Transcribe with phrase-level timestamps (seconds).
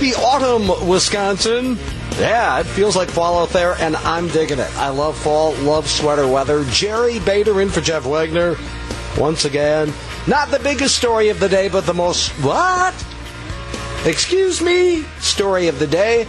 [0.00, 1.76] Happy autumn, Wisconsin.
[2.12, 4.78] Yeah, it feels like fall out there, and I'm digging it.
[4.78, 6.64] I love fall, love sweater weather.
[6.70, 8.56] Jerry Bader in for Jeff Wagner.
[9.18, 9.92] Once again,
[10.26, 12.94] not the biggest story of the day, but the most, what?
[14.06, 15.02] Excuse me?
[15.18, 16.22] Story of the day.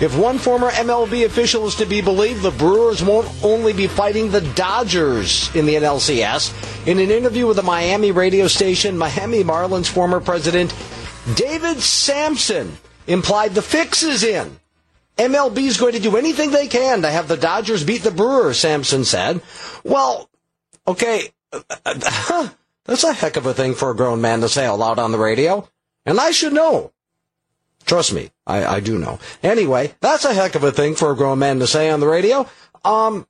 [0.00, 4.30] If one former MLB official is to be believed, the Brewers won't only be fighting
[4.30, 6.86] the Dodgers in the NLCS.
[6.86, 10.74] In an interview with a Miami radio station, Miami Marlins former president
[11.34, 12.78] David Samson
[13.12, 14.58] implied the fix is in.
[15.16, 18.58] MLB is going to do anything they can to have the Dodgers beat the Brewers,
[18.58, 19.42] Samson said.
[19.84, 20.30] Well,
[20.86, 21.30] okay,
[21.84, 25.12] that's a heck of a thing for a grown man to say out loud on
[25.12, 25.68] the radio.
[26.06, 26.92] And I should know.
[27.84, 29.18] Trust me, I, I do know.
[29.42, 32.06] Anyway, that's a heck of a thing for a grown man to say on the
[32.06, 32.48] radio.
[32.84, 33.26] Um,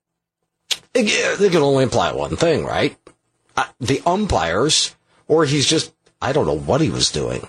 [0.95, 2.97] it, it can only imply one thing, right?
[3.57, 4.95] Uh, the umpires,
[5.29, 7.49] or he's just, I don't know what he was doing.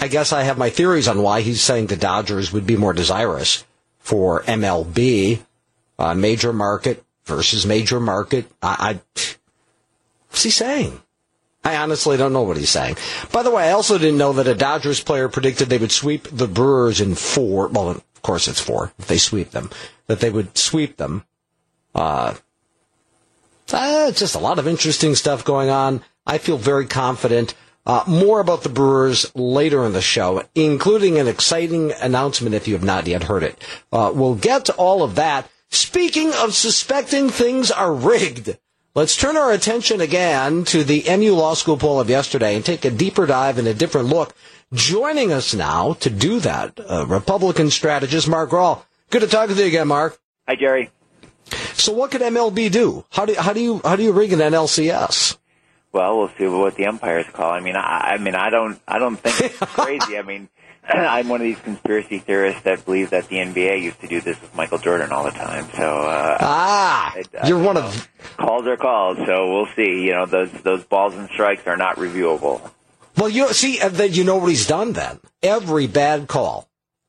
[0.00, 2.92] I guess I have my theories on why he's saying the Dodgers would be more
[2.92, 3.64] desirous
[3.98, 5.40] for MLB,
[5.98, 8.46] uh, major market versus major market.
[8.62, 9.24] I, I,
[10.30, 11.00] what's he saying?
[11.64, 12.96] I honestly don't know what he's saying.
[13.32, 16.28] By the way, I also didn't know that a Dodgers player predicted they would sweep
[16.30, 17.66] the Brewers in four.
[17.66, 19.70] Well, of course it's four if they sweep them.
[20.06, 21.24] That they would sweep them.
[21.92, 22.34] Uh,
[23.72, 26.02] uh, just a lot of interesting stuff going on.
[26.24, 27.54] I feel very confident.
[27.86, 32.74] Uh, more about the Brewers later in the show, including an exciting announcement if you
[32.74, 33.62] have not yet heard it.
[33.92, 35.48] Uh, we'll get to all of that.
[35.68, 38.58] Speaking of suspecting things are rigged,
[38.96, 42.86] Let's turn our attention again to the MU Law School poll of yesterday and take
[42.86, 44.34] a deeper dive and a different look.
[44.72, 48.82] Joining us now to do that, uh, Republican strategist Mark Graul.
[49.10, 50.18] Good to talk with you again, Mark.
[50.48, 50.90] Hi, Jerry.
[51.74, 53.04] So, what could MLB do?
[53.10, 55.36] How do how do you how do you rig an NLCS?
[55.96, 57.50] Well, we'll see what the umpires call.
[57.50, 60.18] I mean, I, I mean, I don't I don't think it's crazy.
[60.18, 60.50] I mean,
[60.84, 64.38] I'm one of these conspiracy theorists that believe that the NBA used to do this
[64.38, 65.70] with Michael Jordan all the time.
[65.74, 69.16] So uh, ah, I, I, you're one know, of calls are calls.
[69.24, 70.04] So we'll see.
[70.04, 72.70] You know, those those balls and strikes are not reviewable.
[73.16, 74.92] Well, you see, uh, then you know what he's done.
[74.92, 76.68] Then every bad call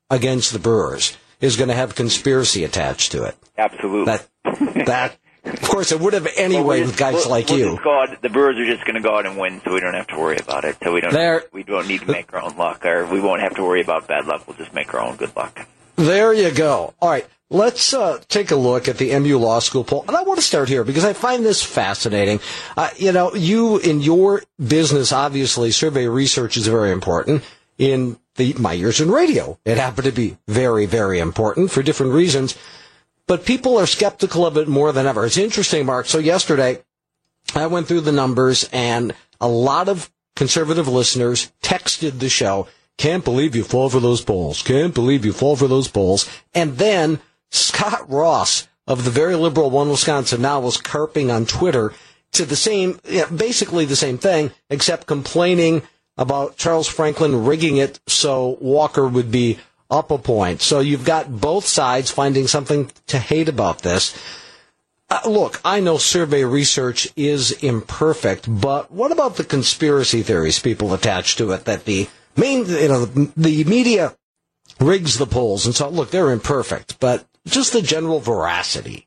[0.10, 3.36] against the Brewers is going to have conspiracy attached to it.
[3.58, 4.06] Absolutely.
[4.06, 5.18] That that
[5.54, 7.80] of course, it would have anyway well, with guys we'll, like we'll you.
[7.86, 10.08] Out, the Brewers are just going to go out and win, so we don't have
[10.08, 10.78] to worry about it.
[10.84, 13.42] So we don't there, we don't need to make our own luck, or we won't
[13.42, 14.48] have to worry about bad luck.
[14.48, 15.68] We'll just make our own good luck.
[15.96, 16.94] There you go.
[17.02, 20.24] All right, let's uh, take a look at the MU Law School poll, and I
[20.24, 22.40] want to start here because I find this fascinating.
[22.76, 27.44] Uh, you know, you in your business, obviously, survey research is very important.
[27.78, 32.14] In the my years in radio, it happened to be very, very important for different
[32.14, 32.58] reasons
[33.28, 35.26] but people are skeptical of it more than ever.
[35.26, 36.06] It's interesting, Mark.
[36.08, 36.82] So yesterday,
[37.54, 42.68] I went through the numbers and a lot of conservative listeners texted the show,
[42.98, 44.64] can't believe you fall for those polls.
[44.64, 46.30] Can't believe you fall for those polls.
[46.54, 47.20] And then
[47.52, 51.94] Scott Ross of the very liberal One Wisconsin now was carping on Twitter
[52.34, 53.00] to the same,
[53.36, 55.84] basically the same thing, except complaining
[56.18, 59.60] about Charles Franklin rigging it so Walker would be
[59.90, 60.62] up a point.
[60.62, 64.18] So you've got both sides finding something to hate about this.
[65.10, 70.94] Uh, look, I know survey research is imperfect, but what about the conspiracy theories people
[70.94, 74.16] attach to it that the main, you know, the, the media
[74.80, 79.07] rigs the polls and so look, they're imperfect, but just the general veracity.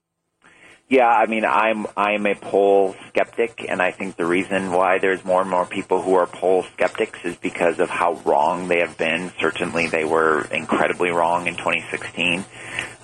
[0.90, 5.24] Yeah, I mean, I'm I'm a poll skeptic, and I think the reason why there's
[5.24, 8.98] more and more people who are poll skeptics is because of how wrong they have
[8.98, 9.30] been.
[9.38, 12.44] Certainly, they were incredibly wrong in 2016,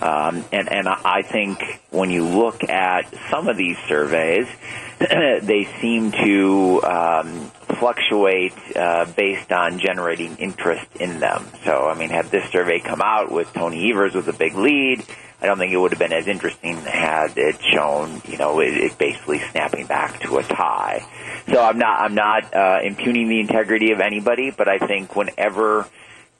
[0.00, 4.48] um, and and I think when you look at some of these surveys,
[4.98, 11.47] they seem to um, fluctuate uh, based on generating interest in them.
[11.64, 15.04] So, I mean, had this survey come out with Tony Evers with a big lead
[15.41, 18.74] I don't think it would have been as interesting had it shown, you know, it,
[18.74, 21.06] it basically snapping back to a tie.
[21.53, 25.86] So I'm not, I'm not uh, impugning the integrity of anybody, but I think whenever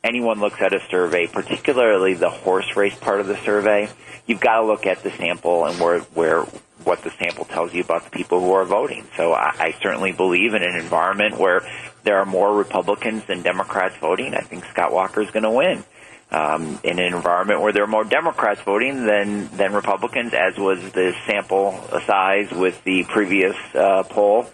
[0.03, 3.89] anyone looks at a survey, particularly the horse race part of the survey,
[4.27, 6.43] you've got to look at the sample and where, where,
[6.85, 9.07] what the sample tells you about the people who are voting.
[9.17, 11.69] So I, I certainly believe in an environment where
[12.05, 14.35] there are more Republicans than Democrats voting.
[14.35, 15.85] I think Scott Walker is going to win
[16.31, 20.81] um, in an environment where there are more Democrats voting than than Republicans, as was
[20.93, 24.47] the sample size with the previous uh, poll,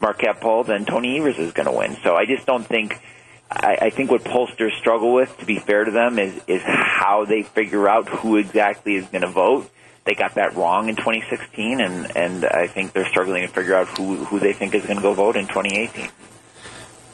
[0.00, 1.96] Marquette poll, then Tony Evers is going to win.
[2.02, 3.00] So I just don't think.
[3.48, 7.24] I, I think what pollsters struggle with, to be fair to them, is is how
[7.24, 9.70] they figure out who exactly is going to vote.
[10.04, 13.88] They got that wrong in 2016, and and I think they're struggling to figure out
[13.98, 16.08] who who they think is going to go vote in 2018.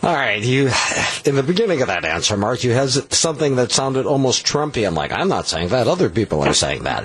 [0.04, 0.68] All right, you
[1.24, 4.84] in the beginning of that answer, Mark, you had something that sounded almost Trumpy.
[4.84, 5.86] I'm like, I'm not saying that.
[5.86, 7.04] Other people are saying that.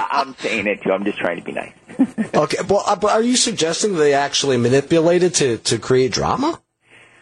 [0.10, 0.90] I'm saying it too.
[0.90, 1.72] I'm just trying to be nice.
[2.34, 6.60] okay, well, uh, but are you suggesting they actually manipulated to to create drama?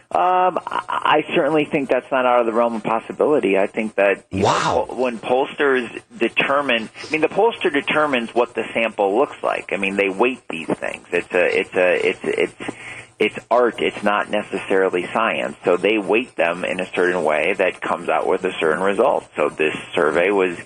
[0.08, 3.58] Um, I certainly think that's not out of the realm of possibility.
[3.58, 4.86] I think that wow.
[4.88, 9.74] Know, when pollsters determine, I mean, the pollster determines what the sample looks like.
[9.74, 11.06] I mean, they weight these things.
[11.10, 12.76] It's a, it's a, it's, it's
[13.18, 15.56] it's art, it's not necessarily science.
[15.64, 19.26] So they weight them in a certain way that comes out with a certain result.
[19.36, 20.58] So this survey was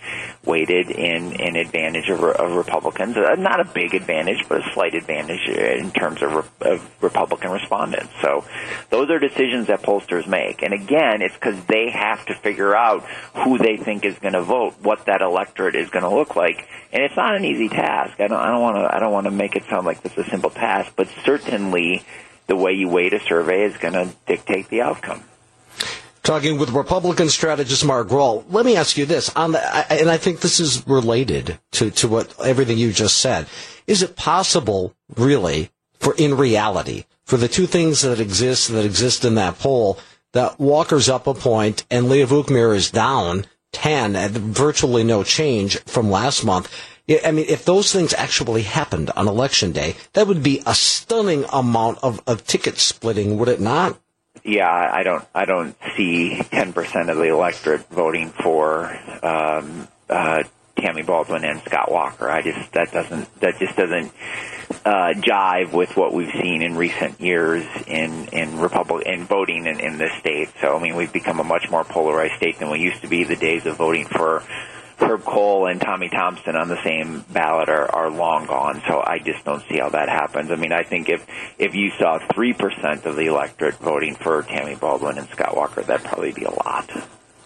[0.44, 3.17] weighted in, in advantage of, of Republicans.
[3.17, 8.12] Uh, not a big advantage, but a slight advantage in terms of, of Republican respondents.
[8.20, 8.44] So
[8.88, 10.62] those are decisions that pollsters make.
[10.62, 13.05] And again, it's because they have to figure out
[13.44, 16.67] who they think is going to vote, what that electorate is going to look like.
[16.93, 18.19] And it's not an easy task.
[18.19, 20.12] I don't, I don't want to, I don't want to make it sound like this
[20.12, 22.03] is a simple task, but certainly
[22.50, 25.23] the way you weight a survey is going to dictate the outcome.
[26.25, 30.17] Talking with Republican strategist Mark Graul, let me ask you this, on the, and I
[30.17, 33.47] think this is related to, to what everything you just said.
[33.87, 35.70] Is it possible, really,
[36.00, 40.00] for in reality, for the two things that exist that exist in that poll,
[40.32, 45.79] that Walker's up a point and Leah Vukmir is down 10 and virtually no change
[45.82, 46.69] from last month?
[47.25, 51.45] I mean, if those things actually happened on election day, that would be a stunning
[51.53, 53.99] amount of, of ticket splitting, would it not?
[54.45, 55.25] Yeah, I don't.
[55.35, 58.87] I don't see ten percent of the electorate voting for
[59.23, 60.45] um, uh,
[60.77, 62.31] Tammy Baldwin and Scott Walker.
[62.31, 64.13] I just that doesn't that just doesn't
[64.85, 69.81] uh, jive with what we've seen in recent years in in Republic in voting in,
[69.81, 70.49] in this state.
[70.61, 73.25] So I mean, we've become a much more polarized state than we used to be.
[73.25, 74.43] The days of voting for
[75.00, 78.82] Herb Kohl and Tommy Thompson on the same ballot are, are long gone.
[78.87, 80.50] So I just don't see how that happens.
[80.50, 81.26] I mean, I think if
[81.58, 85.82] if you saw three percent of the electorate voting for Tammy Baldwin and Scott Walker,
[85.82, 86.91] that'd probably be a lot.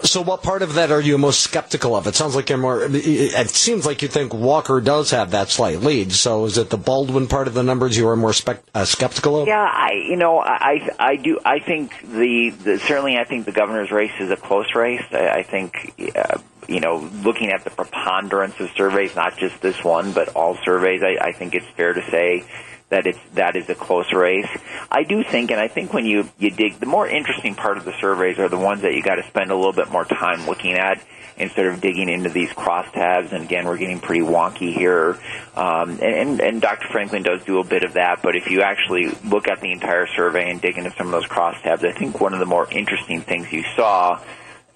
[0.04, 2.06] So, what part of that are you most skeptical of?
[2.06, 2.86] It sounds like you're more.
[2.90, 6.12] It seems like you think Walker does have that slight lead.
[6.12, 9.40] So, is it the Baldwin part of the numbers you are more spec, uh, skeptical
[9.40, 9.48] of?
[9.48, 11.40] Yeah, I, you know, I, I do.
[11.42, 15.04] I think the, the certainly, I think the governor's race is a close race.
[15.10, 15.94] I, I think.
[16.14, 16.38] Uh,
[16.68, 21.02] you know, looking at the preponderance of surveys, not just this one, but all surveys,
[21.02, 22.44] I, I think it's fair to say
[22.90, 24.48] that it's that is a close race.
[24.90, 27.84] I do think, and I think when you you dig, the more interesting part of
[27.84, 30.46] the surveys are the ones that you got to spend a little bit more time
[30.46, 31.02] looking at
[31.36, 33.32] instead of digging into these crosstabs.
[33.32, 35.18] And again, we're getting pretty wonky here.
[35.56, 36.86] Um, and, and, and Dr.
[36.88, 40.06] Franklin does do a bit of that, but if you actually look at the entire
[40.06, 43.22] survey and dig into some of those crosstabs, I think one of the more interesting
[43.22, 44.20] things you saw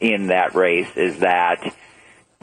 [0.00, 1.74] in that race is that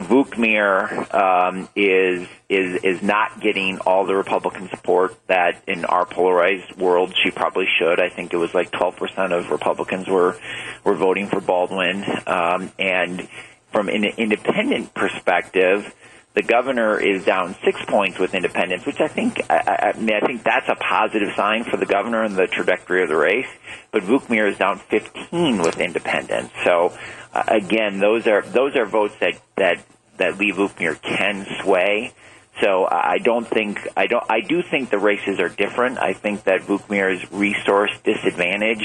[0.00, 6.76] Vukmir um, is is is not getting all the Republican support that in our polarized
[6.76, 7.98] world she probably should.
[7.98, 10.36] I think it was like 12% of Republicans were
[10.84, 13.26] were voting for Baldwin, um, and
[13.72, 15.94] from an independent perspective,
[16.36, 20.20] the governor is down six points with independents, which I think I, I, mean I
[20.20, 23.48] think that's a positive sign for the governor and the trajectory of the race.
[23.90, 26.92] But Vukmir is down 15 with independents, so
[27.32, 29.82] uh, again, those are those are votes that that
[30.18, 32.12] that Leah Vukmir can sway.
[32.60, 35.98] So I don't think I don't I do think the races are different.
[35.98, 38.82] I think that Vukmir's resource disadvantage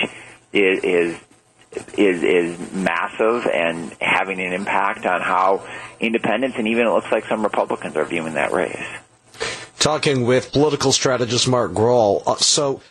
[0.54, 1.18] is, is
[1.98, 5.66] is is massive and having an impact on how
[6.00, 8.84] independents and even it looks like some Republicans are viewing that race.
[9.80, 12.24] Talking with political strategist Mark Graul.
[12.28, 12.82] Uh, so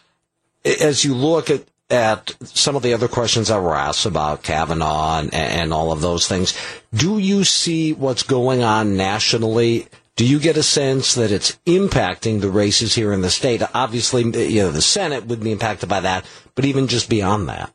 [0.65, 5.19] as you look at at some of the other questions that were asked about Kavanaugh
[5.19, 6.57] and, and all of those things,
[6.95, 9.89] do you see what's going on nationally?
[10.15, 13.63] Do you get a sense that it's impacting the races here in the state?
[13.75, 17.73] Obviously, you know, the Senate would be impacted by that, but even just beyond that.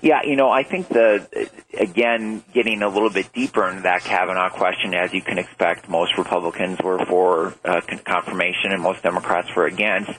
[0.00, 4.50] Yeah, you know, I think the again getting a little bit deeper into that Kavanaugh
[4.50, 9.66] question, as you can expect, most Republicans were for uh, confirmation and most Democrats were
[9.66, 10.12] against.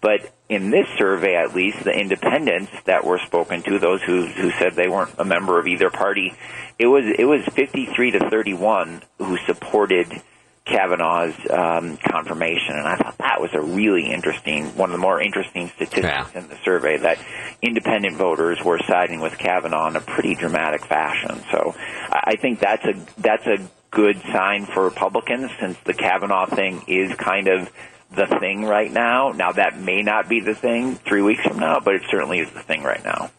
[0.00, 4.52] But in this survey, at least, the independents that were spoken to, those who who
[4.52, 6.32] said they weren't a member of either party,
[6.78, 10.22] it was it was 53 to 31 who supported
[10.66, 15.20] Kavanaugh's um, confirmation, and I thought that was a really interesting, one of the more
[15.20, 16.28] interesting statistics yeah.
[16.34, 17.18] in the survey that
[17.62, 21.40] independent voters were siding with Kavanaugh in a pretty dramatic fashion.
[21.52, 21.76] So
[22.10, 23.58] I think that's a that's a
[23.92, 27.70] good sign for Republicans since the Kavanaugh thing is kind of
[28.10, 29.30] the thing right now.
[29.30, 32.50] Now that may not be the thing three weeks from now, but it certainly is
[32.50, 33.30] the thing right now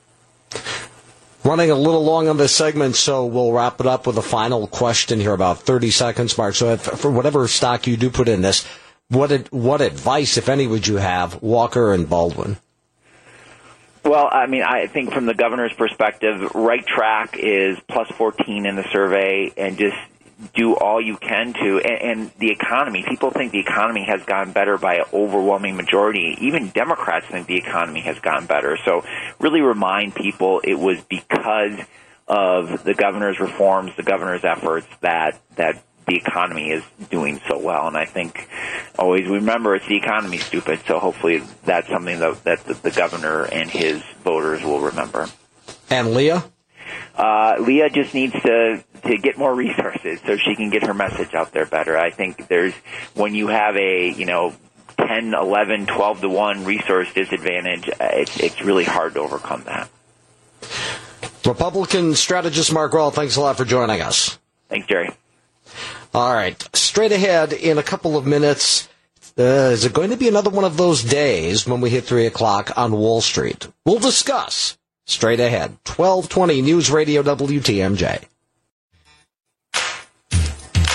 [1.47, 4.67] running a little long on this segment, so we'll wrap it up with a final
[4.67, 6.55] question here, about 30 seconds, Mark.
[6.55, 8.67] So, if, for whatever stock you do put in this,
[9.09, 12.57] what what advice, if any, would you have Walker and Baldwin?
[14.03, 18.75] Well, I mean, I think from the governor's perspective, right track is plus 14 in
[18.75, 19.97] the survey and just
[20.53, 24.53] do all you can to and, and the economy people think the economy has gotten
[24.53, 26.37] better by an overwhelming majority.
[26.41, 28.77] Even democrats think the economy has gotten better.
[28.85, 29.03] So
[29.39, 31.79] really remind people it was because
[32.27, 37.87] of the governor's reforms the governor's efforts that that the economy is doing so well.
[37.87, 38.47] And i think
[38.97, 40.81] always remember it's the economy stupid.
[40.87, 45.27] So hopefully that's something that, that the, the governor and his voters will remember.
[45.89, 46.43] And leah
[47.15, 51.33] uh, Leah just needs to to get more resources so she can get her message
[51.33, 51.97] out there better.
[51.97, 52.73] I think there's
[53.13, 54.53] when you have a you know
[54.97, 59.89] 10, 11, 12 to 1 resource disadvantage, uh, it's, it's really hard to overcome that.
[61.45, 64.37] Republican strategist Mark Graul, thanks a lot for joining us.
[64.69, 65.09] Thanks, Jerry.
[66.13, 66.61] All right.
[66.75, 68.89] Straight ahead in a couple of minutes.
[69.37, 72.25] Uh, is it going to be another one of those days when we hit 3
[72.25, 73.67] o'clock on Wall Street?
[73.85, 74.76] We'll discuss
[75.07, 75.71] straight ahead.
[75.85, 78.23] 1220 News Radio WTMJ.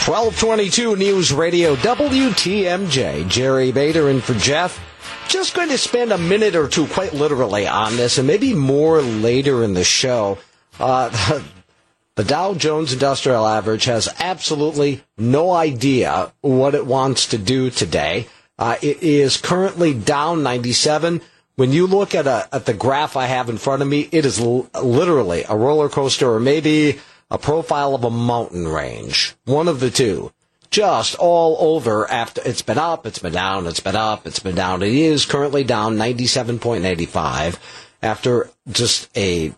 [0.07, 3.29] 1222 News Radio WTMJ.
[3.29, 4.81] Jerry Bader in for Jeff.
[5.29, 9.01] Just going to spend a minute or two, quite literally, on this, and maybe more
[9.01, 10.39] later in the show.
[10.81, 11.45] Uh, the,
[12.17, 18.27] the Dow Jones Industrial Average has absolutely no idea what it wants to do today.
[18.59, 21.23] Uh, it is currently down 97.
[21.57, 24.25] When you look at a, at the graph I have in front of me, it
[24.25, 26.99] is l- literally a roller coaster, or maybe
[27.31, 29.35] a profile of a mountain range.
[29.45, 30.33] One of the two.
[30.71, 34.55] Just all over after it's been up, it's been down, it's been up, it's been
[34.55, 34.83] down.
[34.83, 37.59] It is currently down 97.85
[38.03, 39.53] after just a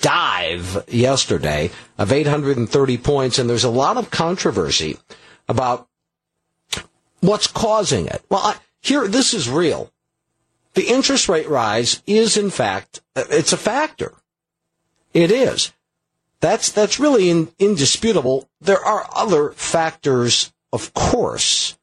[0.00, 3.40] dive yesterday of 830 points.
[3.40, 4.98] And there's a lot of controversy
[5.48, 5.88] about
[7.20, 8.22] what's causing it.
[8.28, 9.90] Well, I, here, this is real.
[10.74, 14.14] The interest rate rise is in fact, uh, it's a factor.
[15.12, 15.72] It is.
[16.40, 18.48] That's that's really in, indisputable.
[18.60, 21.76] There are other factors, of course.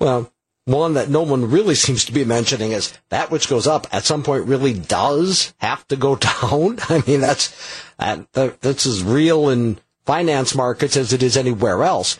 [0.00, 0.32] Well,
[0.64, 4.04] one that no one really seems to be mentioning is that which goes up at
[4.04, 6.78] some point really does have to go down.
[6.88, 7.54] I mean, that's
[7.98, 12.18] that, that's as real in finance markets as it is anywhere else.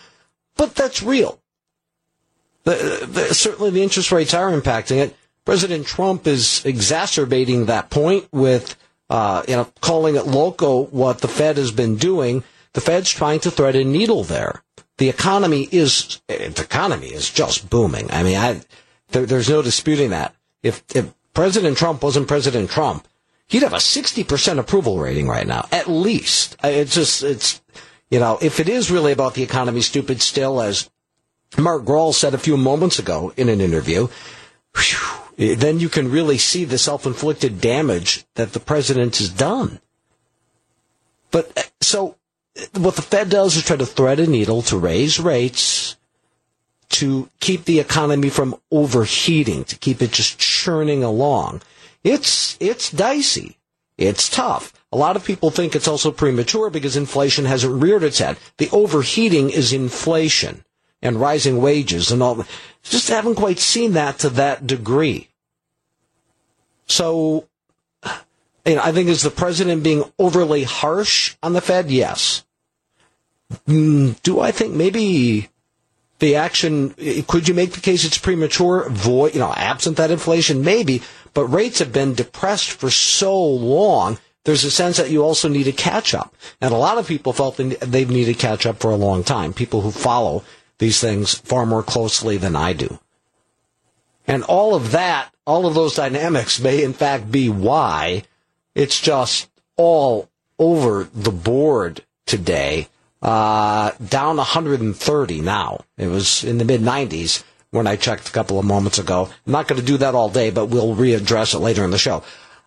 [0.56, 1.40] But that's real.
[2.64, 5.16] The, the, certainly, the interest rates are impacting it.
[5.48, 8.76] President Trump is exacerbating that point with
[9.08, 12.44] uh, you know, calling it loco what the Fed has been doing.
[12.74, 14.62] The Fed's trying to thread a needle there.
[14.98, 18.10] The economy is the economy is just booming.
[18.10, 18.60] I mean, I,
[19.12, 20.34] there, there's no disputing that.
[20.62, 23.08] If, if President Trump wasn't President Trump,
[23.46, 26.56] he'd have a 60% approval rating right now, at least.
[26.62, 27.62] It's just, it's,
[28.10, 30.90] you know, if it is really about the economy, stupid still, as
[31.56, 34.08] Mark Graul said a few moments ago in an interview,
[34.76, 39.80] whew, then you can really see the self-inflicted damage that the president has done.
[41.30, 42.16] But uh, so
[42.76, 45.96] what the Fed does is try to thread a needle to raise rates
[46.90, 51.62] to keep the economy from overheating, to keep it just churning along.
[52.02, 53.58] It's, it's dicey.
[53.96, 54.72] It's tough.
[54.90, 58.38] A lot of people think it's also premature because inflation hasn't reared its head.
[58.56, 60.64] The overheating is inflation
[61.02, 62.44] and rising wages and all.
[62.88, 65.28] Just haven't quite seen that to that degree.
[66.86, 67.46] So,
[68.64, 71.90] you know, I think is the president being overly harsh on the Fed?
[71.90, 72.44] Yes.
[73.66, 75.48] Mm, do I think maybe
[76.18, 76.94] the action,
[77.28, 78.88] could you make the case it's premature?
[78.90, 80.62] Void, you know, absent that inflation?
[80.64, 81.02] Maybe,
[81.34, 84.18] but rates have been depressed for so long.
[84.44, 86.34] There's a sense that you also need to catch up.
[86.60, 89.52] And a lot of people felt they've needed catch up for a long time.
[89.52, 90.42] People who follow
[90.78, 92.98] these things far more closely than I do.
[94.26, 98.24] And all of that, all of those dynamics may in fact be why
[98.74, 102.88] it's just all over the board today.
[103.20, 105.80] Uh, down 130 now.
[105.96, 109.28] It was in the mid 90s when I checked a couple of moments ago.
[109.46, 111.98] I'm not going to do that all day, but we'll readdress it later in the
[111.98, 112.22] show.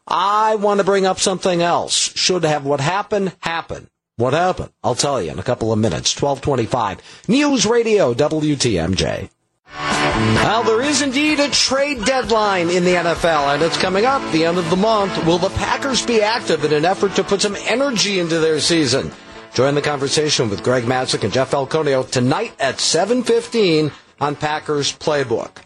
[0.08, 1.94] I want to bring up something else.
[1.96, 3.89] Should have what happened happen.
[4.18, 4.72] What happened?
[4.84, 6.20] I'll tell you in a couple of minutes.
[6.22, 7.27] 1225.
[7.27, 9.30] News Radio WTMJ.
[9.74, 14.46] Well, there is indeed a trade deadline in the NFL, and it's coming up the
[14.46, 15.25] end of the month.
[15.25, 19.12] Will the Packers be active in an effort to put some energy into their season?
[19.53, 25.63] Join the conversation with Greg Matzek and Jeff Falconio tonight at 7.15 on Packers Playbook.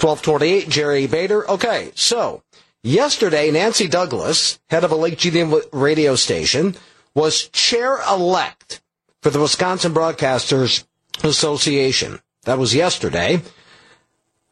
[0.00, 1.48] 1228, Jerry Bader.
[1.50, 2.42] Okay, so
[2.82, 6.76] yesterday, Nancy Douglas, head of a Lake Geneva radio station,
[7.18, 8.80] was chair-elect
[9.22, 10.84] for the Wisconsin Broadcasters
[11.24, 12.20] Association.
[12.44, 13.42] That was yesterday.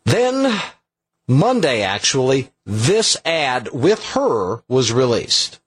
[0.04, 0.60] Then
[1.28, 5.60] Monday, actually, this ad with her was released.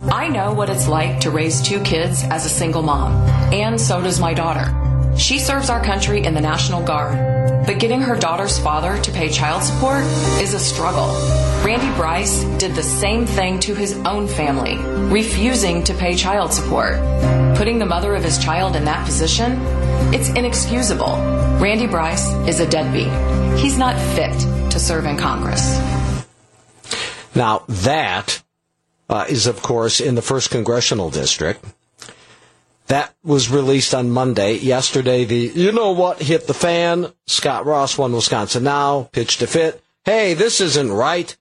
[0.00, 3.12] I know what it's like to raise two kids as a single mom,
[3.52, 4.66] and so does my daughter.
[5.16, 9.28] She serves our country in the National Guard, but getting her daughter's father to pay
[9.28, 10.02] child support
[10.40, 11.08] is a struggle.
[11.64, 14.76] Randy Bryce did the same thing to his own family,
[15.12, 16.94] refusing to pay child support.
[17.56, 19.58] Putting the mother of his child in that position,
[20.14, 21.16] it's inexcusable.
[21.60, 23.58] Randy Bryce is a deadbeat.
[23.58, 24.38] He's not fit
[24.70, 25.78] to serve in Congress.
[27.34, 28.42] Now, that
[29.08, 31.64] uh, is, of course, in the 1st Congressional District.
[32.92, 34.58] That was released on Monday.
[34.58, 37.10] Yesterday, the you know what hit the fan?
[37.26, 39.82] Scott Ross One Wisconsin Now, pitched a fit.
[40.04, 41.34] Hey, this isn't right.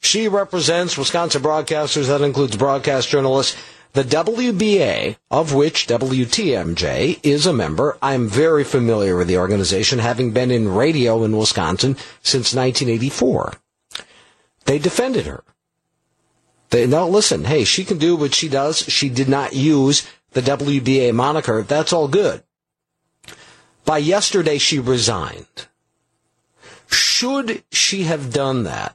[0.00, 2.06] She represents Wisconsin broadcasters.
[2.06, 3.54] That includes broadcast journalists.
[3.92, 10.30] The WBA, of which WTMJ is a member, I'm very familiar with the organization, having
[10.30, 13.52] been in radio in Wisconsin since 1984.
[14.64, 15.44] They defended her.
[16.70, 18.78] They, now listen, hey, she can do what she does.
[18.78, 21.62] She did not use the WBA moniker.
[21.62, 22.42] That's all good.
[23.86, 25.68] By yesterday, she resigned.
[26.90, 28.94] Should she have done that?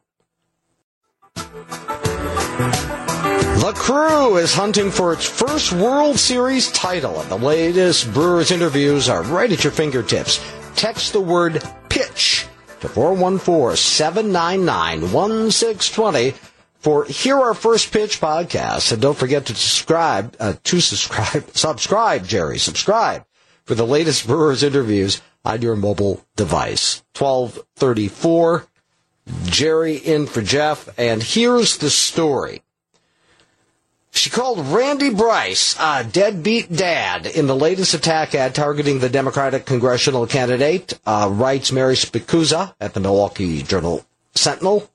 [3.57, 9.09] The crew is hunting for its first World Series title, and the latest Brewers interviews
[9.09, 10.39] are right at your fingertips.
[10.75, 12.45] Text the word pitch
[12.81, 16.50] to 414 799 1620
[16.81, 18.91] for Hear Our First Pitch podcast.
[18.91, 23.25] And don't forget to subscribe, uh, to subscribe, subscribe, Jerry, subscribe
[23.65, 27.03] for the latest Brewers interviews on your mobile device.
[27.17, 28.65] 1234,
[29.45, 32.63] Jerry in for Jeff, and here's the story.
[34.13, 39.65] She called Randy Bryce a deadbeat dad in the latest attack ad targeting the Democratic
[39.65, 44.89] congressional candidate, uh, writes Mary Spicuzza at the Milwaukee Journal Sentinel.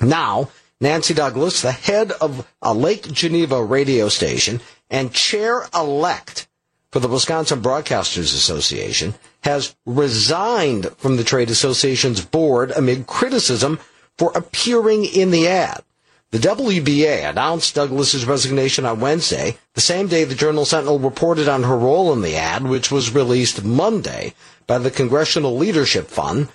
[0.00, 6.46] Now, Nancy Douglas, the head of a Lake Geneva radio station and chair-elect
[6.92, 13.80] for the Wisconsin Broadcasters Association, has resigned from the trade association's board amid criticism
[14.16, 15.82] for appearing in the ad.
[16.30, 21.64] The WBA announced Douglas's resignation on Wednesday, the same day the Journal Sentinel reported on
[21.64, 24.34] her role in the ad, which was released Monday
[24.68, 26.48] by the Congressional Leadership Fund,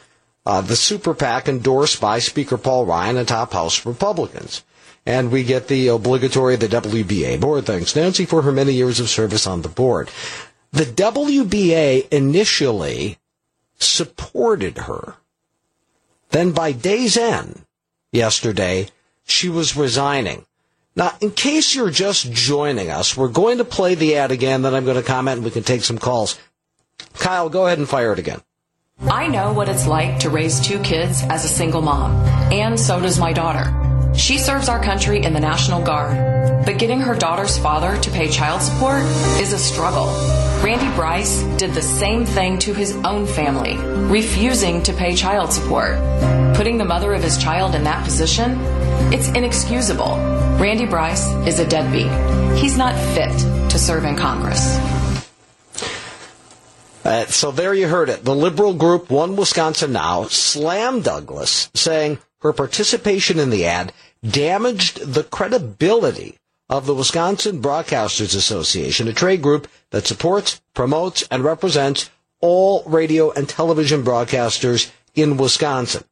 [0.46, 4.64] uh, the super PAC endorsed by Speaker Paul Ryan and top House Republicans.
[5.06, 7.66] And we get the obligatory the WBA board.
[7.66, 10.10] Thanks, Nancy, for her many years of service on the board.
[10.72, 13.18] The WBA initially
[13.80, 15.16] supported her.
[16.30, 17.66] Then by day's end,
[18.12, 18.88] yesterday,
[19.26, 20.46] she was resigning.
[20.96, 24.74] Now, in case you're just joining us, we're going to play the ad again, then
[24.74, 26.40] I'm going to comment and we can take some calls.
[27.16, 28.42] Kyle, go ahead and fire it again.
[29.24, 32.12] I know what it's like to raise two kids as a single mom,
[32.52, 33.72] and so does my daughter.
[34.16, 38.30] She serves our country in the National Guard, but getting her daughter's father to pay
[38.30, 39.02] child support
[39.40, 40.08] is a struggle.
[40.64, 45.98] Randy Bryce did the same thing to his own family, refusing to pay child support.
[46.56, 48.58] Putting the mother of his child in that position,
[49.14, 50.18] it's inexcusable.
[50.60, 52.58] Randy Bryce is a deadbeat.
[52.58, 53.38] He's not fit
[53.70, 54.78] to serve in Congress.
[57.04, 58.24] Uh, so there you heard it.
[58.24, 63.92] The liberal group One Wisconsin Now slammed Douglas, saying her participation in the ad
[64.28, 66.38] damaged the credibility
[66.70, 73.32] of the Wisconsin Broadcasters Association, a trade group that supports, promotes, and represents all radio
[73.32, 76.04] and television broadcasters in Wisconsin.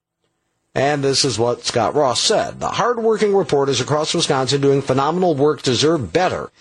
[0.75, 2.59] And this is what Scott Ross said.
[2.59, 6.51] The hardworking reporters across Wisconsin doing phenomenal work deserve better.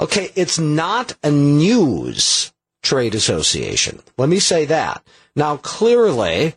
[0.00, 2.52] Okay, it's not a news
[2.84, 4.00] Trade Association.
[4.16, 5.02] Let me say that.
[5.34, 6.54] Now, clearly,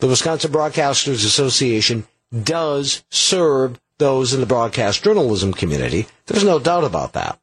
[0.00, 2.06] the Wisconsin Broadcasters Association
[2.42, 6.06] does serve those in the broadcast journalism community.
[6.26, 7.38] There's no doubt about that.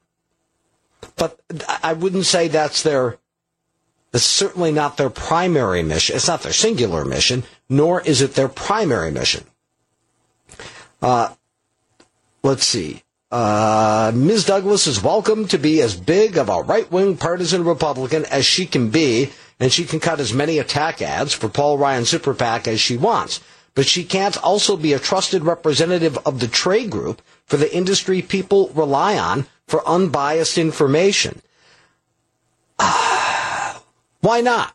[1.18, 1.40] But
[1.84, 3.18] I wouldn't say that's their,
[4.14, 6.16] it's certainly not their primary mission.
[6.16, 9.46] It's not their singular mission, nor is it their primary mission.
[11.02, 11.34] Uh,
[12.44, 13.04] let's see.
[13.36, 14.46] Uh, Ms.
[14.46, 18.66] Douglas is welcome to be as big of a right wing partisan Republican as she
[18.66, 22.70] can be, and she can cut as many attack ads for Paul Ryan Super PAC
[22.70, 23.42] as she wants.
[23.74, 28.22] But she can't also be a trusted representative of the trade group for the industry
[28.22, 31.42] people rely on for unbiased information.
[32.78, 34.74] Why not?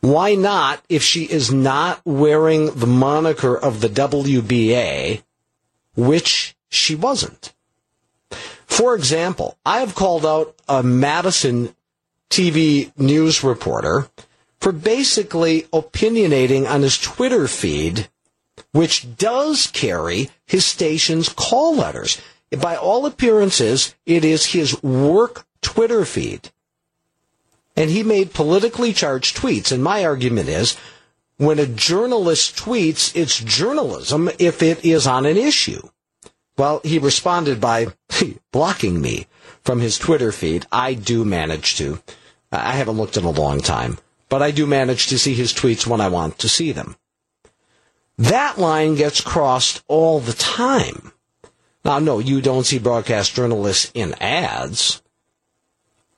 [0.00, 5.22] Why not if she is not wearing the moniker of the WBA,
[5.94, 7.52] which she wasn't.
[8.66, 11.74] For example, I have called out a Madison
[12.30, 14.08] TV news reporter
[14.60, 18.08] for basically opinionating on his Twitter feed,
[18.72, 22.20] which does carry his station's call letters.
[22.50, 26.50] By all appearances, it is his work Twitter feed.
[27.76, 29.70] And he made politically charged tweets.
[29.70, 30.76] And my argument is
[31.36, 35.88] when a journalist tweets, it's journalism if it is on an issue.
[36.56, 37.88] Well, he responded by
[38.52, 39.26] blocking me
[39.62, 40.66] from his Twitter feed.
[40.70, 42.00] I do manage to.
[42.52, 45.86] I haven't looked in a long time, but I do manage to see his tweets
[45.86, 46.96] when I want to see them.
[48.16, 51.12] That line gets crossed all the time.
[51.84, 55.02] Now, no, you don't see broadcast journalists in ads,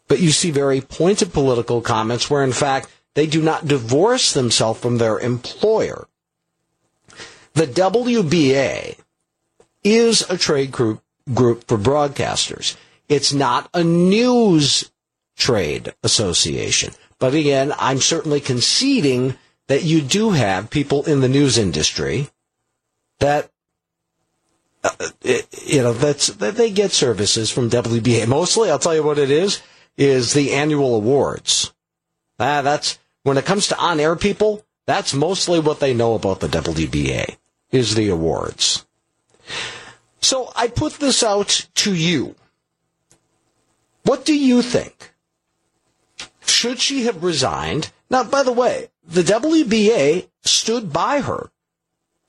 [0.06, 4.78] but you see very pointed political comments where, in fact, they do not divorce themselves
[4.78, 6.06] from their employer.
[7.54, 8.98] The WBA
[9.86, 11.00] is a trade group,
[11.32, 12.76] group for broadcasters.
[13.08, 14.90] It's not a news
[15.36, 16.92] trade association.
[17.20, 19.36] But again, I'm certainly conceding
[19.68, 22.28] that you do have people in the news industry
[23.20, 23.50] that
[24.82, 24.90] uh,
[25.22, 28.26] it, you know that's that they get services from WBA.
[28.28, 29.62] Mostly, I'll tell you what it is
[29.96, 31.72] is the annual awards.
[32.38, 34.64] Ah, that's when it comes to on-air people.
[34.86, 37.36] That's mostly what they know about the WBA
[37.72, 38.86] is the awards.
[40.20, 42.34] So I put this out to you.
[44.02, 45.12] What do you think?
[46.46, 47.90] Should she have resigned?
[48.08, 51.50] Now, by the way, the WBA stood by her.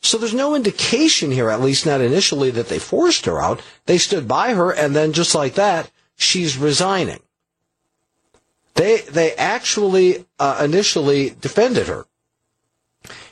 [0.02, 3.62] So there's no indication here, at least not initially, that they forced her out.
[3.86, 7.20] They stood by her, and then just like that, she's resigning.
[8.76, 12.06] They they actually uh, initially defended her.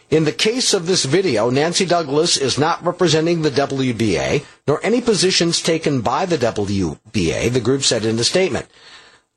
[0.10, 5.02] In the case of this video, Nancy Douglas is not representing the WBA nor any
[5.02, 8.68] positions taken by the WBA, the group said in a statement.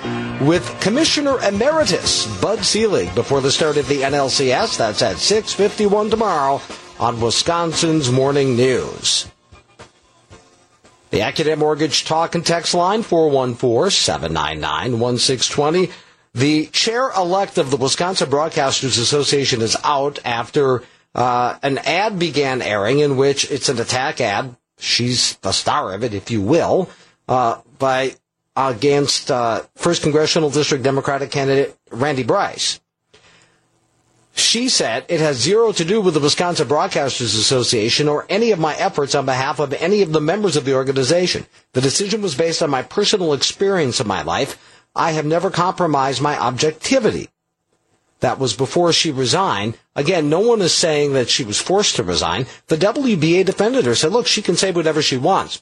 [0.41, 4.78] with Commissioner Emeritus Bud Selig before the start of the NLCS.
[4.78, 6.62] That's at 6:51 tomorrow
[7.00, 9.26] on Wisconsin's Morning News.
[11.10, 15.91] The AccuNet Mortgage Talk and Text line 414-799-1620.
[16.34, 20.84] The chair-elect of the Wisconsin Broadcasters Association is out after
[21.15, 24.56] uh, an ad began airing in which it's an attack ad.
[24.78, 26.89] She's the star of it, if you will,
[27.28, 28.13] uh, by
[28.58, 32.82] against uh, first congressional district Democratic candidate Randy Bryce.
[34.34, 38.60] She said it has zero to do with the Wisconsin Broadcasters Association or any of
[38.60, 41.46] my efforts on behalf of any of the members of the organization.
[41.74, 44.58] The decision was based on my personal experience of my life.
[44.96, 47.30] I have never compromised my objectivity.
[48.20, 49.78] That was before she resigned.
[49.96, 52.48] Again, no one is saying that she was forced to resign.
[52.67, 55.62] The WBA defended her, said, look, she can say whatever she wants.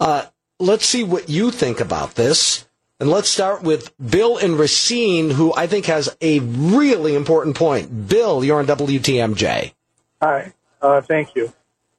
[0.00, 0.26] Uh,
[0.60, 2.66] let's see what you think about this.
[3.00, 8.08] And let's start with Bill and Racine, who I think has a really important point.
[8.08, 9.72] Bill, you're on WTMJ.
[10.20, 11.50] Hi, uh, thank you.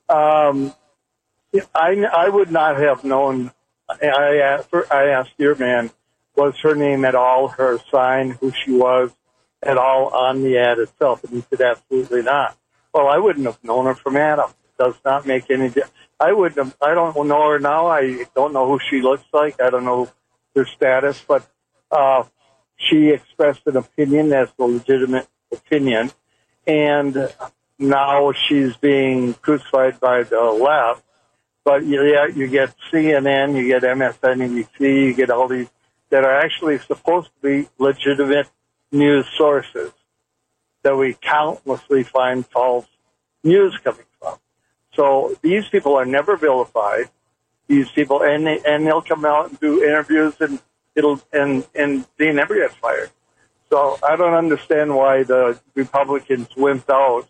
[0.08, 0.76] Um,
[1.74, 3.52] I, I would not have known.
[3.90, 5.90] I asked, I asked your man,
[6.36, 9.12] was her name at all, her sign, who she was
[9.64, 11.24] at all on the ad itself?
[11.24, 12.56] And he said, absolutely not.
[12.94, 14.50] Well, I wouldn't have known her from Adam.
[14.50, 15.94] It does not make any difference.
[16.22, 17.88] I would not I don't know her now.
[17.88, 19.62] I don't know who she looks like.
[19.62, 20.10] I don't know
[20.56, 21.50] her status, but
[21.92, 22.24] uh,
[22.78, 26.12] she expressed an opinion that's a legitimate opinion,
[26.68, 27.34] and
[27.80, 31.04] now she's being crucified by the left.
[31.64, 35.70] But yeah, you get CNN, you get MSNBC, you get all these
[36.12, 38.50] that are actually supposed to be legitimate
[38.92, 39.92] news sources.
[40.84, 42.88] that we countlessly find false
[43.44, 44.38] news coming from.
[45.02, 47.10] So these people are never vilified.
[47.68, 50.62] These people, and they, and they'll come out and do interviews, and
[50.94, 53.10] it'll and and they never get fired.
[53.72, 57.28] So I don't understand why the Republicans wimped out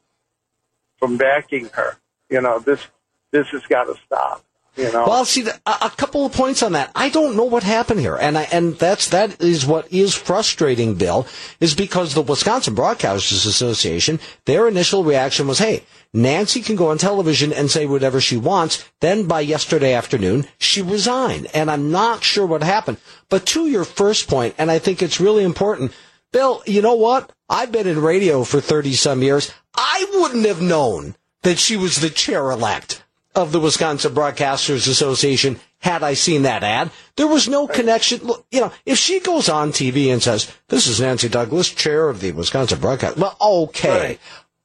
[0.97, 1.95] from backing her.
[2.29, 2.86] You know, this
[3.31, 4.43] this has got to stop.
[4.77, 5.05] You know?
[5.05, 6.91] Well, see, a, couple of points on that.
[6.95, 10.95] I don't know what happened here, and I, and that's that is what is frustrating,
[10.95, 11.27] Bill,
[11.60, 16.97] is because the Wisconsin Broadcasters Association, their initial reaction was, "Hey, Nancy can go on
[16.97, 22.23] television and say whatever she wants." Then by yesterday afternoon, she resigned, and I'm not
[22.23, 22.97] sure what happened.
[23.27, 25.91] But to your first point, and I think it's really important,
[26.31, 26.63] Bill.
[26.65, 27.29] You know what?
[27.49, 29.51] I've been in radio for thirty some years.
[29.75, 33.03] I wouldn't have known that she was the chair elect
[33.35, 36.91] of the Wisconsin Broadcasters Association had I seen that ad.
[37.15, 38.21] There was no connection.
[38.51, 42.19] You know, if she goes on TV and says, this is Nancy Douglas, chair of
[42.19, 44.19] the Wisconsin Broadcast, well, okay, right.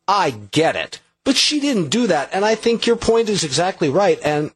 [0.08, 1.00] I get it.
[1.24, 2.30] But she didn't do that.
[2.32, 4.18] And I think your point is exactly right.
[4.22, 4.52] And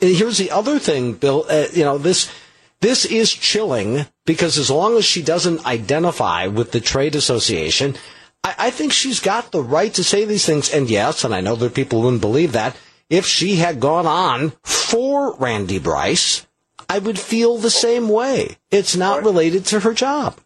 [0.00, 2.32] here's the other thing, Bill, uh, you know, this,
[2.80, 7.94] this is chilling because as long as she doesn't identify with the trade association,
[8.42, 10.72] I, I think she's got the right to say these things.
[10.72, 12.76] And yes, and I know there are people who wouldn't believe that
[13.10, 16.46] if she had gone on for Randy Bryce,
[16.88, 18.56] I would feel the same way.
[18.70, 20.38] It's not related to her job.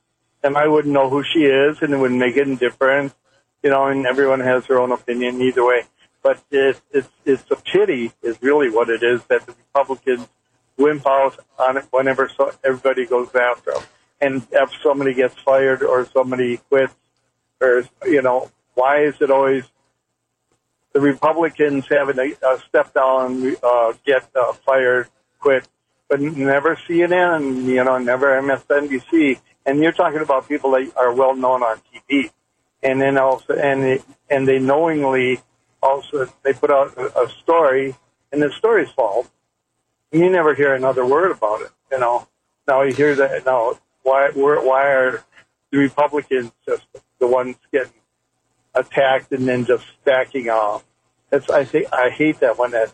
[0.43, 3.15] And I wouldn't know who she is, and it wouldn't make any difference.
[3.63, 5.83] You know, and everyone has their own opinion either way.
[6.23, 10.29] But it, it's it's a pity, is really what it is, that the Republicans
[10.77, 13.83] wimp out on it whenever so, everybody goes after them.
[14.21, 16.95] And if somebody gets fired or somebody quits,
[17.61, 19.65] or you know, why is it always
[20.99, 25.07] the Republicans having a, a step down, uh, get uh, fired,
[25.39, 25.69] quit,
[26.09, 29.41] but never CNN you know never MSNBC.
[29.65, 31.81] And you're talking about people that are well known on
[32.11, 32.31] TV,
[32.83, 35.41] and then also and they, and they knowingly
[35.81, 37.95] also they put out a, story,
[38.33, 39.31] and the story's false.
[40.11, 41.71] You never hear another word about it.
[41.93, 42.27] You know,
[42.67, 43.79] now you hear that now.
[44.03, 45.23] Why why are
[45.71, 46.87] the Republicans just
[47.21, 47.93] the ones getting
[48.75, 50.85] attacked and then just backing off.
[51.31, 52.71] It's, I think I hate that one.
[52.73, 52.93] that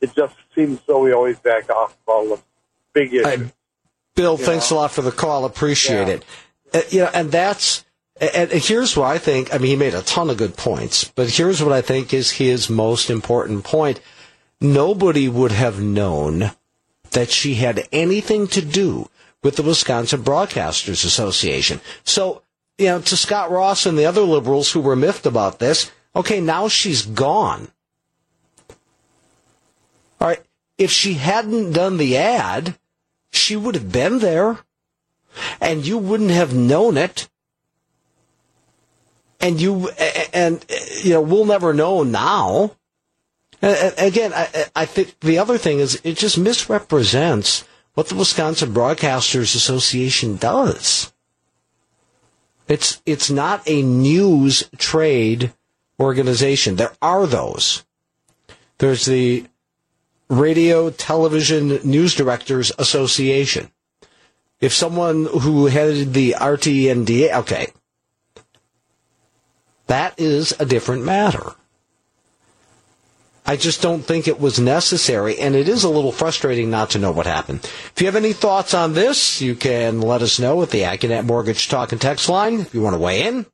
[0.00, 2.40] it just seems so we always back off all the
[2.92, 3.26] big issues.
[3.26, 3.52] I,
[4.14, 4.76] Bill, you thanks know?
[4.76, 5.44] a lot for the call.
[5.44, 6.14] Appreciate yeah.
[6.14, 6.24] it.
[6.74, 7.84] Uh, you know, and that's
[8.20, 9.54] and here's what I think.
[9.54, 12.32] I mean, he made a ton of good points, but here's what I think is
[12.32, 14.00] his most important point.
[14.60, 16.52] Nobody would have known
[17.10, 19.08] that she had anything to do
[19.42, 21.80] with the Wisconsin Broadcasters Association.
[22.04, 22.42] So
[22.78, 26.40] you know, to Scott Ross and the other liberals who were miffed about this, okay,
[26.40, 27.68] now she's gone.
[30.20, 30.42] All right.
[30.78, 32.78] If she hadn't done the ad,
[33.32, 34.58] she would have been there
[35.60, 37.28] and you wouldn't have known it.
[39.40, 39.88] And you,
[40.32, 42.76] and, uh, you know, we'll never know now.
[43.60, 49.54] Again, I, I think the other thing is it just misrepresents what the Wisconsin Broadcasters
[49.54, 51.12] Association does.
[52.68, 55.52] It's it's not a news trade
[56.00, 56.76] organization.
[56.76, 57.84] There are those.
[58.78, 59.46] There's the
[60.28, 63.70] Radio Television News Directors Association.
[64.60, 67.68] If someone who headed the RTNDA, okay,
[69.88, 71.52] that is a different matter.
[73.44, 76.98] I just don't think it was necessary, and it is a little frustrating not to
[76.98, 77.60] know what happened.
[77.64, 81.24] If you have any thoughts on this, you can let us know at the AccuNet
[81.26, 82.60] Mortgage Talk and Text line.
[82.60, 83.46] If you want to weigh in,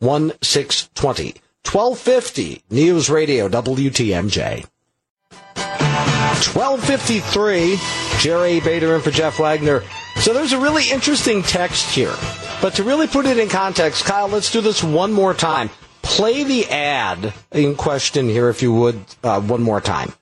[0.00, 1.40] 414-799-1620.
[1.64, 4.64] 1250 News Radio WTMJ.
[5.56, 7.78] 1253
[8.20, 9.82] Jerry Bader in for Jeff Wagner.
[10.16, 12.14] So there's a really interesting text here.
[12.62, 15.70] But to really put it in context, Kyle, let's do this one more time.
[16.02, 20.12] Play the ad in question here, if you would, uh, one more time.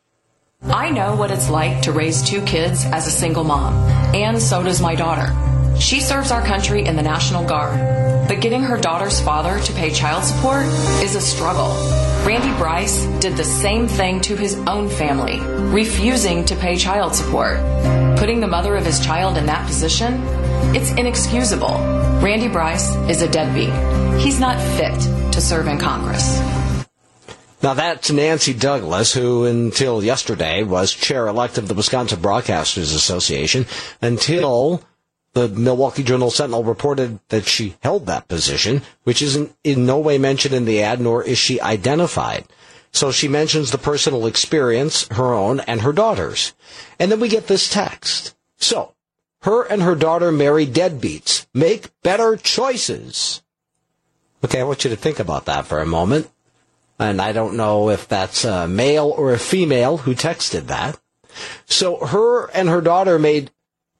[0.64, 3.74] I know what it's like to raise two kids as a single mom,
[4.14, 5.26] and so does my daughter.
[5.78, 7.78] She serves our country in the National Guard,
[8.28, 10.64] but getting her daughter's father to pay child support
[11.02, 11.72] is a struggle.
[12.26, 17.58] Randy Bryce did the same thing to his own family, refusing to pay child support.
[18.18, 20.20] Putting the mother of his child in that position,
[20.74, 21.78] it's inexcusable.
[22.22, 24.20] Randy Bryce is a deadbeat.
[24.20, 24.98] He's not fit
[25.32, 26.40] to serve in Congress.
[27.62, 33.66] Now that's Nancy Douglas, who until yesterday was chair elect of the Wisconsin Broadcasters Association,
[34.00, 34.82] until
[35.34, 40.18] the Milwaukee Journal Sentinel reported that she held that position, which isn't in no way
[40.18, 42.44] mentioned in the ad, nor is she identified.
[42.92, 46.52] So she mentions the personal experience, her own and her daughter's.
[46.98, 48.34] And then we get this text.
[48.58, 48.94] So,
[49.42, 51.46] her and her daughter marry deadbeats.
[51.54, 53.42] Make better choices.
[54.44, 56.30] Okay, I want you to think about that for a moment.
[56.98, 61.00] And I don't know if that's a male or a female who texted that.
[61.64, 63.50] So her and her daughter made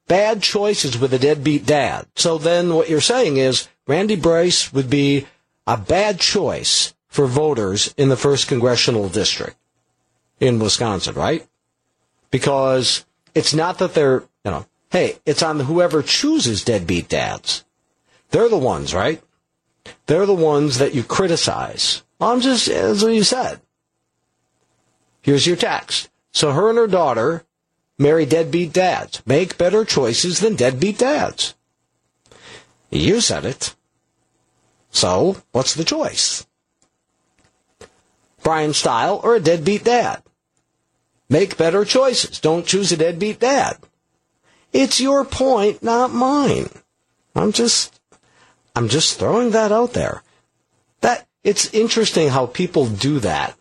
[0.07, 2.07] bad choices with a deadbeat dad.
[2.15, 5.27] So then what you're saying is Randy Bryce would be
[5.65, 9.57] a bad choice for voters in the first congressional district
[10.39, 11.47] in Wisconsin, right?
[12.31, 17.63] Because it's not that they're, you know, hey, it's on whoever chooses deadbeat dads.
[18.31, 19.21] They're the ones, right?
[20.07, 22.03] They're the ones that you criticize.
[22.19, 23.61] I'm just, as you said.
[25.21, 26.09] Here's your text.
[26.31, 27.45] So her and her daughter
[28.03, 29.23] marry deadbeat dads.
[29.25, 31.55] Make better choices than deadbeat dads.
[32.91, 33.73] You said it.
[34.91, 36.45] So, what's the choice?
[38.43, 40.21] Bryan Steil or a deadbeat dad?
[41.29, 42.39] Make better choices.
[42.39, 43.77] Don't choose a deadbeat dad.
[44.73, 46.69] It's your point, not mine.
[47.35, 47.99] I'm just,
[48.75, 50.21] I'm just throwing that out there.
[51.01, 53.55] That, it's interesting how people do that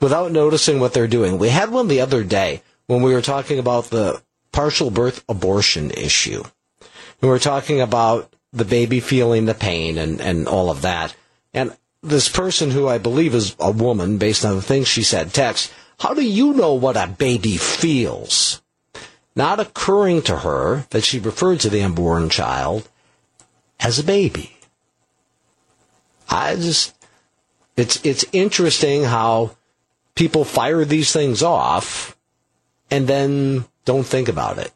[0.00, 1.38] without noticing what they're doing.
[1.38, 4.22] We had one the other day when we were talking about the
[4.52, 6.42] partial birth abortion issue.
[7.20, 11.14] We were talking about the baby feeling the pain and, and all of that.
[11.52, 15.32] And this person who I believe is a woman, based on the things she said,
[15.32, 18.62] text, how do you know what a baby feels?
[19.34, 22.88] Not occurring to her that she referred to the unborn child
[23.80, 24.56] as a baby.
[26.28, 26.94] I just,
[27.76, 29.56] it's, it's interesting how
[30.14, 32.15] people fire these things off
[32.90, 34.72] and then don't think about it.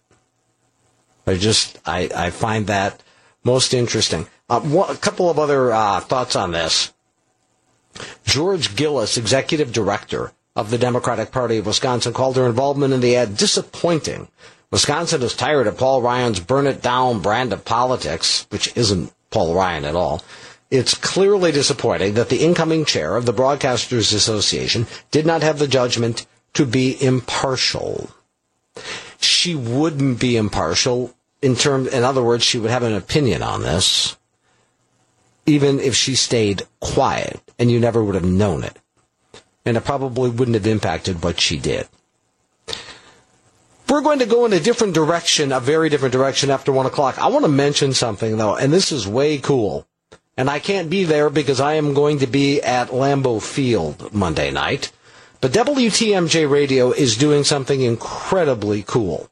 [1.26, 3.02] I just, I, I find that
[3.44, 4.26] most interesting.
[4.48, 6.92] Uh, a couple of other uh, thoughts on this.
[8.24, 13.16] George Gillis, executive director of the Democratic Party of Wisconsin, called her involvement in the
[13.16, 14.28] ad disappointing.
[14.70, 19.54] Wisconsin is tired of Paul Ryan's burn it down brand of politics, which isn't Paul
[19.54, 20.22] Ryan at all.
[20.70, 25.66] It's clearly disappointing that the incoming chair of the Broadcasters Association did not have the
[25.66, 28.10] judgment to be impartial.
[29.20, 33.62] She wouldn't be impartial in terms, in other words, she would have an opinion on
[33.62, 34.16] this,
[35.46, 38.76] even if she stayed quiet, and you never would have known it.
[39.64, 41.88] And it probably wouldn't have impacted what she did.
[43.88, 47.18] We're going to go in a different direction, a very different direction after one o'clock.
[47.18, 49.86] I want to mention something though, and this is way cool.
[50.36, 54.50] And I can't be there because I am going to be at Lambeau Field Monday
[54.52, 54.92] night.
[55.40, 59.30] But WTMJ Radio is doing something incredibly cool.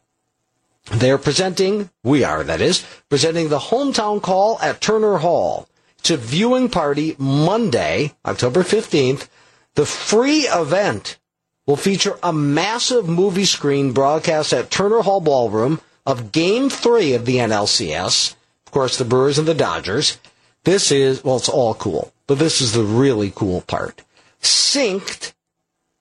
[0.90, 5.68] They're presenting, we are, that is, presenting the hometown call at Turner Hall.
[5.98, 9.28] It's a viewing party Monday, October 15th.
[9.74, 11.18] The free event
[11.66, 17.26] will feature a massive movie screen broadcast at Turner Hall Ballroom of Game 3 of
[17.26, 18.34] the NLCS.
[18.66, 20.18] Of course, the Brewers and the Dodgers.
[20.64, 24.02] This is, well, it's all cool, but this is the really cool part.
[24.40, 25.32] Synced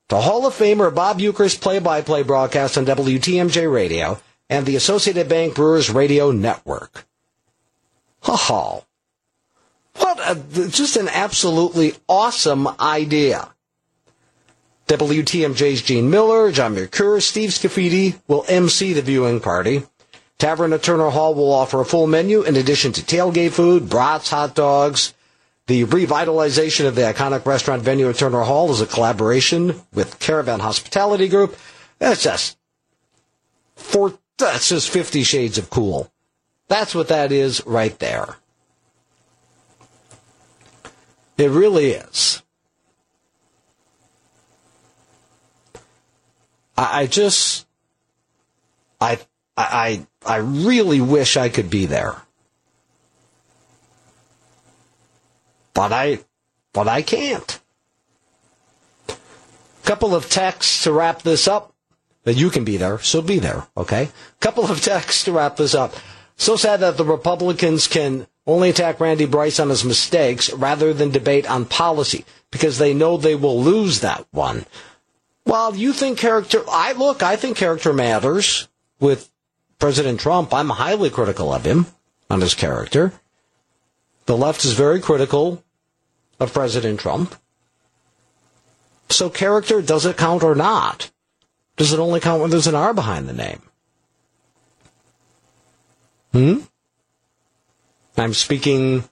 [0.09, 5.55] to Hall of Famer Bob Uecker's play-by-play broadcast on WTMJ Radio and the Associated Bank
[5.55, 7.05] Brewers Radio Network.
[8.27, 8.83] Oh,
[9.95, 13.49] what a, just an absolutely awesome idea.
[14.87, 19.83] WTMJ's Gene Mueller, John Mercure, Steve Scafidi will MC the viewing party.
[20.37, 24.29] Tavern at Turner Hall will offer a full menu in addition to tailgate food, brats,
[24.29, 25.13] hot dogs.
[25.67, 30.61] The revitalization of the iconic restaurant venue at Turner Hall is a collaboration with Caravan
[30.61, 31.57] Hospitality Group.
[31.99, 32.57] That's just
[33.75, 36.11] for that's just 50 shades of cool.
[36.67, 38.37] That's what that is right there.
[41.37, 42.41] It really is.
[46.77, 47.67] I, I just,
[49.01, 49.19] I,
[49.55, 52.15] I, I really wish I could be there.
[55.77, 56.17] But I,
[56.73, 57.59] but I can't.
[59.83, 61.71] Couple of texts to wrap this up
[62.23, 64.09] that you can be there, so be there, okay?
[64.39, 65.93] Couple of texts to wrap this up.
[66.35, 71.11] So sad that the Republicans can only attack Randy Bryce on his mistakes rather than
[71.11, 74.65] debate on policy because they know they will lose that one.
[75.45, 78.67] Well, you think character, I look, I think character matters
[78.99, 79.29] with
[79.77, 80.55] President Trump.
[80.55, 81.85] I'm highly critical of him
[82.31, 83.13] on his character.
[84.25, 85.63] The left is very critical
[86.39, 87.35] of President Trump.
[89.09, 91.11] So character, does it count or not?
[91.77, 93.61] Does it only count when there's an R behind the name?
[96.33, 96.59] Hmm?
[98.17, 99.03] I'm speaking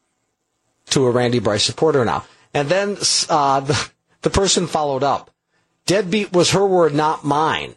[0.92, 2.26] to a Randy Bryce supporter now.
[2.54, 2.98] And then
[3.30, 3.90] uh, the,
[4.22, 5.32] the person followed up.
[5.86, 7.76] Deadbeat was her word, not mine.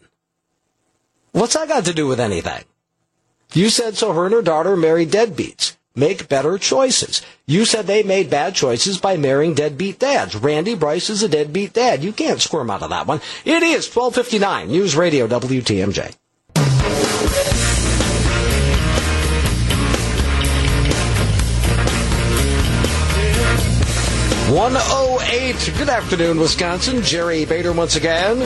[1.33, 2.65] What's that got to do with anything?
[3.53, 5.77] You said so her and her daughter married deadbeats.
[5.99, 7.23] Make better choices.
[7.49, 10.37] You said they made bad choices by marrying deadbeat dads.
[10.37, 12.05] Randy Bryce is a deadbeat dad.
[12.05, 13.21] You can't squirm out of that one.
[13.45, 16.15] It is 1259 News Radio WTMJ.
[24.55, 25.73] 108.
[25.79, 27.03] Good afternoon, Wisconsin.
[27.03, 28.41] Jerry Bader once again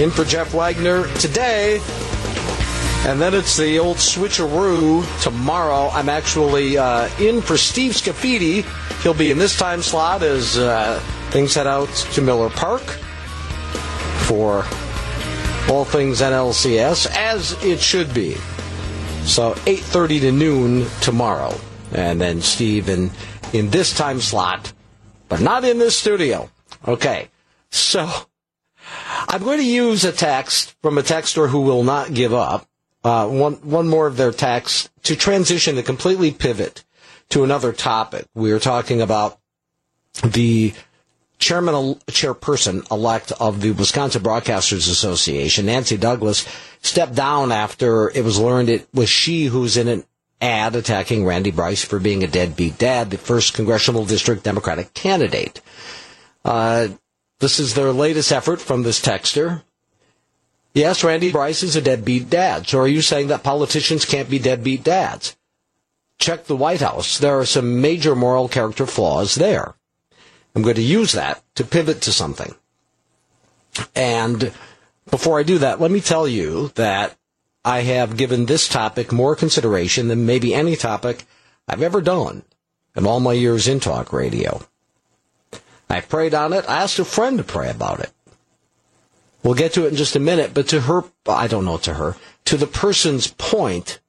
[0.00, 1.80] in for Jeff Wagner today.
[3.04, 5.88] And then it's the old switcheroo tomorrow.
[5.92, 8.64] I'm actually uh, in for Steve Scafidi.
[9.02, 11.00] He'll be in this time slot as uh,
[11.30, 12.82] things head out to Miller Park
[14.26, 14.64] for
[15.68, 18.34] all things NLCS, as it should be.
[19.24, 21.54] So 8.30 to noon tomorrow.
[21.92, 23.10] And then Steve in,
[23.52, 24.72] in this time slot
[25.32, 26.50] but not in this studio.
[26.86, 27.30] Okay.
[27.70, 28.06] So
[29.28, 32.68] I'm going to use a text from a texter who will not give up.
[33.04, 36.84] Uh, one, one more of their texts to transition to completely pivot
[37.30, 38.26] to another topic.
[38.34, 39.38] We are talking about
[40.24, 40.72] the
[41.38, 46.46] chairman, chairperson elect of the Wisconsin Broadcasters Association, Nancy Douglas,
[46.82, 50.04] stepped down after it was learned it was she who's in an
[50.40, 55.60] ad attacking Randy Bryce for being a deadbeat dad, the first congressional district Democratic candidate.
[56.44, 56.88] Uh,
[57.40, 59.62] this is their latest effort from this texter.
[60.74, 62.66] Yes, Randy Bryce is a deadbeat dad.
[62.66, 65.36] So are you saying that politicians can't be deadbeat dads?
[66.18, 67.18] Check the White House.
[67.18, 69.74] There are some major moral character flaws there.
[70.54, 72.54] I'm going to use that to pivot to something.
[73.94, 74.52] And
[75.10, 77.16] before I do that, let me tell you that
[77.64, 81.24] I have given this topic more consideration than maybe any topic
[81.68, 82.42] I've ever done
[82.96, 84.62] in all my years in talk radio.
[85.88, 86.68] I prayed on it.
[86.68, 88.10] I asked a friend to pray about it.
[89.42, 91.94] We'll get to it in just a minute, but to her, I don't know to
[91.94, 92.16] her,
[92.46, 94.00] to the person's point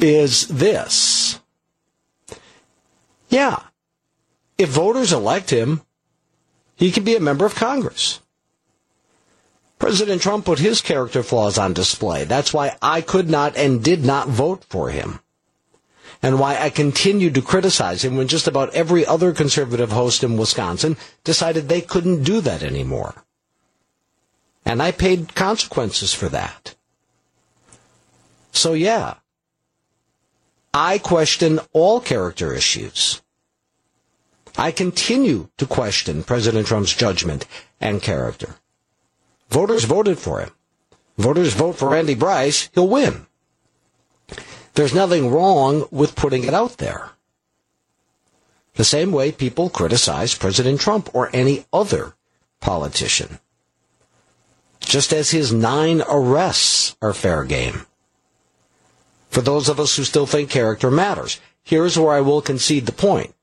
[0.00, 1.40] is this.
[3.28, 3.60] Yeah.
[4.56, 5.82] If voters elect him,
[6.76, 8.20] he can be a member of Congress.
[9.78, 12.24] President Trump put his character flaws on display.
[12.24, 15.20] That's why I could not and did not vote for him.
[16.22, 20.36] And why I continued to criticize him when just about every other conservative host in
[20.36, 23.14] Wisconsin decided they couldn't do that anymore.
[24.64, 26.74] And I paid consequences for that.
[28.50, 29.14] So yeah,
[30.74, 33.22] I question all character issues.
[34.56, 37.46] I continue to question President Trump's judgment
[37.80, 38.56] and character.
[39.50, 40.50] Voters voted for him.
[41.16, 43.27] Voters vote for Andy Bryce, he'll win.
[44.78, 47.10] There's nothing wrong with putting it out there.
[48.76, 52.14] The same way people criticize President Trump or any other
[52.60, 53.40] politician.
[54.78, 57.86] Just as his nine arrests are fair game.
[59.30, 62.92] For those of us who still think character matters, here's where I will concede the
[62.92, 63.34] point.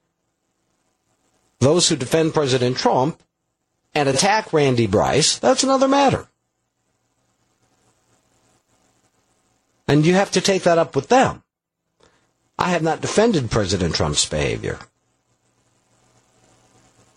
[1.59, 3.21] Those who defend President Trump
[3.93, 6.29] and attack Randy Bryce, that's another matter.
[9.87, 11.43] And you have to take that up with them.
[12.57, 14.79] I have not defended President Trump's behavior.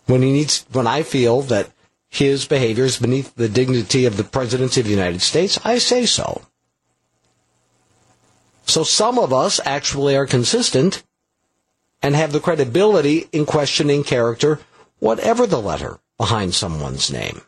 [0.06, 1.70] When he needs, when I feel that
[2.08, 6.06] his behavior is beneath the dignity of the presidency of the United States, I say
[6.06, 6.42] so.
[8.66, 11.02] So some of us actually are consistent
[12.02, 14.60] and have the credibility in questioning character,
[14.98, 17.42] whatever the letter behind someone's name.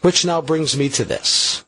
[0.00, 1.64] Which now brings me to this.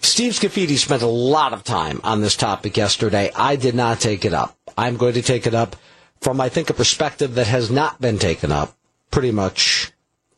[0.00, 3.30] Steve Scafidi spent a lot of time on this topic yesterday.
[3.34, 4.56] I did not take it up.
[4.76, 5.76] I'm going to take it up
[6.20, 8.76] from, I think, a perspective that has not been taken up
[9.10, 9.92] pretty much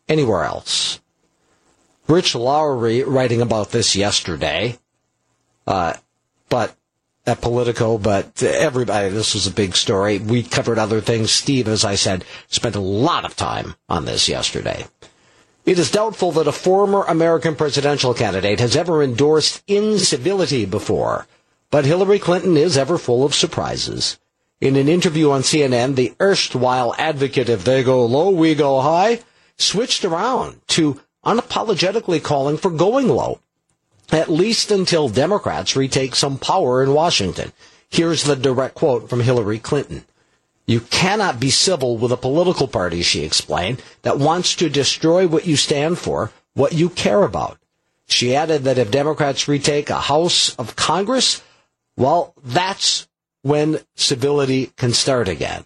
[0.09, 1.01] anywhere else.
[2.09, 4.79] Rich Lowry writing about this yesterday,
[5.67, 5.95] uh,
[6.49, 6.75] but
[7.27, 10.19] at Politico, but everybody, this was a big story.
[10.19, 11.31] We covered other things.
[11.31, 14.87] Steve, as I said, spent a lot of time on this yesterday.
[15.65, 21.27] It is doubtful that a former American presidential candidate has ever endorsed incivility before,
[21.71, 24.19] but Hillary Clinton is ever full of surprises.
[24.61, 29.21] In an interview on CNN, the erstwhile advocate of they go low, we go high,
[29.57, 33.41] switched around to unapologetically calling for going low
[34.13, 37.53] at least until Democrats retake some power in Washington.
[37.89, 40.05] Here's the direct quote from Hillary Clinton.
[40.71, 45.45] You cannot be civil with a political party, she explained, that wants to destroy what
[45.45, 47.59] you stand for, what you care about.
[48.07, 51.43] She added that if Democrats retake a House of Congress,
[51.97, 53.09] well, that's
[53.43, 55.65] when civility can start again.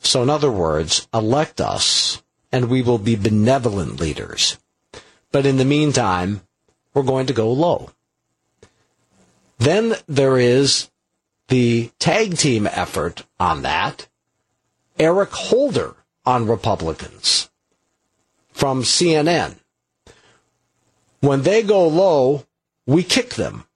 [0.00, 4.58] So in other words, elect us and we will be benevolent leaders.
[5.30, 6.42] But in the meantime,
[6.92, 7.90] we're going to go low.
[9.58, 10.90] Then there is
[11.52, 14.08] the tag team effort on that.
[14.98, 15.94] Eric Holder
[16.24, 17.50] on Republicans
[18.52, 19.56] from CNN.
[21.20, 22.46] When they go low,
[22.86, 23.66] we kick them.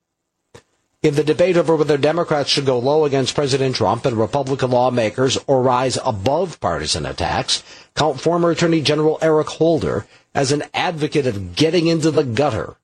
[1.03, 5.37] In the debate over whether Democrats should go low against President Trump and Republican lawmakers
[5.47, 7.63] or rise above partisan attacks,
[7.95, 12.77] count former Attorney General Eric Holder as an advocate of getting into the gutter.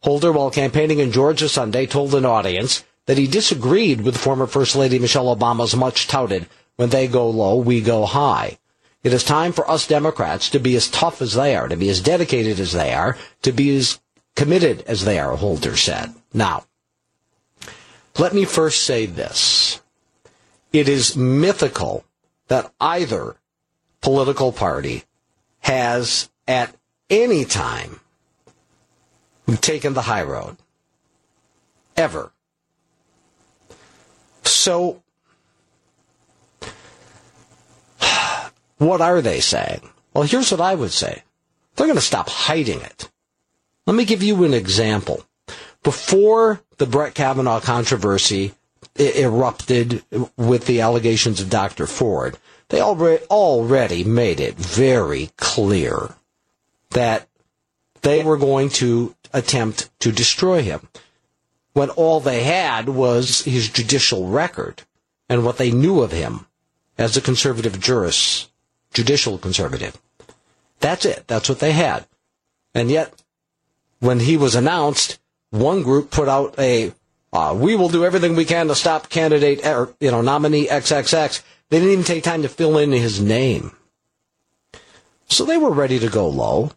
[0.00, 4.76] Holder, while campaigning in Georgia Sunday, told an audience that he disagreed with former First
[4.76, 6.46] Lady Michelle Obama's much touted,
[6.76, 8.58] when they go low, we go high.
[9.02, 11.88] It is time for us Democrats to be as tough as they are, to be
[11.88, 13.98] as dedicated as they are, to be as
[14.36, 16.12] committed as they are, Holder said.
[16.34, 16.66] Now,
[18.18, 19.80] let me first say this.
[20.74, 22.04] It is mythical
[22.48, 23.36] that either
[24.02, 25.04] political party
[25.60, 26.76] has at
[27.08, 28.00] any time
[29.62, 30.58] taken the high road.
[31.96, 32.32] Ever.
[34.50, 35.02] So,
[38.78, 39.80] what are they saying?
[40.14, 41.22] Well, here's what I would say.
[41.76, 43.08] They're going to stop hiding it.
[43.86, 45.24] Let me give you an example.
[45.82, 48.52] Before the Brett Kavanaugh controversy
[48.96, 50.02] erupted
[50.36, 51.86] with the allegations of Dr.
[51.86, 52.36] Ford,
[52.68, 56.14] they already, made it very clear
[56.90, 57.28] that
[58.02, 60.88] they were going to attempt to destroy him
[61.72, 64.82] when all they had was his judicial record
[65.28, 66.46] and what they knew of him
[66.96, 68.50] as a conservative jurist,
[68.92, 69.96] judicial conservative.
[70.80, 71.24] That's it.
[71.26, 72.06] That's what they had.
[72.74, 73.12] And yet,
[74.00, 75.18] when he was announced,
[75.50, 76.92] one group put out a,
[77.32, 81.42] uh, we will do everything we can to stop candidate, or, you know, nominee XXX.
[81.70, 83.72] They didn't even take time to fill in his name.
[85.28, 86.72] So they were ready to go low.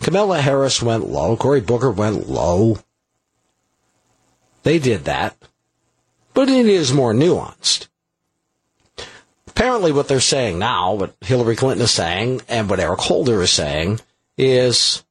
[0.00, 1.36] Kamala Harris went low.
[1.36, 2.78] Cory Booker went low.
[4.62, 5.36] They did that.
[6.34, 7.88] But it is more nuanced.
[9.46, 13.50] Apparently, what they're saying now, what Hillary Clinton is saying, and what Eric Holder is
[13.50, 14.00] saying,
[14.38, 15.04] is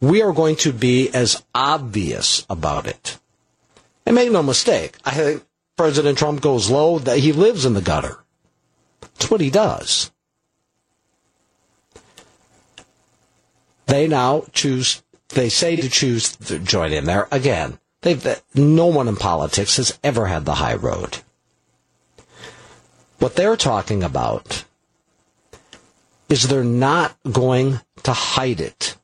[0.00, 3.18] we are going to be as obvious about it.
[4.04, 5.44] And make no mistake, I think
[5.76, 8.18] President Trump goes low, that he lives in the gutter.
[9.00, 10.10] That's what he does.
[13.86, 17.28] They now choose, they say to choose to join in there.
[17.30, 21.18] Again, they've, no one in politics has ever had the high road.
[23.18, 24.64] What they're talking about
[26.28, 28.96] is they're not going to hide it.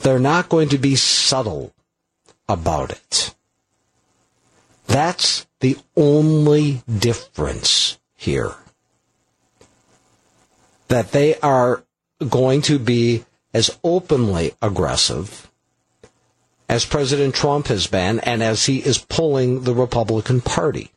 [0.00, 1.72] They're not going to be subtle
[2.48, 3.34] about it.
[4.86, 8.54] That's the only difference here.
[10.88, 11.84] That they are
[12.26, 15.47] going to be as openly aggressive
[16.68, 20.90] as President Trump has been and as he is pulling the Republican Party.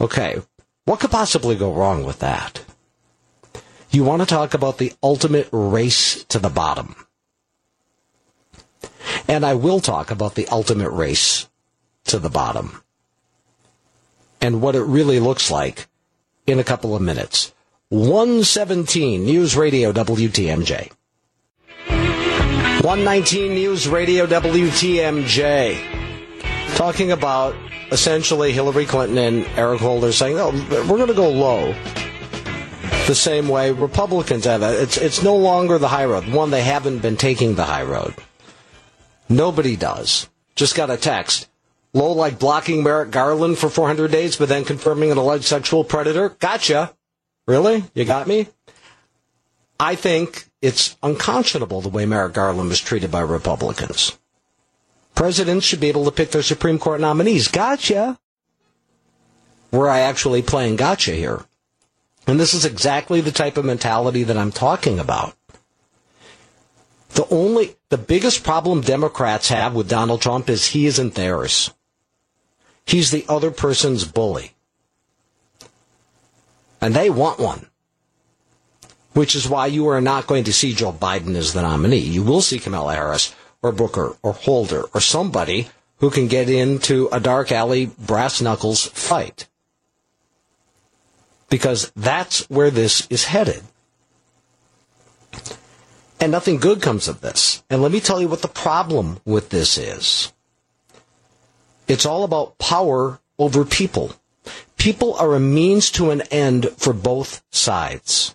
[0.00, 0.40] Okay,
[0.84, 2.62] what could possibly go wrong with that?
[3.90, 6.96] You want to talk about the ultimate race to the bottom.
[9.28, 11.48] And I will talk about the ultimate race
[12.04, 12.82] to the bottom
[14.40, 15.86] and what it really looks like
[16.46, 17.52] in a couple of minutes.
[17.90, 20.90] 117 News Radio WTMJ.
[22.82, 25.78] 119 News Radio WTMJ.
[26.74, 27.54] Talking about
[27.92, 30.50] essentially Hillary Clinton and Eric Holder saying, oh,
[30.90, 31.72] we're going to go low.
[33.06, 34.82] The same way Republicans have it.
[34.82, 36.26] It's, it's no longer the high road.
[36.28, 38.14] One, they haven't been taking the high road.
[39.28, 40.28] Nobody does.
[40.56, 41.48] Just got a text.
[41.94, 46.30] Low like blocking Merrick Garland for 400 days, but then confirming an alleged sexual predator.
[46.30, 46.92] Gotcha.
[47.46, 47.84] Really?
[47.94, 48.48] You got me?
[49.78, 54.16] I think it's unconscionable the way Merrick Garland was treated by Republicans.
[55.14, 57.48] Presidents should be able to pick their Supreme Court nominees.
[57.48, 58.18] Gotcha.
[59.72, 61.44] Were I actually playing gotcha here?
[62.26, 65.34] And this is exactly the type of mentality that I'm talking about.
[67.10, 71.70] The only, the biggest problem Democrats have with Donald Trump is he isn't theirs.
[72.86, 74.54] He's the other person's bully.
[76.80, 77.66] And they want one.
[79.14, 81.98] Which is why you are not going to see Joe Biden as the nominee.
[81.98, 87.08] You will see Kamala Harris or Booker or Holder or somebody who can get into
[87.12, 89.48] a dark alley brass knuckles fight.
[91.48, 93.62] Because that's where this is headed.
[96.18, 97.62] And nothing good comes of this.
[97.68, 100.32] And let me tell you what the problem with this is.
[101.88, 104.14] It's all about power over people.
[104.76, 108.34] People are a means to an end for both sides.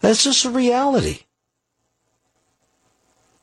[0.00, 1.20] That's just a reality.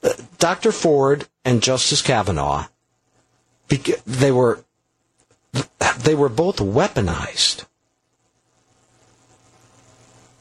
[0.04, 0.72] uh, Dr.
[0.72, 2.68] Ford and Justice Kavanaugh,
[4.06, 4.64] they were
[6.00, 7.66] they were both weaponized.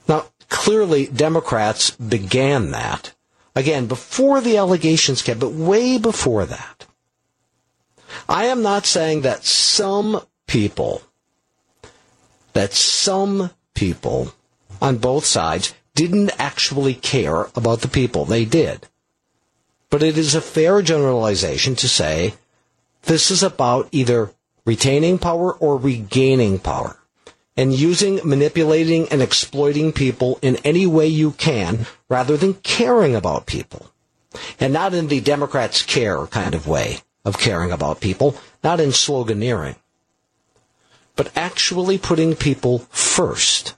[0.09, 3.15] Now, clearly, Democrats began that.
[3.57, 6.87] Again, before the allegations came, but way before that.
[8.29, 11.03] I am not saying that some people,
[12.53, 14.35] that some people
[14.83, 18.25] on both sides didn't actually care about the people.
[18.25, 18.89] They did.
[19.91, 22.35] But it is a fair generalization to say
[23.03, 24.33] this is about either
[24.65, 26.97] retaining power or regaining power
[27.57, 33.47] and using, manipulating, and exploiting people in any way you can rather than caring about
[33.47, 33.91] people.
[34.59, 38.91] And not in the Democrats care kind of way of caring about people, not in
[38.91, 39.77] sloganeering,
[41.15, 43.75] but actually putting people first.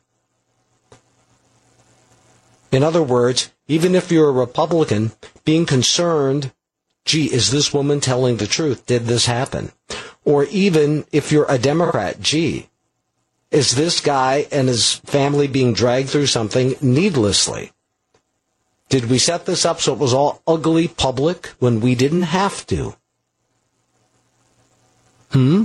[2.72, 5.12] In other words, even if you're a Republican,
[5.44, 6.52] being concerned,
[7.04, 8.86] gee, is this woman telling the truth?
[8.86, 9.72] Did this happen?
[10.24, 12.68] Or even if you're a Democrat, gee,
[13.50, 17.72] is this guy and his family being dragged through something needlessly?
[18.88, 22.66] Did we set this up so it was all ugly public when we didn't have
[22.66, 22.96] to?
[25.30, 25.64] Hmm?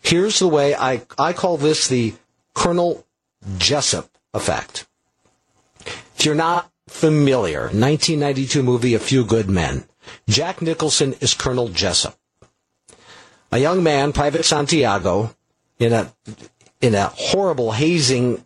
[0.00, 2.14] Here's the way I, I call this the
[2.54, 3.06] Colonel
[3.58, 4.86] Jessup effect.
[6.16, 9.84] If you're not familiar, 1992 movie A Few Good Men.
[10.26, 12.18] Jack Nicholson is Colonel Jessup.
[13.52, 15.36] A young man, Private Santiago,
[15.78, 16.12] in a
[16.80, 18.44] in a horrible hazing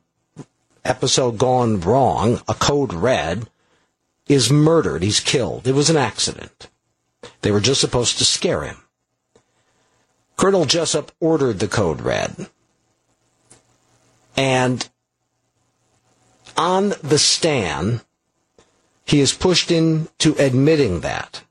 [0.85, 3.49] episode gone wrong, a code red,
[4.29, 5.05] is murdered.
[5.05, 5.69] He's killed.
[5.69, 6.69] It was an accident.
[7.43, 8.79] They were just supposed to scare him.
[10.37, 12.49] Colonel Jessup ordered the code red.
[14.37, 14.89] And
[16.61, 18.03] on the stand,
[19.07, 21.43] he is pushed into admitting that.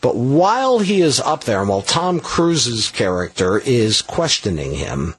[0.00, 5.14] But while he is up there, and while Tom Cruise's character is questioning him,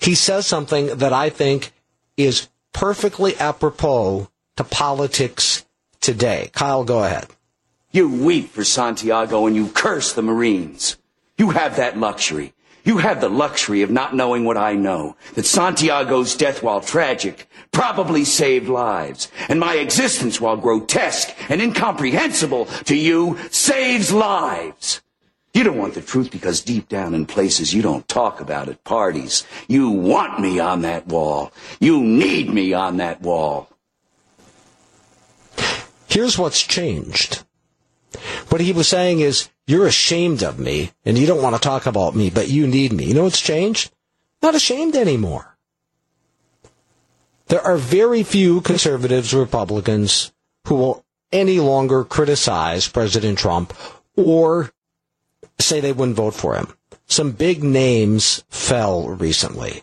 [0.00, 1.70] he says something that I think
[2.16, 5.64] is perfectly apropos to politics
[6.00, 6.50] today.
[6.52, 7.28] Kyle, go ahead.
[7.92, 10.96] You weep for Santiago and you curse the Marines.
[11.38, 12.52] You have that luxury.
[12.84, 15.16] You have the luxury of not knowing what I know.
[15.34, 19.28] That Santiago's death, while tragic, probably saved lives.
[19.48, 25.00] And my existence, while grotesque and incomprehensible to you, saves lives.
[25.54, 28.84] You don't want the truth because deep down in places you don't talk about at
[28.84, 31.52] parties, you want me on that wall.
[31.80, 33.70] You need me on that wall.
[36.08, 37.43] Here's what's changed.
[38.48, 41.86] What he was saying is, you're ashamed of me and you don't want to talk
[41.86, 43.06] about me, but you need me.
[43.06, 43.90] You know what's changed?
[44.42, 45.56] Not ashamed anymore.
[47.46, 50.32] There are very few conservatives, Republicans
[50.66, 53.74] who will any longer criticize President Trump
[54.16, 54.70] or
[55.58, 56.74] say they wouldn't vote for him.
[57.06, 59.82] Some big names fell recently.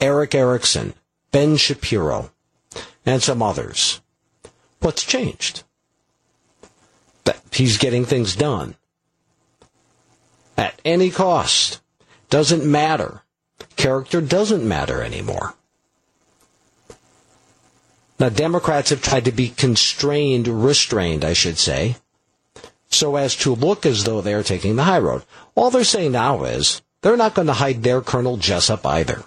[0.00, 0.94] Erick Erickson,
[1.30, 2.32] Ben Shapiro,
[3.06, 4.00] and some others.
[4.80, 5.62] What's changed?
[7.24, 8.76] That he's getting things done.
[10.56, 11.80] At any cost.
[12.30, 13.22] Doesn't matter.
[13.76, 15.54] Character doesn't matter anymore.
[18.18, 21.96] Now, Democrats have tried to be constrained, restrained, I should say,
[22.88, 25.24] so as to look as though they're taking the high road.
[25.54, 29.24] All they're saying now is they're not going to hide their Colonel Jessup either.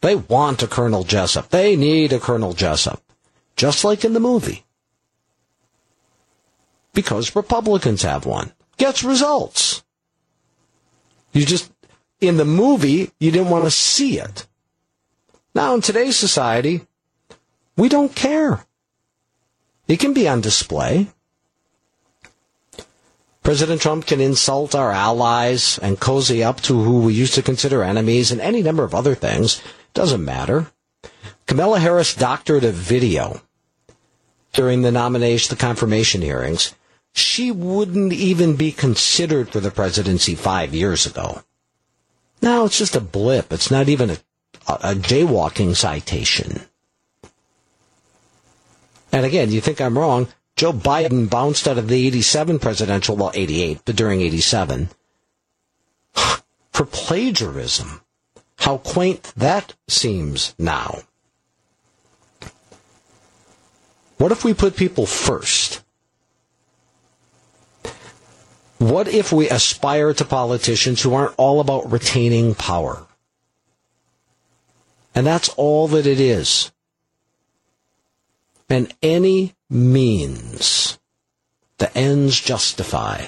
[0.00, 1.48] They want a Colonel Jessup.
[1.48, 3.02] They need a Colonel Jessup.
[3.56, 4.64] Just like in the movie.
[6.94, 8.52] Because Republicans have one.
[8.76, 9.82] Gets results.
[11.32, 11.72] You just,
[12.20, 14.46] in the movie, you didn't want to see it.
[15.54, 16.86] Now in today's society,
[17.76, 18.64] we don't care.
[19.88, 21.08] It can be on display.
[23.42, 27.82] President Trump can insult our allies and cozy up to who we used to consider
[27.82, 29.60] enemies and any number of other things.
[29.94, 30.68] Doesn't matter.
[31.46, 33.42] Kamala Harris doctored a video
[34.52, 36.74] during the nomination, the confirmation hearings.
[37.12, 41.42] She wouldn't even be considered for the presidency five years ago.
[42.40, 43.52] Now it's just a blip.
[43.52, 44.16] It's not even a,
[44.66, 46.62] a, jaywalking citation.
[49.12, 50.28] And again, you think I'm wrong.
[50.56, 54.88] Joe Biden bounced out of the 87 presidential, well, 88, but during 87,
[56.14, 58.00] for plagiarism.
[58.56, 61.00] How quaint that seems now.
[64.18, 65.61] What if we put people first?
[68.82, 73.06] What if we aspire to politicians who aren't all about retaining power?
[75.14, 76.72] And that's all that it is.
[78.68, 80.98] And any means.
[81.78, 83.26] The ends justify.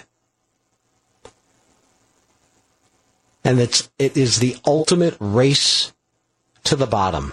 [3.44, 5.92] And it's, it is the ultimate race
[6.64, 7.32] to the bottom.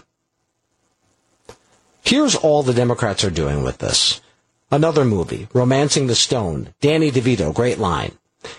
[2.03, 4.20] Here's all the Democrats are doing with this.
[4.71, 6.73] Another movie, Romancing the Stone.
[6.79, 8.13] Danny DeVito, great line.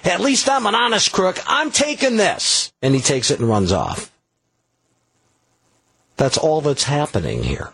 [0.04, 1.38] At least I'm an honest crook.
[1.46, 2.72] I'm taking this.
[2.82, 4.12] And he takes it and runs off.
[6.16, 7.72] That's all that's happening here.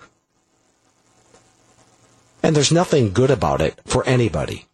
[2.42, 4.66] And there's nothing good about it for anybody.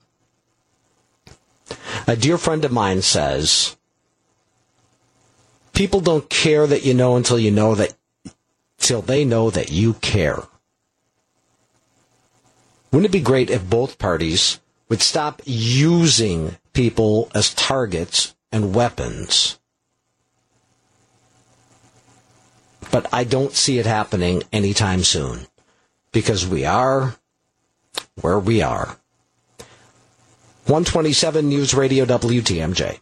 [2.06, 3.76] A dear friend of mine says,
[5.72, 7.94] people don't care that you know until you know that,
[8.78, 10.42] till they know that you care.
[12.95, 19.59] Wouldn't it be great if both parties would stop using people as targets and weapons?
[22.92, 25.49] But I don't see it happening anytime soon
[26.12, 27.16] because we are
[28.20, 28.97] where we are.
[30.66, 33.01] 127 News Radio WTMJ.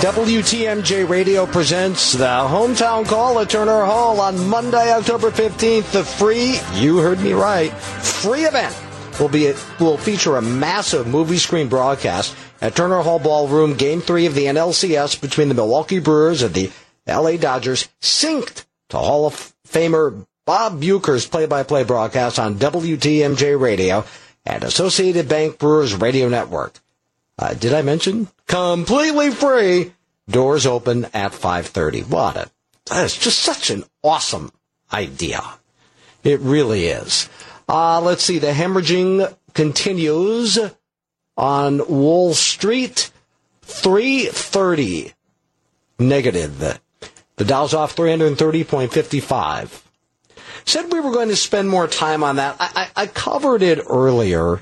[0.00, 5.90] WTMJ Radio presents the hometown call at Turner Hall on Monday, October 15th.
[5.90, 8.76] The free, you heard me right, free event
[9.18, 14.26] will be will feature a massive movie screen broadcast at Turner Hall Ballroom, Game 3
[14.26, 16.70] of the NLCS between the Milwaukee Brewers and the
[17.06, 24.04] LA Dodgers, synced to Hall of Famer Bob Uecker's play-by-play broadcast on WTMJ Radio
[24.44, 26.80] and Associated Bank Brewers Radio Network.
[27.38, 29.92] Uh, did I mention completely free?
[30.28, 32.08] Doors open at 5:30.
[32.08, 32.50] What a
[32.86, 34.52] that is just such an awesome
[34.92, 35.42] idea.
[36.22, 37.28] It really is.
[37.68, 38.38] Uh, let's see.
[38.38, 40.58] The hemorrhaging continues
[41.36, 43.10] on Wall Street.
[43.62, 45.12] 330
[45.98, 46.80] negative.
[47.36, 49.82] The Dow's off 330.55.
[50.64, 52.56] Said we were going to spend more time on that.
[52.58, 54.60] I, I, I covered it earlier.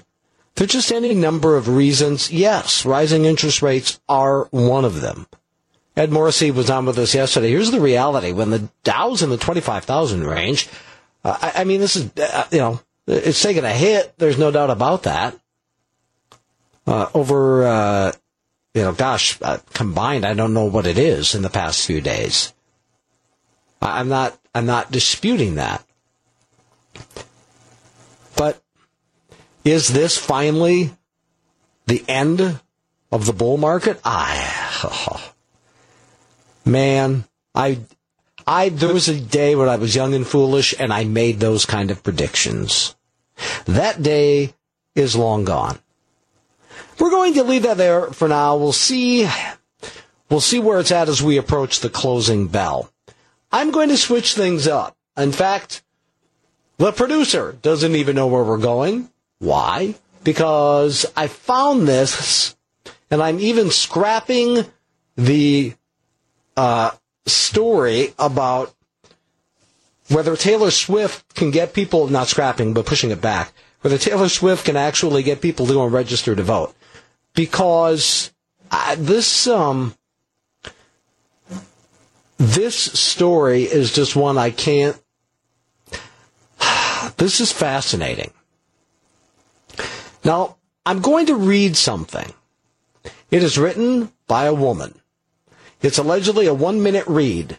[0.56, 2.30] There's just any number of reasons.
[2.30, 5.26] Yes, rising interest rates are one of them.
[5.96, 7.50] Ed Morrissey was on with us yesterday.
[7.50, 8.32] Here's the reality.
[8.32, 10.68] When the Dow's in the 25,000 range,
[11.24, 14.14] uh, I, I, mean, this is, uh, you know, it's taking a hit.
[14.18, 15.38] There's no doubt about that.
[16.86, 18.12] Uh, over, uh,
[18.74, 22.00] you know, gosh, uh, combined, I don't know what it is in the past few
[22.00, 22.52] days.
[23.80, 25.84] I'm not, I'm not disputing that.
[29.64, 30.90] Is this finally
[31.86, 32.60] the end
[33.10, 33.98] of the bull market?
[34.04, 35.32] I, oh,
[36.66, 37.78] man, I,
[38.46, 41.64] I, there was a day when I was young and foolish and I made those
[41.64, 42.94] kind of predictions.
[43.64, 44.52] That day
[44.94, 45.78] is long gone.
[47.00, 48.56] We're going to leave that there for now.
[48.56, 49.28] We'll see,
[50.28, 52.90] we'll see where it's at as we approach the closing bell.
[53.50, 54.96] I'm going to switch things up.
[55.16, 55.82] In fact,
[56.76, 59.08] the producer doesn't even know where we're going.
[59.44, 59.94] Why?
[60.22, 62.56] Because I found this,
[63.10, 64.64] and I'm even scrapping
[65.16, 65.74] the
[66.56, 66.92] uh,
[67.26, 68.74] story about
[70.08, 74.64] whether Taylor Swift can get people, not scrapping, but pushing it back, whether Taylor Swift
[74.64, 76.74] can actually get people to go and register to vote.
[77.34, 78.32] Because
[78.70, 79.94] uh, this, um,
[82.38, 84.98] this story is just one I can't
[87.16, 88.30] this is fascinating.
[90.24, 90.56] Now,
[90.86, 92.32] I'm going to read something.
[93.30, 94.94] It is written by a woman.
[95.82, 97.58] It's allegedly a one minute read.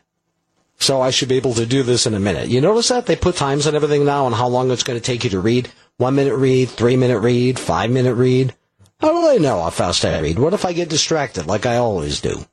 [0.77, 2.49] So I should be able to do this in a minute.
[2.49, 3.05] You notice that?
[3.05, 5.39] They put times on everything now on how long it's going to take you to
[5.39, 5.71] read.
[5.97, 8.53] One minute read, three minute read, five minute read.
[8.99, 10.39] How do they know how fast I read?
[10.39, 12.45] What if I get distracted like I always do?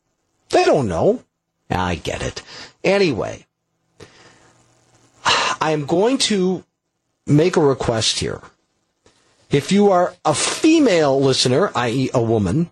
[0.51, 1.23] They don't know.
[1.71, 2.43] I get it.
[2.85, 3.47] Anyway,
[5.25, 6.65] I am going to
[7.27, 8.43] make a request here.
[9.53, 12.71] If you are a female listener, i.e., a woman,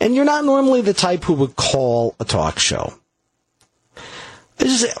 [0.00, 2.94] and you're not normally the type who would call a talk show,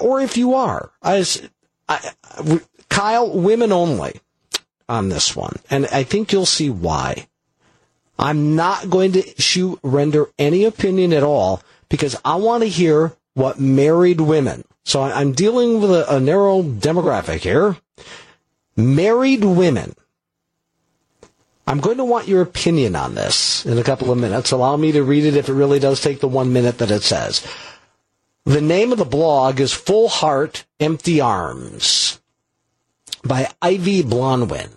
[0.00, 1.48] or if you are, as
[1.88, 2.12] I,
[2.88, 4.20] Kyle, women only
[4.88, 7.26] on this one, and I think you'll see why.
[8.18, 13.12] I'm not going to issue render any opinion at all because I want to hear
[13.34, 14.64] what married women.
[14.84, 17.76] So I'm dealing with a, a narrow demographic here
[18.76, 19.94] married women.
[21.68, 24.52] I'm going to want your opinion on this in a couple of minutes.
[24.52, 27.02] Allow me to read it if it really does take the one minute that it
[27.02, 27.46] says.
[28.46, 32.22] The name of the blog is Full Heart, Empty Arms
[33.22, 34.70] by Ivy Blonwin.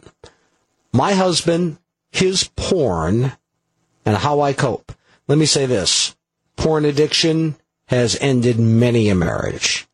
[0.91, 1.77] My husband,
[2.11, 3.37] his porn,
[4.05, 4.91] and how I cope.
[5.29, 6.17] Let me say this.
[6.57, 9.87] Porn addiction has ended many a marriage.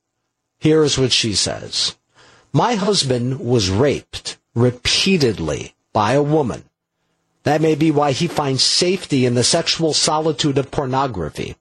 [0.58, 1.96] Here's what she says.
[2.52, 6.64] My husband was raped repeatedly by a woman.
[7.48, 11.56] That may be why he finds safety in the sexual solitude of pornography.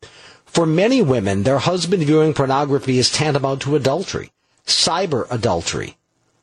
[0.45, 4.33] For many women, their husband viewing pornography is tantamount to adultery,
[4.67, 5.97] cyber adultery.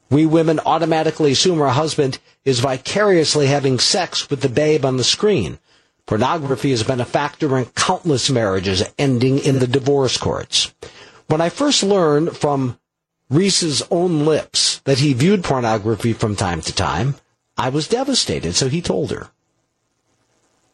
[0.09, 5.03] We women automatically assume our husband is vicariously having sex with the babe on the
[5.03, 5.59] screen.
[6.05, 10.73] Pornography has been a factor in countless marriages ending in the divorce courts.
[11.27, 12.79] When I first learned from
[13.29, 17.15] Reese's own lips that he viewed pornography from time to time,
[17.57, 19.29] I was devastated, so he told her.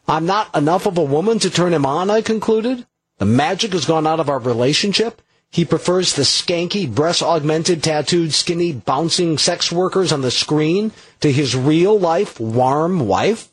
[0.07, 2.86] I'm not enough of a woman to turn him on, I concluded.
[3.19, 5.21] The magic has gone out of our relationship.
[5.51, 11.32] He prefers the skanky, breast augmented, tattooed, skinny, bouncing sex workers on the screen to
[11.32, 13.49] his real life, warm wife.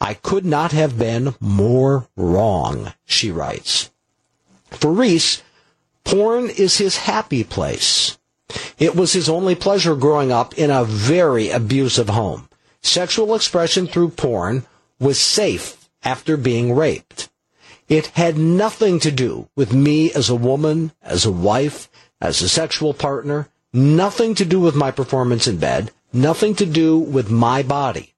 [0.00, 3.90] I could not have been more wrong, she writes.
[4.70, 5.42] For Reese,
[6.04, 8.18] porn is his happy place.
[8.78, 12.48] It was his only pleasure growing up in a very abusive home.
[12.82, 14.64] Sexual expression through porn
[14.98, 17.28] was safe after being raped.
[17.88, 21.88] It had nothing to do with me as a woman, as a wife,
[22.20, 26.98] as a sexual partner, nothing to do with my performance in bed, nothing to do
[26.98, 28.14] with my body.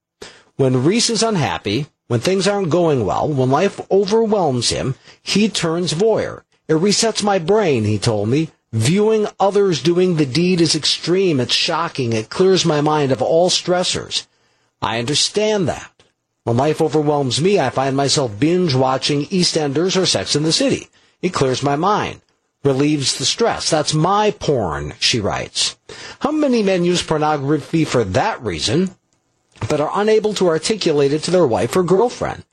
[0.55, 5.93] When Reese is unhappy, when things aren't going well, when life overwhelms him, he turns
[5.93, 6.43] voyeur.
[6.67, 8.49] It resets my brain, he told me.
[8.75, 11.39] Viewing others doing the deed is extreme.
[11.39, 12.11] It's shocking.
[12.11, 14.27] It clears my mind of all stressors.
[14.81, 16.03] I understand that.
[16.43, 20.89] When life overwhelms me, I find myself binge watching EastEnders or Sex in the City.
[21.21, 22.21] It clears my mind,
[22.65, 23.69] relieves the stress.
[23.69, 25.77] That's my porn, she writes.
[26.19, 28.93] How many men use pornography for that reason?
[29.69, 32.45] but are unable to articulate it to their wife or girlfriend?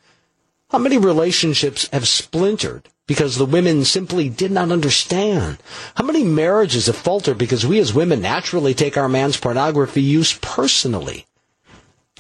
[0.71, 5.59] How many relationships have splintered because the women simply did not understand?
[5.95, 10.39] How many marriages have faltered because we as women naturally take our man's pornography use
[10.41, 11.27] personally?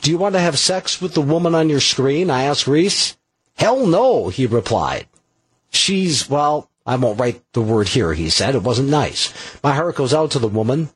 [0.00, 2.30] Do you want to have sex with the woman on your screen?
[2.30, 3.16] I asked Reese.
[3.54, 5.06] Hell no, he replied.
[5.70, 8.54] She's, well, I won't write the word here, he said.
[8.54, 9.32] It wasn't nice.
[9.62, 10.90] My heart goes out to the woman,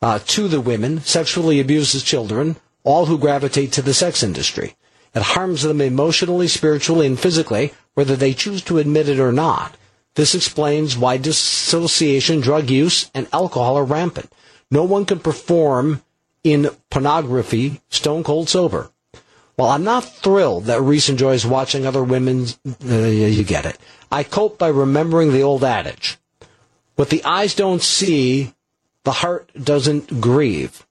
[0.00, 4.76] uh, to the women, sexually abuses children, all who gravitate to the sex industry.
[5.14, 9.76] It harms them emotionally, spiritually, and physically, whether they choose to admit it or not.
[10.14, 14.32] This explains why dissociation, drug use, and alcohol are rampant.
[14.70, 16.02] No one can perform
[16.42, 18.90] in pornography stone cold sober.
[19.56, 22.46] While I'm not thrilled that Reese enjoys watching other women,
[22.84, 23.78] uh, you get it.
[24.10, 26.18] I cope by remembering the old adage.
[26.96, 28.52] What the eyes don't see,
[29.04, 30.86] the heart doesn't grieve.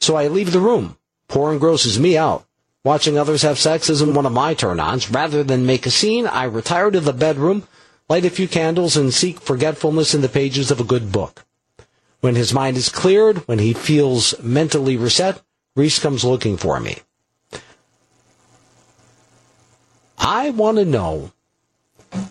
[0.00, 0.96] So I leave the room.
[1.28, 2.46] Porn grosses me out.
[2.84, 5.10] Watching others have sex isn't one of my turn-ons.
[5.10, 7.66] Rather than make a scene, I retire to the bedroom,
[8.10, 11.46] light a few candles, and seek forgetfulness in the pages of a good book.
[12.20, 15.42] When his mind is cleared, when he feels mentally reset,
[15.74, 16.98] Reese comes looking for me.
[20.18, 21.32] I want to know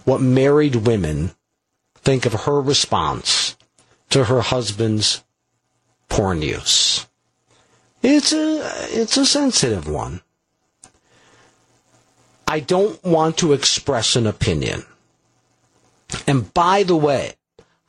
[0.05, 1.31] what married women
[1.95, 3.57] think of her response
[4.11, 5.23] to her husband's
[6.09, 7.07] porn use.
[8.03, 10.21] It's a it's a sensitive one.
[12.47, 14.85] I don't want to express an opinion.
[16.27, 17.33] And by the way,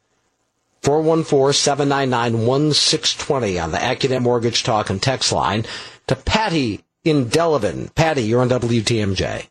[0.82, 5.64] 414-799-1620 on the AccuNet Mortgage Talk and Text line
[6.06, 7.94] to Patty in Delavan.
[7.94, 9.46] Patty, you're on WTMJ.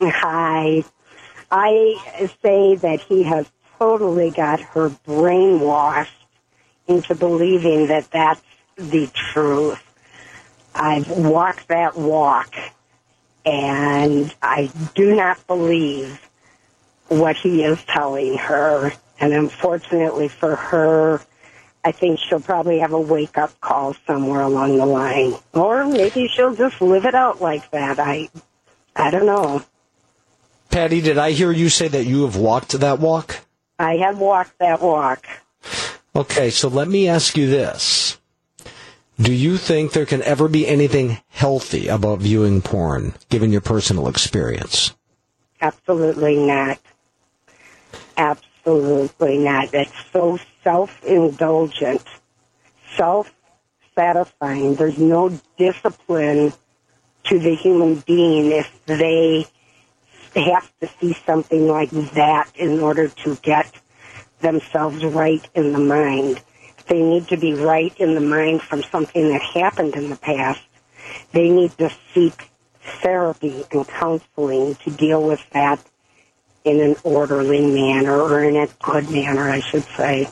[0.00, 0.82] Hi.
[1.50, 6.08] I say that he has totally got her brainwashed
[6.86, 8.40] into believing that that's
[8.76, 9.82] the truth.
[10.74, 12.54] I've walked that walk,
[13.44, 16.18] and I do not believe
[17.08, 18.92] what he is telling her.
[19.20, 21.20] And unfortunately for her,
[21.84, 25.34] I think she'll probably have a wake up call somewhere along the line.
[25.52, 27.98] Or maybe she'll just live it out like that.
[27.98, 28.28] I
[28.94, 29.62] I don't know.
[30.70, 33.40] Patty, did I hear you say that you have walked that walk?
[33.78, 35.26] I have walked that walk.
[36.14, 38.18] Okay, so let me ask you this.
[39.20, 44.08] Do you think there can ever be anything healthy about viewing porn, given your personal
[44.08, 44.94] experience?
[45.60, 46.78] Absolutely not.
[48.16, 49.74] Absolutely not.
[49.74, 52.02] It's so self-indulgent,
[52.96, 54.74] self-satisfying.
[54.76, 56.52] There's no discipline
[57.24, 59.46] to the human being if they
[60.34, 63.72] have to see something like that in order to get
[64.40, 66.42] themselves right in the mind.
[66.78, 70.16] If they need to be right in the mind from something that happened in the
[70.16, 70.60] past.
[71.32, 72.48] They need to seek
[73.02, 75.84] therapy and counseling to deal with that
[76.64, 80.28] in an orderly manner or in a good manner, I should say.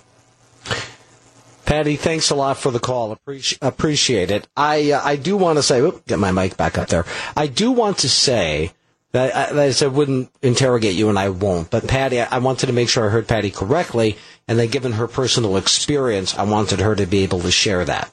[1.64, 3.14] Patty, thanks a lot for the call.
[3.16, 4.49] Appreci- appreciate it.
[4.57, 7.05] I uh, I do want to say, get my mic back up there.
[7.37, 8.72] I do want to say
[9.12, 11.70] that I, that I wouldn't interrogate you, and I won't.
[11.70, 14.18] But Patty, I, wanted to make sure I heard Patty correctly,
[14.49, 18.12] and that given her personal experience, I wanted her to be able to share that.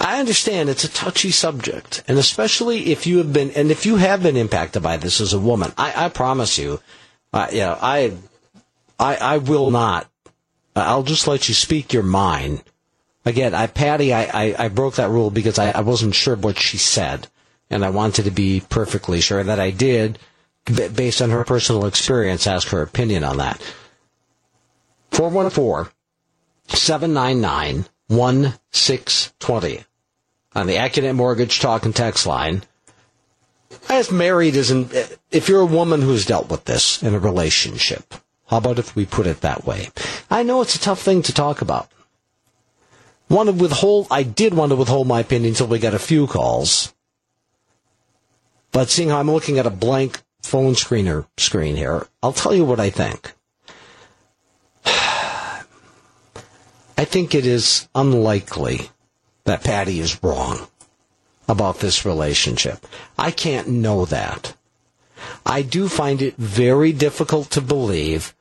[0.00, 3.96] I understand it's a touchy subject, and especially if you have been, and if you
[3.96, 6.80] have been impacted by this as a woman, I, I promise you,
[7.32, 8.12] uh, you know, I,
[8.98, 10.08] I, I will not.
[10.76, 12.62] I'll just let you speak your mind.
[13.24, 16.58] Again, I, Patty, I, I, I broke that rule because I, I wasn't sure what
[16.58, 17.26] she said,
[17.68, 20.20] and I wanted to be perfectly sure that I did,
[20.64, 23.60] based on her personal experience, ask her opinion on that.
[25.10, 25.92] 414
[26.68, 29.84] 799 1620
[30.58, 32.62] on the AccuNet Mortgage Talk and Text line.
[33.88, 34.92] As married isn't,
[35.30, 38.14] if you're a woman who's dealt with this in a relationship,
[38.48, 39.88] how about if we put it that way?
[40.30, 41.88] I know it's a tough thing to talk about.
[43.28, 46.26] Want to withhold, I did want to withhold my opinion until we got a few
[46.26, 46.92] calls.
[48.72, 52.64] But seeing how I'm looking at a blank phone screener screen here, I'll tell you
[52.64, 53.32] what I think.
[54.84, 55.64] I
[57.04, 58.90] think it is unlikely
[59.48, 60.68] that Patty is wrong
[61.48, 62.86] about this relationship.
[63.18, 64.54] I can't know that.
[65.44, 68.34] I do find it very difficult to believe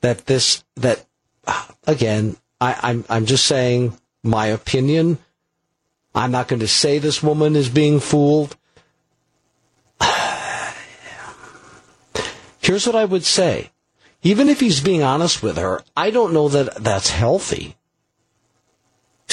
[0.00, 1.04] that this, that,
[1.46, 5.18] uh, again, I, I'm, I'm just saying my opinion.
[6.14, 8.56] I'm not going to say this woman is being fooled.
[12.60, 13.70] Here's what I would say.
[14.22, 17.76] Even if he's being honest with her, I don't know that that's healthy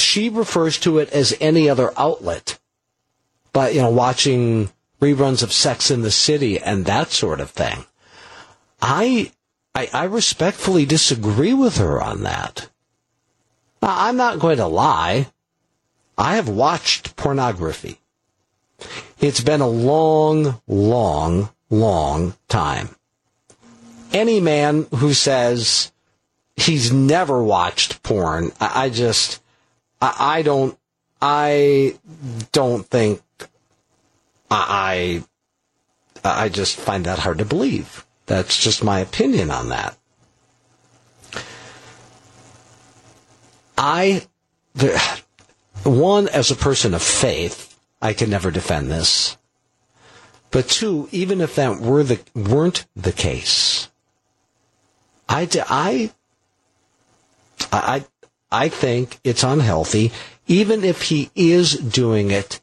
[0.02, 2.60] she refers to it as any other outlet.
[3.54, 4.70] But, you know, watching
[5.02, 7.86] reruns of Sex in the City and that sort of thing.
[8.82, 9.32] I,
[9.76, 12.70] I, I respectfully disagree with her on that.
[13.82, 15.28] Now, I'm not going to lie.
[16.18, 18.00] I have watched pornography.
[19.20, 22.90] It's been a long, long, long time.
[24.14, 25.92] Any man who says
[26.56, 29.42] he's never watched porn, I, I just,
[30.02, 30.78] I, I don't.
[31.22, 31.96] I
[32.52, 33.22] don't think.
[34.50, 35.24] I.
[36.24, 38.06] I just find that hard to believe.
[38.28, 39.98] That's just my opinion on that.
[43.78, 44.28] I,
[45.84, 49.38] one, as a person of faith, I can never defend this.
[50.52, 53.90] But two, even if that were the, weren't the case,
[55.28, 56.12] I, I,
[57.72, 58.06] I,
[58.52, 60.12] I think it's unhealthy,
[60.48, 62.60] even if he is doing it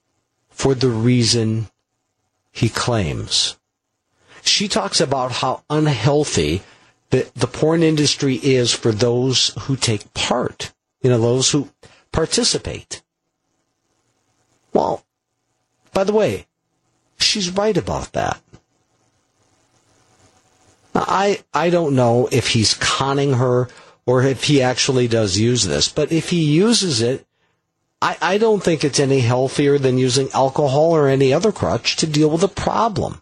[0.51, 1.69] for the reason
[2.53, 3.57] he claims.
[4.43, 6.63] She talks about how unhealthy
[7.11, 11.71] the, the porn industry is for those who take part, you know, those who
[12.13, 13.03] participate.
[14.73, 15.05] Well,
[15.93, 16.47] by the way,
[17.19, 18.41] she's right about that.
[20.95, 23.69] I, I don't know if he's conning her
[24.09, 25.91] or if he actually does use this.
[25.91, 27.27] But if he uses it,
[28.01, 32.07] I, I don't think it's any healthier than using alcohol or any other crutch to
[32.07, 33.21] deal with a problem.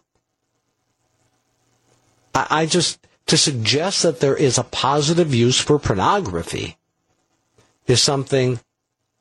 [2.33, 6.77] I, I just, to suggest that there is a positive use for pornography
[7.85, 8.61] is something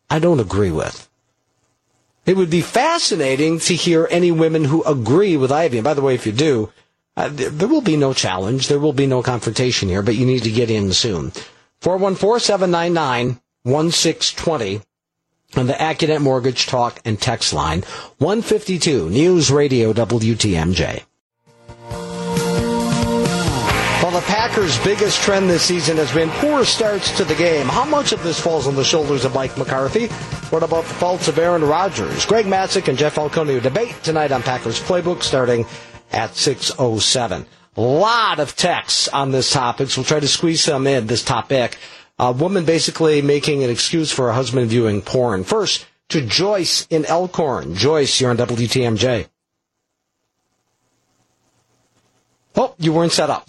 [0.09, 1.09] I don't agree with.
[2.27, 5.79] It would be fascinating to hear any women who agree with Ivy.
[5.79, 6.71] And by the way, if you do,
[7.17, 8.69] uh, there will be no challenge.
[8.69, 11.33] There will be no confrontation here, but you need to get in soon.
[11.87, 14.80] 414 799 1620.
[15.57, 17.82] on the AccuNet Mortgage Talk and Text line
[18.18, 21.05] 152 News Radio WTMJ.
[24.03, 27.68] Well, the Packers' biggest trend this season has been poor starts to the game.
[27.68, 30.09] How much of this falls on the shoulders of Mike McCarthy?
[30.51, 32.26] What about the faults of Aaron Rodgers?
[32.26, 35.64] Greg Matzek and Jeff Falcone debate tonight on Packers Playbook starting
[36.11, 37.47] at 6.07.
[37.77, 41.77] Lot of texts on this topic, so we'll try to squeeze some in, this topic.
[42.18, 45.45] A woman basically making an excuse for her husband viewing porn.
[45.45, 47.74] First, to Joyce in Elkhorn.
[47.74, 49.29] Joyce, you're on WTMJ.
[52.55, 53.49] Oh, you weren't set up.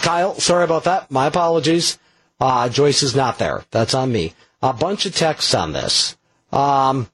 [0.00, 1.10] Kyle, sorry about that.
[1.10, 1.98] My apologies.
[2.40, 3.64] Uh, Joyce is not there.
[3.70, 4.34] That's on me.
[4.62, 6.16] A bunch of texts on this.
[6.52, 7.08] Um,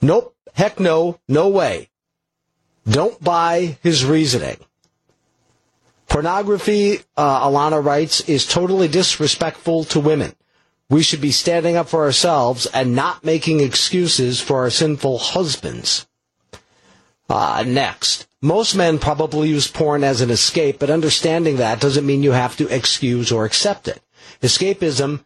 [0.00, 0.34] nope.
[0.54, 1.18] Heck no.
[1.28, 1.88] No way.
[2.88, 4.56] Don't buy his reasoning.
[6.08, 10.34] Pornography, uh, Alana writes, is totally disrespectful to women.
[10.90, 16.06] We should be standing up for ourselves and not making excuses for our sinful husbands.
[17.30, 18.26] Uh, next.
[18.42, 22.56] Most men probably use porn as an escape, but understanding that doesn't mean you have
[22.56, 24.02] to excuse or accept it.
[24.42, 25.24] Escapism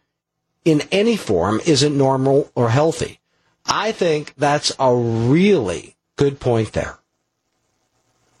[0.63, 3.19] in any form isn't normal or healthy.
[3.65, 6.99] I think that's a really good point there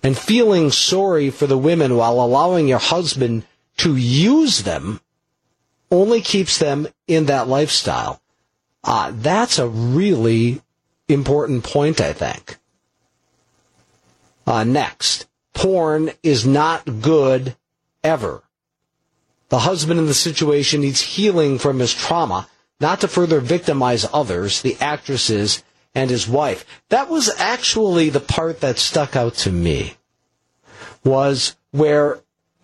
[0.03, 3.43] and feeling sorry for the women while allowing your husband
[3.77, 5.01] to use them
[5.91, 8.21] only keeps them in that lifestyle.
[8.83, 10.61] Uh, that's a really
[11.07, 12.57] important point, I think.
[14.45, 17.55] Uh, next, porn is not good
[18.03, 18.43] ever.
[19.49, 22.47] The husband in the situation needs healing from his trauma,
[22.79, 25.63] not to further victimize others, the actresses,
[25.97, 26.63] and his wife.
[26.89, 29.95] That was actually the part that stuck out to me
[31.03, 32.19] was where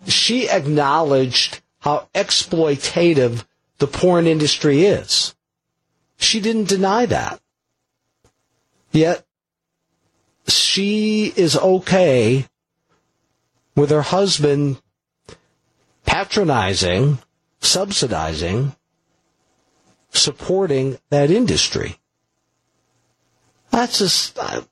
[0.06, 3.44] she acknowledged how exploitative
[3.78, 5.34] the porn industry is.
[6.16, 7.40] She didn't deny that.
[8.92, 9.26] Yet
[10.46, 12.46] she is okay
[13.74, 14.80] with her husband
[16.06, 17.18] patronizing,
[17.60, 18.76] subsidizing,
[20.12, 21.98] supporting that industry.
[23.74, 24.62] That's just, uh,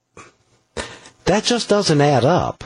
[1.25, 2.63] that just doesn't add up.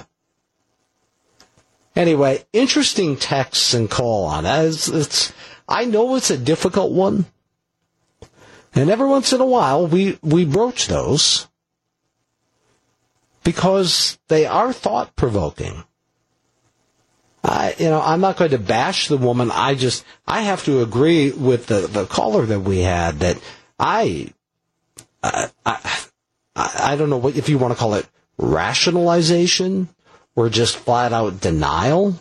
[1.97, 4.45] Anyway, interesting texts and call on.
[4.45, 5.32] It's, it's,
[5.66, 7.24] I know it's a difficult one.
[8.74, 11.49] And every once in a while, we, we broach those
[13.43, 15.84] because they are thought provoking.
[17.43, 19.51] I, you know, I'm not going to bash the woman.
[19.51, 23.41] I just, I have to agree with the, the caller that we had that
[23.78, 24.34] I,
[25.22, 26.06] I, I,
[26.57, 29.89] I don't know what, if you want to call it rationalization
[30.35, 32.19] or just flat out denial.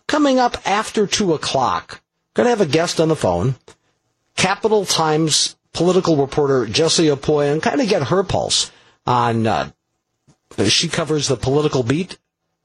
[0.07, 2.01] coming up after two o'clock,
[2.35, 3.55] going to have a guest on the phone,
[4.35, 8.71] Capital Times political reporter Jessie Apoy, and kind of get her pulse
[9.05, 9.47] on.
[9.47, 9.69] Uh,
[10.67, 12.17] she covers the political beat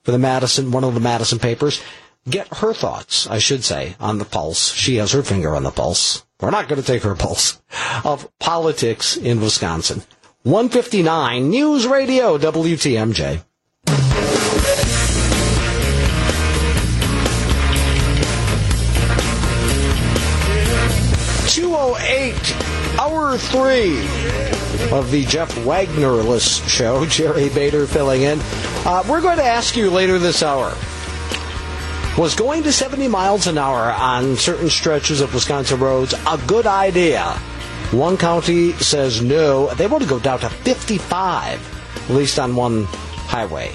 [0.02, 1.82] for the Madison, one of the Madison papers.
[2.28, 4.72] Get her thoughts, I should say, on the pulse.
[4.72, 6.24] She has her finger on the pulse.
[6.40, 7.60] We're not going to take her pulse
[8.04, 10.02] of politics in Wisconsin.
[10.42, 13.44] 159 News Radio WTMJ.
[21.48, 22.54] Two oh eight,
[23.00, 24.57] hour three
[24.92, 27.04] of the Jeff Wagnerless show.
[27.08, 28.38] Jerry Bader filling in.
[28.84, 30.74] Uh, we're going to ask you later this hour.
[32.16, 36.66] Was going to 70 miles an hour on certain stretches of Wisconsin roads a good
[36.66, 37.24] idea?
[37.92, 39.72] One county says no.
[39.74, 43.70] They want to go down to 55, at least on one highway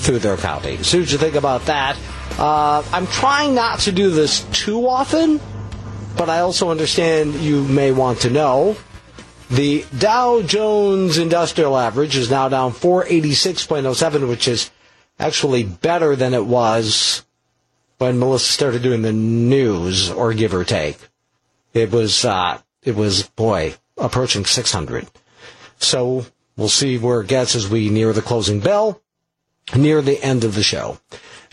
[0.00, 0.82] through their county.
[0.82, 1.96] So what you think about that?
[2.38, 5.40] Uh, I'm trying not to do this too often,
[6.16, 8.76] but I also understand you may want to know.
[9.50, 14.70] The Dow Jones Industrial Average is now down 486.07, which is
[15.18, 17.24] actually better than it was
[17.98, 20.98] when Melissa started doing the news, or give or take.
[21.74, 25.08] It was, uh, it was, boy, approaching 600.
[25.78, 29.02] So we'll see where it gets as we near the closing bell,
[29.74, 31.00] near the end of the show.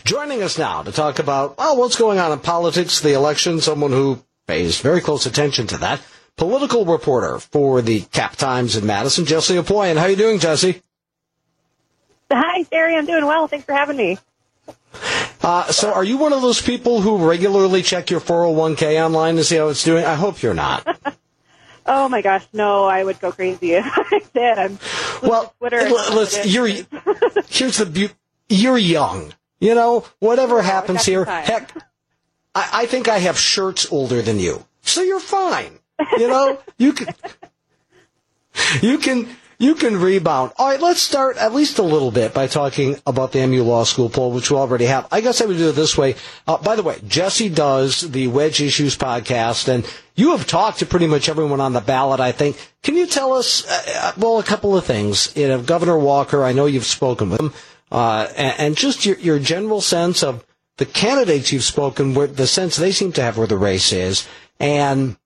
[0.04, 3.90] Joining us now to talk about, well, what's going on in politics, the election, someone
[3.90, 6.00] who pays very close attention to that,
[6.38, 9.96] political reporter for the Cap Times in Madison, Jessie Opoien.
[9.96, 10.80] How are you doing, Jessie?
[12.30, 12.96] Hi, Jerry.
[12.96, 13.46] I'm doing well.
[13.48, 14.18] Thanks for having me.
[15.42, 19.44] Uh, so are you one of those people who regularly check your 401k online to
[19.44, 20.04] see how it's doing?
[20.04, 21.16] I hope you're not.
[21.86, 24.58] oh my gosh, no, I would go crazy if I did.
[24.58, 24.78] I'm
[25.22, 25.80] well, Twitter.
[25.80, 26.66] l- listen, you're,
[27.48, 28.14] here's the beauty.
[28.48, 29.32] You're young.
[29.60, 31.72] You know, whatever happens here, heck,
[32.54, 34.64] I, I think I have shirts older than you.
[34.82, 35.78] So you're fine.
[36.18, 37.14] You know, you can,
[38.82, 40.52] you can, you can rebound.
[40.56, 43.82] All right, let's start at least a little bit by talking about the MU Law
[43.84, 45.08] School poll, which we already have.
[45.10, 46.14] I guess I would do it this way.
[46.46, 49.84] Uh, by the way, Jessie does the Wedge Issues podcast, and
[50.14, 52.56] you have talked to pretty much everyone on the ballot, I think.
[52.84, 55.36] Can you tell us, uh, well, a couple of things?
[55.36, 57.52] You know, Governor Walker, I know you've spoken with him,
[57.90, 60.44] uh, and, and just your, your general sense of
[60.76, 64.28] the candidates you've spoken with, the sense they seem to have where the race is,
[64.60, 65.16] and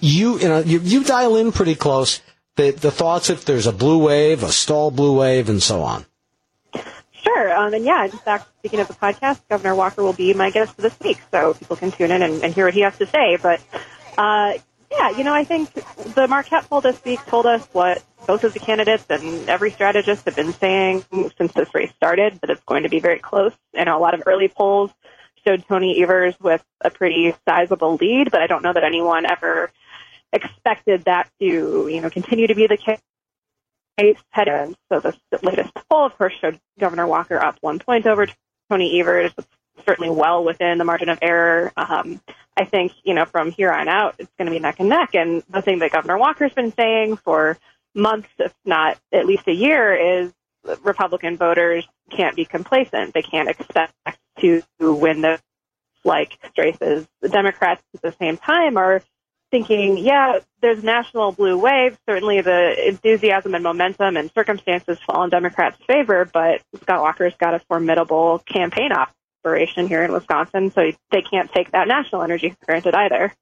[0.00, 2.20] you, you know, you, you dial in pretty close
[2.56, 6.04] the, the thoughts if there's a blue wave, a stall blue wave, and so on.
[7.12, 7.56] Sure.
[7.56, 10.76] Um, and yeah, in fact, speaking of the podcast, Governor Walker will be my guest
[10.76, 13.36] this week, so people can tune in and, and hear what he has to say.
[13.36, 13.60] But
[14.16, 14.54] uh,
[14.90, 15.72] yeah, you know, I think
[16.14, 20.24] the Marquette poll this week told us what both of the candidates and every strategist
[20.24, 21.04] have been saying
[21.38, 23.52] since this race started, that it's going to be very close.
[23.74, 24.90] And a lot of early polls
[25.50, 29.70] showed Tony Evers with a pretty sizable lead, but I don't know that anyone ever
[30.32, 33.00] expected that to, you know, continue to be the case.
[34.30, 38.26] Head So the latest poll, of course, showed Governor Walker up one point over
[38.70, 39.32] Tony Evers,
[39.84, 41.70] certainly well within the margin of error.
[41.76, 42.20] Um,
[42.56, 45.14] I think, you know, from here on out, it's going to be neck and neck.
[45.14, 47.58] And the thing that Governor Walker's been saying for
[47.94, 50.32] months, if not at least a year, is
[50.82, 53.12] Republican voters can't be complacent.
[53.12, 53.92] They can't expect
[54.38, 55.40] to win the
[56.04, 57.06] like races.
[57.20, 59.02] The Democrats at the same time are
[59.50, 61.98] thinking, yeah, there's national blue wave.
[62.08, 67.54] Certainly the enthusiasm and momentum and circumstances fall in Democrats' favor, but Scott Walker's got
[67.54, 72.66] a formidable campaign operation here in Wisconsin, so they can't take that national energy for
[72.66, 73.32] granted either.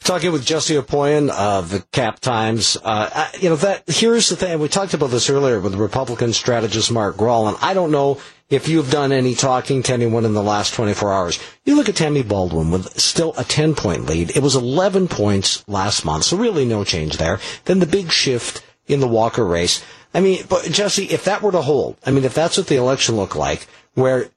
[0.00, 4.58] Talking with Jessie Opoien of the Cap Times, uh, you know that here's the thing.
[4.58, 8.20] We talked about this earlier with Republican strategist Mark Graul, and I don't know
[8.50, 11.38] if you've done any talking to anyone in the last 24 hours.
[11.64, 14.36] You look at Tammy Baldwin with still a 10 point lead.
[14.36, 17.40] It was 11 points last month, so really no change there.
[17.64, 19.82] Then the big shift in the Walker race.
[20.12, 22.76] I mean, but Jessie, if that were to hold, I mean, if that's what the
[22.76, 24.28] election looked like, where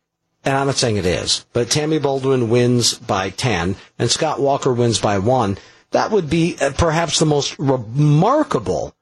[0.46, 4.72] and I'm not saying it is, but Tammy Baldwin wins by 10 and Scott Walker
[4.72, 5.58] wins by 1,
[5.92, 8.96] that would be uh, perhaps the most remarkable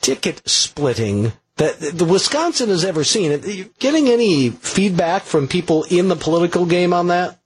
[0.00, 3.32] ticket splitting that the Wisconsin has ever seen.
[3.32, 7.38] Are you getting any feedback from people in the political game on that?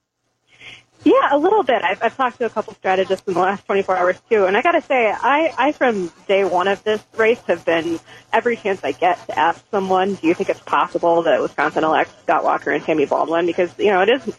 [1.05, 1.83] Yeah, a little bit.
[1.83, 4.63] I've, I've talked to a couple strategists in the last 24 hours too, and I
[4.63, 8.01] got to say, I, I from day one of this race have been
[8.33, 12.15] every chance I get to ask someone, do you think it's possible that Wisconsin elects
[12.23, 13.47] Scott Walker and Tammy Baldwin?
[13.47, 14.39] Because you know it is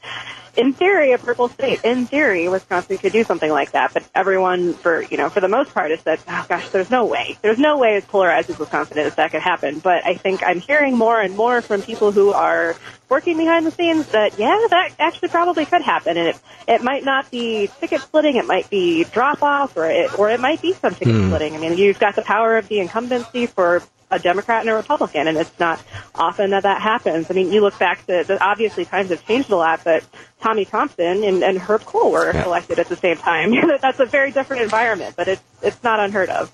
[0.58, 1.84] in theory, a purple state.
[1.84, 5.48] In theory, Wisconsin could do something like that, but everyone, for you know, for the
[5.48, 7.38] most part, has said, "Oh gosh, there's no way.
[7.42, 10.60] There's no way as polarized as Wisconsin is that could happen." But I think I'm
[10.60, 12.76] hearing more and more from people who are
[13.10, 17.04] working behind the scenes that yeah, that actually probably could happen, and it it might
[17.04, 20.74] not be ticket splitting, it might be drop off, or it or it might be
[20.74, 21.28] some ticket Hmm.
[21.28, 21.56] splitting.
[21.56, 23.82] I mean, you've got the power of the incumbency for
[24.12, 25.82] a Democrat and a Republican, and it's not
[26.16, 27.30] often that that happens.
[27.30, 30.04] I mean, you look back to the, obviously times have changed a lot, but
[30.42, 32.46] Tommy Thompson and, and Herb Kohl were Yeah.
[32.46, 33.54] elected at the same time.
[33.82, 36.52] That's a very different environment, but it's it's not unheard of.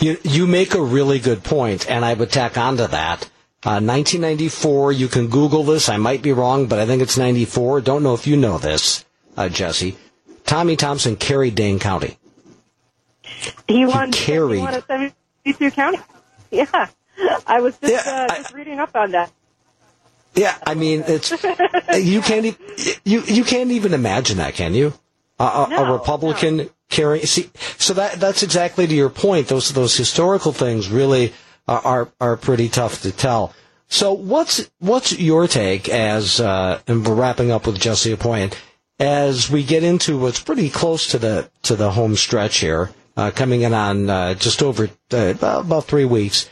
[0.00, 3.24] You, you make a really good point, and I would tack onto that.
[3.64, 5.88] Uh, 1994, you can Google this.
[5.88, 7.80] I might be wrong, but I think it's 94.
[7.82, 9.04] Don't know if you know this,
[9.36, 9.96] uh, Jessie.
[10.44, 12.18] Tommy Thompson carried Dane County.
[13.68, 14.10] He won.
[14.10, 14.56] carried.
[14.58, 15.98] He won a 72 county.
[17.18, 19.30] Yeah, I was just Yeah, uh, I- just reading up on that.
[20.34, 21.30] Yeah, I mean, it's
[21.94, 22.56] you can't e-
[23.04, 24.94] you you can't even imagine that, can you?
[25.38, 26.68] a, no, a Republican no.
[26.88, 27.26] carrying.
[27.26, 29.48] See, so that that's exactly to your point.
[29.48, 31.32] Those those historical things really
[31.68, 33.54] are are, are pretty tough to tell.
[33.88, 38.54] So what's what's your take as uh, and we're wrapping up with Jessie Opoien
[38.98, 43.62] as we get into what's pretty close to the to the home stretch here, coming
[43.62, 46.48] in on uh, just over uh, about, three weeks.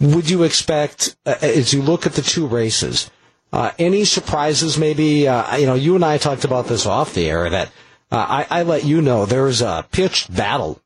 [0.00, 3.10] Would you expect, uh, as you look at the two races,
[3.52, 4.76] uh, any surprises?
[4.76, 7.48] Maybe uh, you know, you and I talked about this off the air.
[7.48, 7.68] That
[8.10, 10.80] uh, I, I let you know there's a pitched battle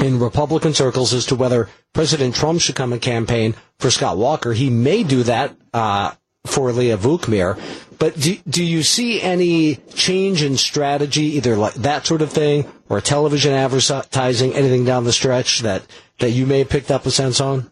[0.00, 4.52] in Republican circles as to whether President Trump should come and campaign for Scott Walker.
[4.52, 6.12] He may do that uh,
[6.46, 7.58] for Leah Vukmir.
[8.02, 12.68] But do, do you see any change in strategy, either like that sort of thing,
[12.88, 15.84] or television advertising, anything down the stretch that,
[16.18, 17.70] that you may have picked up a sense on?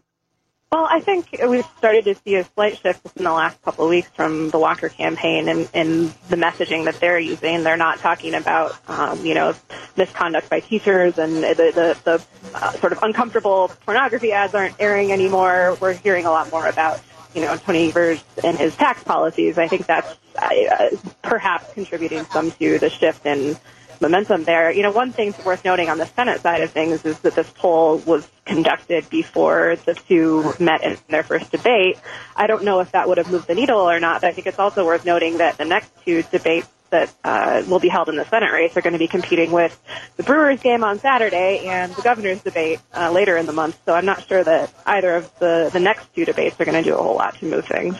[0.71, 3.89] Well, I think we've started to see a slight shift in the last couple of
[3.89, 7.63] weeks from the Walker campaign and, and the messaging that they're using.
[7.63, 9.53] They're not talking about, um, you know,
[9.97, 12.25] misconduct by teachers and the, the, the
[12.55, 15.77] uh, sort of uncomfortable pornography ads aren't airing anymore.
[15.81, 17.01] We're hearing a lot more about,
[17.33, 19.57] you know, Tony Evers and his tax policies.
[19.57, 20.89] I think that's uh,
[21.21, 23.57] perhaps contributing some to the shift in
[24.01, 24.71] momentum there.
[24.71, 27.49] You know, one thing worth noting on the Senate side of things is that this
[27.51, 31.99] poll was conducted before the two met in their first debate.
[32.35, 34.47] I don't know if that would have moved the needle or not, but I think
[34.47, 38.15] it's also worth noting that the next two debates that uh, will be held in
[38.15, 39.81] the Senate race are going to be competing with
[40.17, 43.79] the Brewers game on Saturday and the governor's debate uh, later in the month.
[43.85, 46.87] So I'm not sure that either of the, the next two debates are going to
[46.89, 47.95] do a whole lot to move things.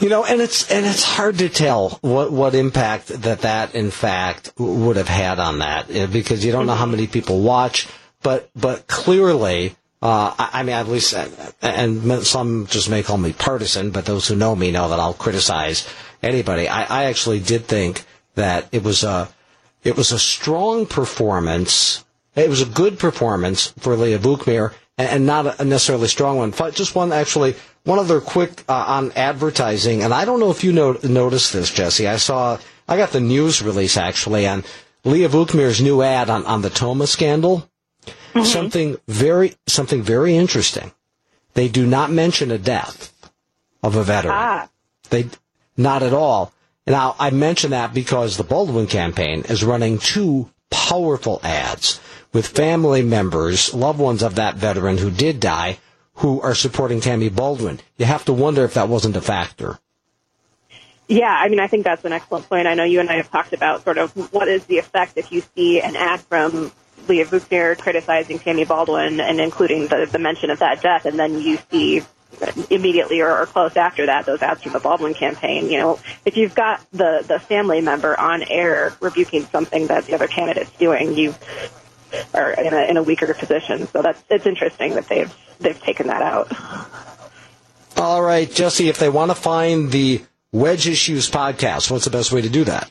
[0.00, 3.90] You know, and it's and it's hard to tell what what impact that that in
[3.90, 7.86] fact would have had on that eh, because you don't know how many people watch,
[8.22, 9.76] but but clearly.
[10.04, 11.26] Uh, I, I mean, at least, uh,
[11.62, 15.14] and some just may call me partisan, but those who know me know that I'll
[15.14, 15.88] criticize
[16.22, 16.68] anybody.
[16.68, 18.04] I, I actually did think
[18.34, 19.30] that it was a,
[19.82, 22.04] it was a strong performance.
[22.36, 26.52] It was a good performance for Leah Vukmir and, and not a necessarily strong one.
[26.72, 27.54] Just one actually
[27.84, 32.08] one other quick uh, on advertising, and I don't know if you noticed this, Jessie.
[32.08, 34.64] I saw, I got the news release actually on
[35.04, 37.68] Leah Vukmir's new ad on, on the Tomah scandal.
[38.34, 38.44] Mm-hmm.
[38.44, 40.92] Something very, something very interesting.
[41.54, 43.12] They do not mention a death
[43.82, 44.34] of a veteran.
[44.36, 44.68] Ah.
[45.10, 45.28] They,
[45.76, 46.52] not at all.
[46.86, 52.00] Now, I mention that because the Baldwin campaign is running two powerful ads
[52.32, 55.78] with family members, loved ones of that veteran who did die,
[56.14, 57.80] who are supporting Tammy Baldwin.
[57.96, 59.78] You have to wonder if that wasn't a factor.
[61.06, 62.66] Yeah, I mean, I think that's an excellent point.
[62.66, 65.30] I know you and I have talked about sort of what is the effect if
[65.30, 66.72] you see an ad from
[67.08, 71.40] Leah Vukmir criticizing Tammy Baldwin and including the, the mention of that death, and then
[71.40, 72.02] you see
[72.70, 75.70] immediately or, or close after that those ads from the Baldwin campaign.
[75.70, 80.14] You know, if you've got the the family member on air rebuking something that the
[80.14, 81.34] other candidate's doing, you
[82.32, 83.86] are in a in a weaker position.
[83.86, 86.52] So that's it's interesting that they've they've taken that out.
[87.96, 92.32] All right, Jessie, if they want to find the Wedge Issues podcast, what's the best
[92.32, 92.90] way to do that?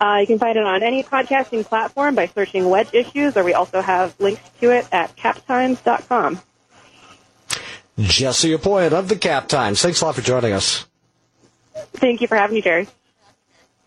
[0.00, 3.52] Uh, you can find it on any podcasting platform by searching Wedge Issues, or we
[3.52, 6.40] also have links to it at captimes.com.
[7.98, 9.82] Jessie Opoien of the Cap Times.
[9.82, 10.86] Thanks a lot for joining us.
[11.92, 12.88] Thank you for having me, Jerry.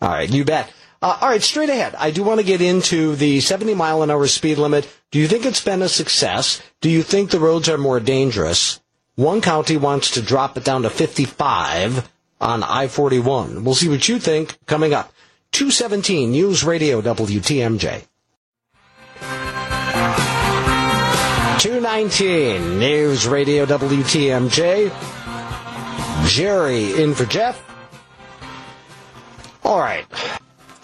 [0.00, 0.72] All right, you bet.
[1.02, 1.94] Uh, all right, straight ahead.
[1.96, 4.88] I do want to get into the 70 mile an hour speed limit.
[5.10, 6.62] Do you think it's been a success?
[6.80, 8.80] Do you think the roads are more dangerous?
[9.16, 12.08] One county wants to drop it down to 55
[12.40, 13.62] on I-41.
[13.62, 15.12] We'll see what you think coming up.
[15.54, 18.04] 217 News Radio WTMJ.
[21.60, 24.90] 219 News Radio WTMJ.
[26.26, 27.64] Jerry in for Jeff.
[29.62, 30.04] All right.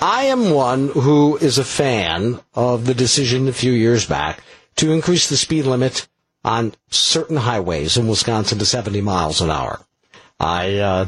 [0.01, 4.40] I am one who is a fan of the decision a few years back
[4.76, 6.06] to increase the speed limit
[6.44, 9.80] on certain highways in Wisconsin to 70 miles an hour.
[10.38, 11.06] I, uh,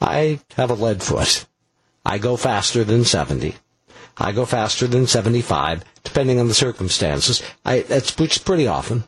[0.00, 1.46] I have a lead foot.
[2.04, 3.54] I go faster than 70.
[4.18, 7.42] I go faster than 75, depending on the circumstances.
[7.64, 9.04] I, that's which pretty often.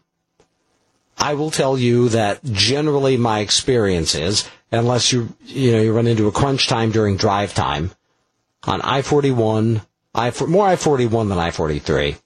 [1.19, 6.07] I will tell you that generally my experience is, unless you, you know, you run
[6.07, 7.91] into a crunch time during drive time,
[8.65, 9.85] on I-41,
[10.15, 12.19] I, more I-41 than I-43.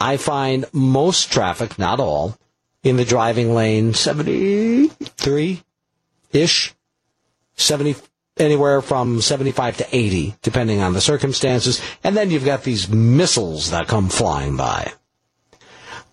[0.00, 2.36] I find most traffic, not all,
[2.82, 6.74] in the driving lane 73-ish,
[7.56, 7.96] 70,
[8.38, 11.80] anywhere from 75 to 80, depending on the circumstances.
[12.04, 14.92] And then you've got these missiles that come flying by.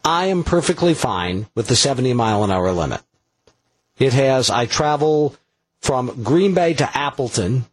[0.04, 3.02] I am perfectly fine with the 70 mile an hour limit.
[3.98, 5.36] It has, I travel
[5.82, 7.66] from Green Bay to Appleton,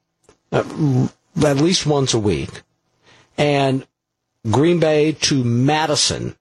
[0.50, 1.08] uh,
[1.44, 2.50] at least once a week,
[3.36, 3.86] and
[4.50, 6.36] Green Bay to Madison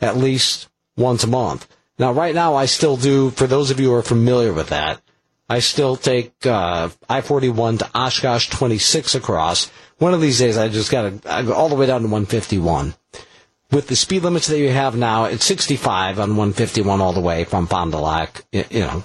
[0.00, 1.66] at least once a month.
[1.98, 5.00] Now, right now, I still do, for those of you who are familiar with that,
[5.48, 9.70] I still take uh, I-41 to Oshkosh 26 across.
[9.98, 12.94] One of these days, I just got to go all the way down to 151.
[13.70, 17.44] With the speed limits that you have now, it's 65 on 151 all the way
[17.44, 19.04] from Fond du Lac, you know,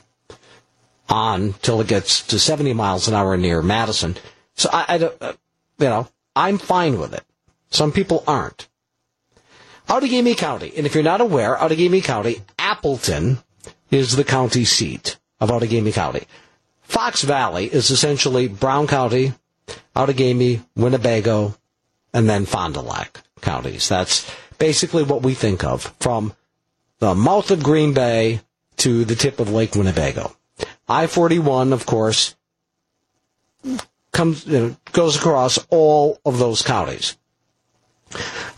[1.09, 4.15] on till it gets to 70 miles an hour near Madison.
[4.55, 4.95] So I, I
[5.25, 5.33] uh,
[5.79, 7.23] you know, I'm fine with it.
[7.71, 8.67] Some people aren't.
[9.87, 13.39] Outagamie County, and if you're not aware, Outagamie County, Appleton
[13.89, 16.25] is the county seat of Outagamie County.
[16.81, 19.33] Fox Valley is essentially Brown County,
[19.95, 21.55] Outagamie, Winnebago,
[22.13, 23.87] and then Fond du Lac counties.
[23.87, 26.33] That's basically what we think of from
[26.99, 28.41] the mouth of Green Bay
[28.77, 30.35] to the tip of Lake Winnebago.
[30.87, 32.35] I-41, of course,
[34.11, 37.17] comes, you know, goes across all of those counties.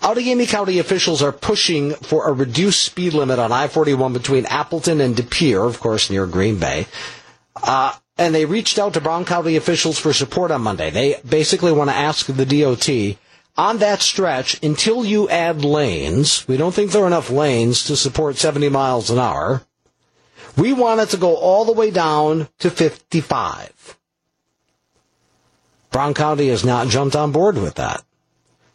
[0.02, 5.16] Outagamie County officials are pushing for a reduced speed limit on I-41 between Appleton and
[5.16, 6.88] De Pere, of course, near Green Bay.
[7.62, 10.90] Uh, and they reached out to Brown County officials for support on Monday.
[10.90, 13.18] They basically want to ask the DOT
[13.58, 16.48] on that stretch until you add lanes.
[16.48, 19.64] We don't think there are enough lanes to support 70 miles an hour.
[20.58, 23.98] We want it to go all the way down to 55.
[25.92, 28.04] Brown County has not jumped on board with that.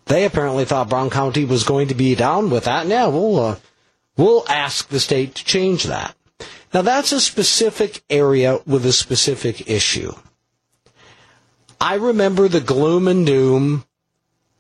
[0.07, 2.87] They apparently thought Brown County was going to be down with that.
[2.87, 3.57] Yeah, we'll uh,
[4.17, 6.15] we'll ask the state to change that.
[6.73, 10.13] Now that's a specific area with a specific issue.
[11.81, 13.85] I remember the gloom and doom,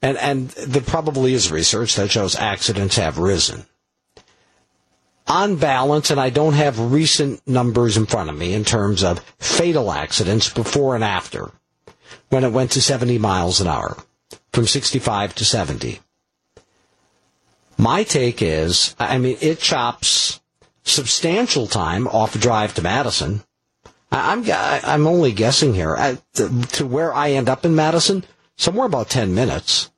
[0.03, 3.67] and and there probably is research that shows accidents have risen.
[5.29, 9.21] On balance, and I don't have recent numbers in front of me in terms of
[9.39, 11.51] fatal accidents before and after,
[12.31, 13.97] when it went to 70 miles an hour
[14.57, 16.01] from 65 to 70.
[17.77, 20.41] My take is, I mean, it chops
[20.83, 23.43] substantial time off a drive to Madison.
[24.11, 28.25] I'm I'm only guessing here to where I end up in Madison,
[28.57, 29.91] somewhere about 10 minutes.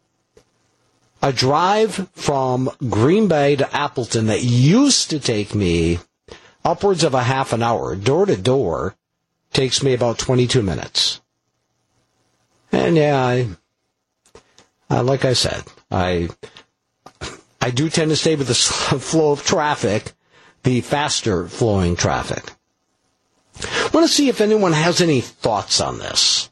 [1.22, 6.00] A drive from Green Bay to Appleton that used to take me
[6.64, 8.96] upwards of a half an hour, door to door,
[9.52, 11.20] takes me about 22 minutes.
[12.72, 13.48] And yeah, I,
[14.90, 16.28] uh, like I said, I
[17.60, 18.54] I do tend to stay with the
[19.00, 20.12] flow of traffic,
[20.62, 22.52] the faster flowing traffic.
[23.62, 26.50] I want to see if anyone has any thoughts on this.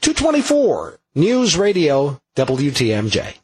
[0.00, 3.36] 224 News Radio WTMJ.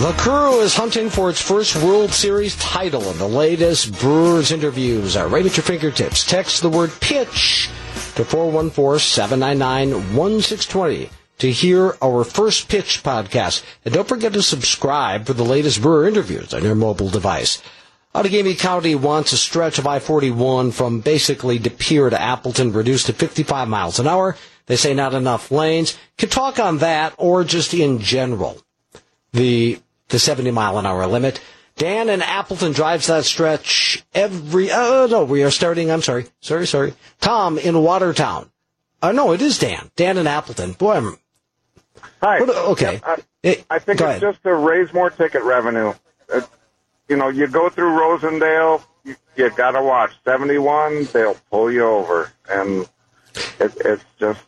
[0.00, 5.16] The crew is hunting for its first World Series title, and the latest Brewers interviews
[5.16, 6.24] are right at your fingertips.
[6.24, 7.70] Text the word pitch
[8.16, 11.08] to 414-799-1620
[11.38, 13.62] to hear our first pitch podcast.
[13.84, 17.62] And don't forget to subscribe for the latest Brewer interviews on your mobile device.
[18.14, 23.12] Outagamie County wants a stretch of I-41 from basically De Pere to Appleton reduced to
[23.12, 24.36] 55 miles an hour.
[24.66, 25.96] They say not enough lanes.
[26.18, 28.60] Can talk on that or just in general.
[29.32, 31.40] The the 70 mile an hour limit.
[31.76, 36.66] Dan and Appleton drives that stretch every, oh no, we are starting, I'm sorry, sorry,
[36.66, 36.94] sorry.
[37.20, 38.50] Tom in Watertown.
[39.00, 39.90] Uh, no, it is Dan.
[39.96, 40.72] Dan and Appleton.
[40.72, 41.18] Boy, I'm,
[42.22, 42.40] Hi.
[42.40, 43.00] What, okay.
[43.04, 44.20] I, eh, I think it's ahead.
[44.20, 45.94] just to raise more ticket revenue.
[46.32, 46.42] Uh,
[47.08, 51.84] you know, you go through Rosendale, you, you got to watch 71, they'll pull you
[51.84, 52.30] over.
[52.48, 52.88] And
[53.58, 54.40] it, it's just,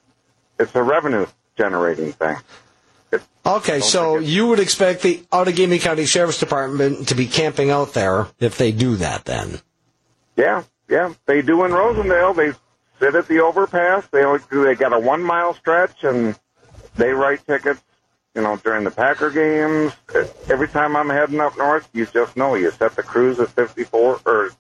[0.61, 2.37] it's a revenue generating thing.
[3.47, 8.29] Okay, so you would expect the Outagamie County Sheriff's Department to be camping out there
[8.41, 9.61] if they do that, then?
[10.37, 12.35] Yeah, yeah, they do in Rosendale.
[12.35, 12.53] They
[12.99, 14.07] sit at the overpass.
[14.09, 16.39] They always do they got a one mile stretch, and
[16.97, 17.83] they write tickets.
[18.35, 19.93] You know, during the Packer games,
[20.49, 24.21] every time I'm heading up north, you just know you set the cruise at 54
[24.27, 24.51] or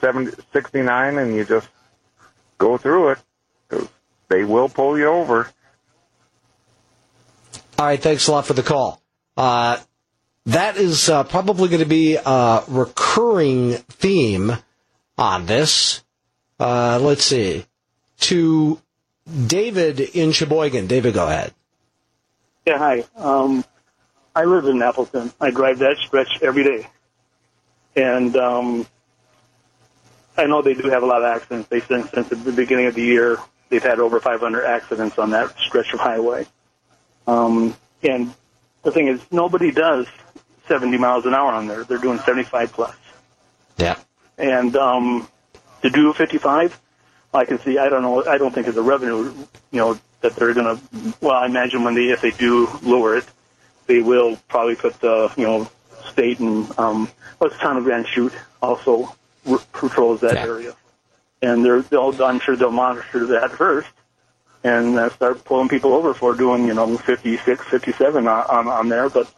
[0.00, 1.68] 70, 69, and you just
[2.56, 3.18] go through it.
[4.28, 5.50] They will pull you over.
[7.82, 9.02] All right, thanks a lot for the call.
[9.36, 9.76] Uh,
[10.46, 14.52] that is uh, probably going to be a recurring theme
[15.18, 16.04] on this.
[16.60, 17.66] Uh, let's see.
[18.18, 18.80] To
[19.48, 20.86] David in Sheboygan.
[20.86, 21.52] David, go ahead.
[22.66, 23.02] Yeah, hi.
[23.16, 23.64] Um,
[24.36, 25.32] I live in Appleton.
[25.40, 26.86] I drive that stretch every day.
[27.96, 28.86] And um,
[30.36, 31.68] I know they do have a lot of accidents.
[31.68, 33.38] They since since the beginning of the year,
[33.70, 36.46] they've had over 500 accidents on that stretch of highway.
[37.26, 38.34] Um, and
[38.82, 40.06] the thing is, nobody does
[40.68, 41.84] 70 miles an hour on there.
[41.84, 42.94] They're doing 75 plus.
[43.78, 43.96] Yeah.
[44.38, 45.28] And um,
[45.82, 46.78] to do 55,
[47.34, 47.78] I can see.
[47.78, 48.24] I don't know.
[48.26, 49.32] I don't think it's a revenue.
[49.70, 51.14] You know that they're going to.
[51.20, 53.24] Well, I imagine when they if they do lower it,
[53.86, 55.70] they will probably put the you know
[56.10, 57.08] state and um,
[57.38, 59.14] what's town of Grand Chute also
[59.48, 60.44] r- patrols that Yeah.
[60.44, 60.76] area,
[61.40, 63.88] and they're they'll I'm sure they'll monitor that first
[64.64, 68.88] and uh, start pulling people over for doing you know 56, 57 on on, on
[68.88, 69.08] there.
[69.08, 69.32] But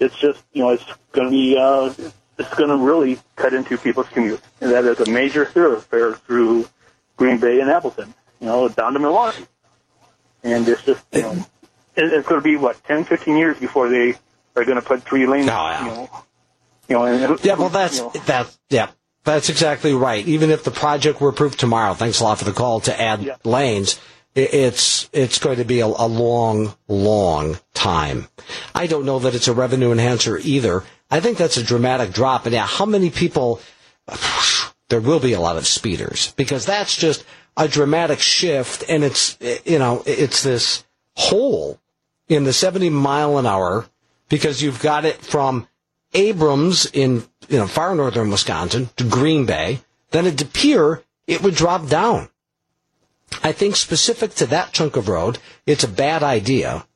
[0.00, 1.92] it's just you know it's going to be uh,
[2.38, 6.68] it's going to really cut into people's commute, and that is a major thoroughfare through
[7.16, 9.46] Green Bay and Appleton, you know, down to Milwaukee,
[10.44, 13.88] and it's just you know it, it's going to be what 10, 15 years before
[13.88, 14.14] they
[14.54, 15.80] are going to put three lanes, Oh, yeah.
[15.84, 16.10] you know,
[16.88, 18.56] you know, and, Yeah, well, that's you know, that.
[18.70, 18.90] Yeah,
[19.24, 20.26] that's exactly right.
[20.26, 23.22] Even if the project were approved tomorrow, thanks a lot for the call to add
[23.22, 23.36] Yeah.
[23.44, 24.00] lanes.
[24.44, 28.28] It's it's going to be a, a long, long time.
[28.74, 30.84] I don't know that it's a revenue enhancer either.
[31.10, 32.46] I think that's a dramatic drop.
[32.46, 33.60] And yeah, how many people?
[34.90, 37.22] There will be a lot of speeders because that's just
[37.58, 39.36] a dramatic shift, and it's
[39.66, 40.82] you know it's this
[41.14, 41.78] hole
[42.26, 43.84] in the 70 mile an hour
[44.30, 45.68] because you've got it from
[46.14, 51.42] Abrams in you know far northern Wisconsin to Green Bay, then at De Pere it
[51.42, 52.28] would drop down.
[53.42, 56.86] I think specific to that chunk of road, it's a bad idea.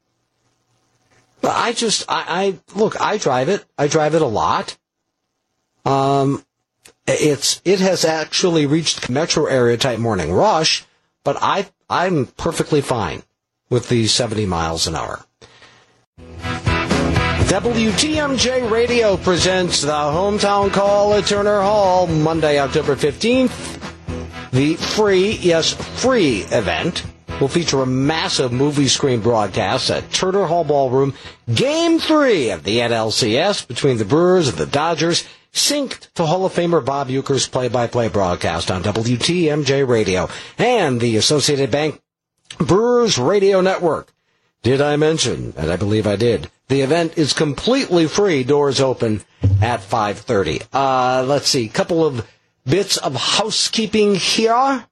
[1.40, 4.76] But I just I, I look I drive it I drive it a lot.
[5.84, 6.44] Um,
[7.06, 10.84] it's it has actually reached metro area type morning rush,
[11.24, 13.22] but I I'm perfectly fine
[13.68, 15.24] with the 70 miles an hour.
[17.52, 23.81] WTMJ Radio presents the hometown call at Turner Hall Monday, October 15th.
[24.52, 27.04] The free, yes, free event
[27.40, 31.14] will feature a massive movie screen broadcast at Turner Hall Ballroom.
[31.52, 36.52] Game three of the NLCS between the Brewers and the Dodgers, synced to Hall of
[36.52, 42.00] Famer Bob Uecker's play-by-play broadcast on WTMJ Radio and the Associated Bank
[42.58, 44.12] Brewers Radio Network.
[44.62, 49.22] Did I mention, and I believe I did, the event is completely free, doors open
[49.60, 50.66] at 5.30.
[50.72, 52.26] Uh, let's see, a couple of
[52.64, 54.84] bits of housekeeping here.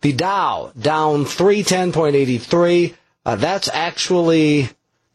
[0.00, 2.94] The Dow down 310.83.
[3.24, 4.68] Uh, that's actually,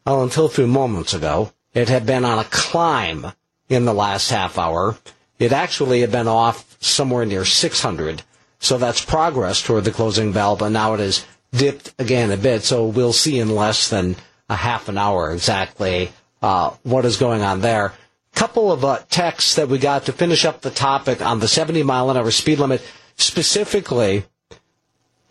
[0.05, 3.27] well, until a few moments ago, it had been on a climb
[3.69, 4.97] in the last half hour.
[5.37, 8.23] It actually had been off somewhere near 600.
[8.59, 12.63] So that's progress toward the closing bell, but now it has dipped again a bit.
[12.63, 14.15] So we'll see in less than
[14.49, 16.11] a half an hour exactly
[16.41, 17.93] uh, what is going on there.
[18.35, 21.83] Couple of uh, texts that we got to finish up the topic on the 70
[21.83, 22.81] mile an hour speed limit,
[23.17, 24.23] specifically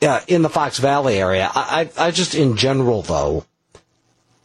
[0.02, 1.50] uh, in the Fox Valley area.
[1.54, 3.44] I, I, I just, in general, though,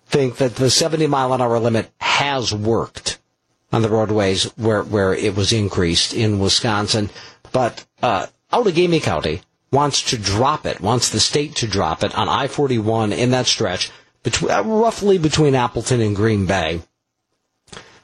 [0.07, 3.19] think that the 70 mile an hour limit has worked
[3.71, 7.09] on the roadways where, where it was increased in Wisconsin.
[7.51, 12.29] But uh, Outagamie County wants to drop it, wants the state to drop it on
[12.29, 16.81] I-41 in that stretch, between, uh, roughly between Appleton and Green Bay,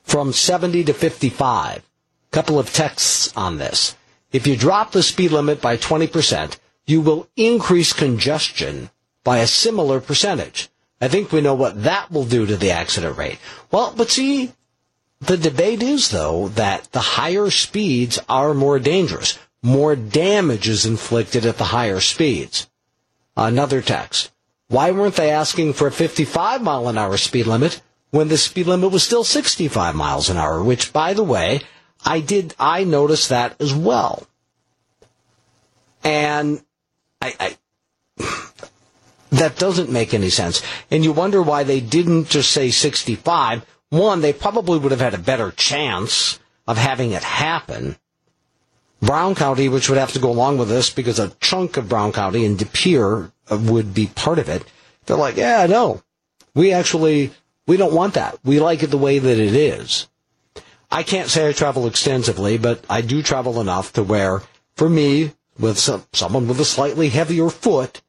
[0.10, 1.84] from 70 to 55.
[2.31, 3.95] Couple of texts on this.
[4.31, 6.57] If you drop the speed limit by 20%,
[6.88, 8.90] you will increase congestion
[9.23, 10.69] by a similar percentage.
[10.99, 13.38] I think we know what that will do to the accident rate.
[13.72, 14.52] Well, but see,
[15.22, 19.38] the debate is, though, that the higher speeds are more dangerous.
[19.61, 22.68] More damage is inflicted at the higher speeds.
[23.38, 24.31] Another text.
[24.69, 27.81] Why weren't they asking for a 55 mile an hour speed limit
[28.11, 30.64] when the speed limit was still 65 miles an hour?
[30.64, 31.61] Which, by the way,
[32.06, 34.27] I did, I noticed that as well.
[36.03, 36.64] And
[37.22, 37.57] I, I
[39.31, 40.61] that doesn't make any sense.
[40.90, 43.65] And you wonder why they didn't just say 65.
[43.90, 47.98] One, they probably would have had a better chance of having it happen.
[49.02, 52.11] Brown County, which would have to go along with this because a chunk of Brown
[52.11, 54.64] County and De Pere uh, would be part of it.
[55.06, 56.03] They're like, yeah, no,
[56.53, 57.31] we actually,
[57.70, 58.40] we don't want that.
[58.44, 60.08] We like it the way that it is.
[60.90, 64.41] I can't say I travel extensively, but I do travel enough to where,
[64.76, 68.02] for me, with some, someone with a slightly heavier foot,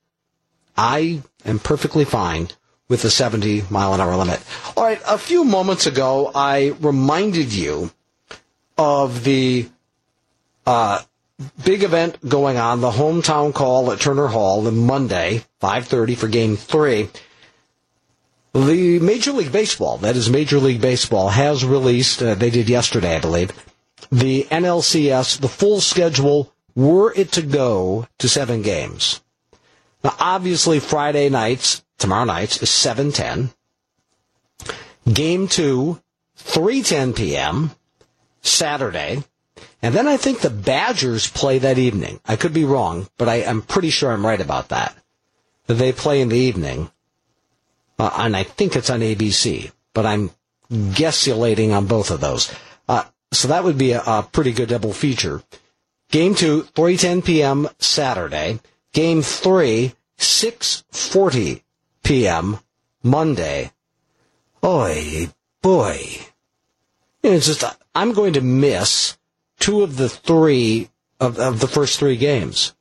[0.78, 2.48] I am perfectly fine
[2.88, 4.40] with the 70 mile an hour limit.
[4.78, 7.90] All right, a few moments ago, I reminded you
[8.78, 9.68] of the
[10.64, 11.02] uh,
[11.66, 16.56] big event going on, the hometown call at Turner Hall on Monday, 5.30 for game
[16.56, 17.10] three.
[18.52, 23.16] The Major League Baseball, that is Major League Baseball, has released, uh, they did yesterday,
[23.16, 23.52] I believe,
[24.10, 29.20] the NLCS, the full schedule, were it to go to seven games.
[30.02, 33.54] Now, obviously, Friday nights, tomorrow nights, is 7.10.
[35.12, 36.00] Game two,
[36.38, 37.70] 3.10 p.m.,
[38.40, 39.22] Saturday.
[39.82, 42.20] And then I think the Badgers play that evening.
[42.26, 44.68] I could be wrong, but I, am pretty sure I'm right about.
[44.68, 44.94] That
[45.66, 46.90] they play in the evening.
[48.00, 50.30] Uh, and I think it's on ABC, but I'm
[50.94, 52.50] guessulating on both of those.
[52.88, 55.42] Uh, so that would be a, a, pretty good double feature.
[56.10, 57.68] Game two, 3.10 p.m.
[57.78, 58.58] Saturday.
[58.94, 61.62] Game three, 6.40
[62.02, 62.60] p.m.
[63.02, 63.70] Monday.
[64.64, 65.28] Oi,
[65.60, 66.00] boy.
[67.22, 67.64] It's just,
[67.94, 69.18] I'm going to miss
[69.58, 70.88] two of the three
[71.20, 72.74] of, of the first three games.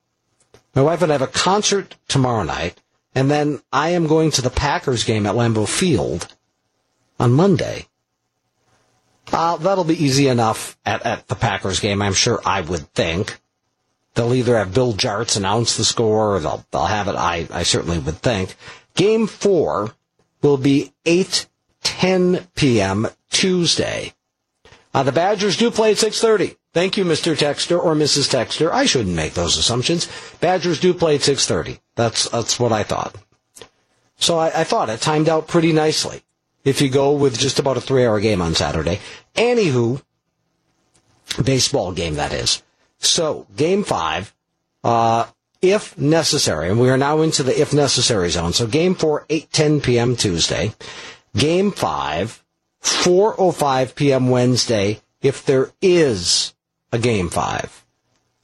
[0.73, 2.81] My wife and I have a concert tomorrow night,
[3.15, 6.33] and then I am going to the Packers game at Lambeau Field
[7.19, 7.87] on Monday.
[9.31, 13.39] Uh, that'll be easy enough at, at the Packers game, I'm sure I would think.
[14.15, 17.63] They'll either have Bill Jartz announce the score or they'll, they'll have it, I, I
[17.63, 18.55] certainly would think.
[18.95, 19.93] Game four
[20.41, 21.47] will be 8,
[21.83, 23.07] 10 p.m.
[23.29, 24.13] Tuesday.
[24.93, 26.55] Uh, the Badgers do play at 6.30.
[26.73, 27.35] Thank you, Mr.
[27.35, 28.29] Texter or Mrs.
[28.29, 28.71] Texter.
[28.71, 30.07] I shouldn't make those assumptions.
[30.39, 31.79] Badgers do play at 6.30.
[31.99, 33.13] That's, that's what I thought.
[34.15, 36.21] So I, I thought it timed out pretty nicely
[36.63, 38.99] if you go with just about a three hour game on Saturday.
[39.35, 40.01] Anywho,
[41.43, 42.63] baseball game that is.
[42.99, 44.33] So game five,
[44.81, 45.25] uh,
[45.61, 48.53] if necessary, and we are now into the if necessary zone.
[48.53, 50.15] So game four, 8:10 p.m.
[50.15, 50.73] Tuesday.
[51.35, 52.43] Game five,
[52.81, 54.29] 4:05 p.m.
[54.29, 55.01] Wednesday.
[55.21, 56.53] If there is
[56.93, 57.85] a game five,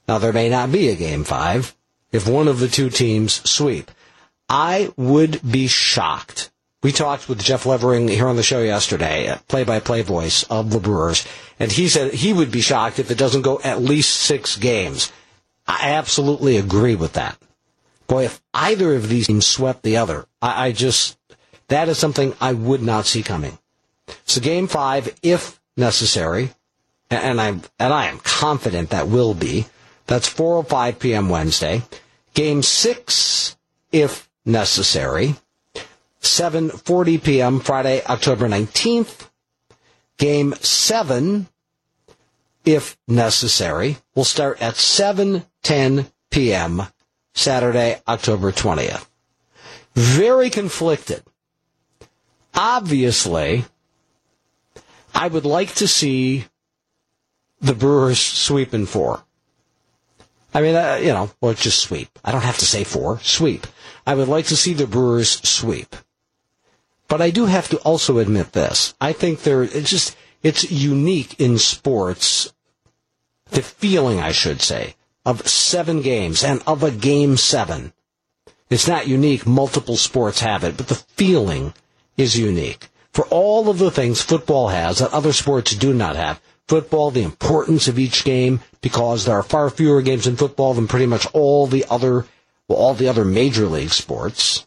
[0.08, 1.75] now there may not be a game five
[2.16, 3.90] if one of the two teams sweep.
[4.48, 6.50] I would be shocked.
[6.82, 11.26] We talked with Jeff Levering here on the show yesterday, play-by-play voice of the Brewers,
[11.58, 15.10] and he said he would be shocked if it doesn't go at least six games.
[15.66, 17.38] I absolutely agree with that.
[18.06, 21.18] Boy, if either of these teams swept the other, I, I just,
[21.68, 23.58] that is something I would not see coming.
[24.26, 26.50] So game five, if necessary,
[27.10, 29.66] and I and I am confident that will be.
[30.06, 31.28] That's 4:05 p.m.
[31.28, 31.82] Wednesday.
[32.36, 33.56] Game six,
[33.92, 35.36] if necessary,
[36.20, 37.60] 7:40 p.m.
[37.60, 39.30] Friday, October 19th.
[40.18, 41.46] Game seven,
[42.66, 46.82] if necessary, will start at 7:10 p.m.
[47.32, 49.06] Saturday, October 20th.
[49.94, 51.22] Very conflicted.
[52.54, 53.64] Obviously,
[55.14, 56.44] I would like to see
[57.62, 59.25] the Brewers sweep in four.
[60.54, 62.18] I mean, uh, you know, well, just sweep.
[62.24, 63.18] I don't have to say four.
[63.20, 63.66] Sweep.
[64.06, 65.94] I would like to see the Brewers sweep.
[67.08, 68.94] But I do have to also admit this.
[69.00, 72.52] I think there, it's just, it's unique in sports,
[73.50, 77.92] the feeling, I should say, of seven games and of a game seven.
[78.70, 79.46] It's not unique.
[79.46, 81.74] Multiple sports have it, but the feeling
[82.16, 82.88] is unique.
[83.12, 87.22] For all of the things football has that other sports do not have, football, the
[87.22, 91.26] importance of each game, because there are far fewer games in football than pretty much
[91.32, 92.26] all the other,
[92.68, 94.66] well, all the other major league sports.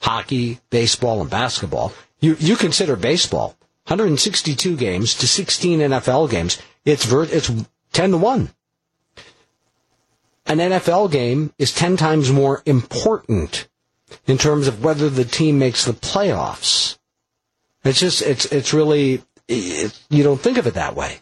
[0.00, 1.92] Hockey, baseball, and basketball.
[2.20, 3.56] You, you consider baseball.
[3.86, 6.58] 162 games to 16 NFL games.
[6.84, 7.50] It's, ver- it's
[7.92, 8.50] 10 to 1.
[10.46, 13.68] An NFL game is 10 times more important
[14.26, 16.98] in terms of whether the team makes the playoffs.
[17.84, 21.20] It's just, it's, it's really, it, you don't think of it that way.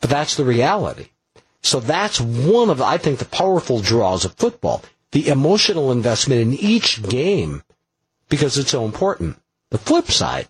[0.00, 1.08] But that's the reality.
[1.62, 4.82] So that's one of, I think, the powerful draws of football.
[5.12, 7.62] The emotional investment in each game
[8.28, 9.36] because it's so important.
[9.70, 10.48] The flip side,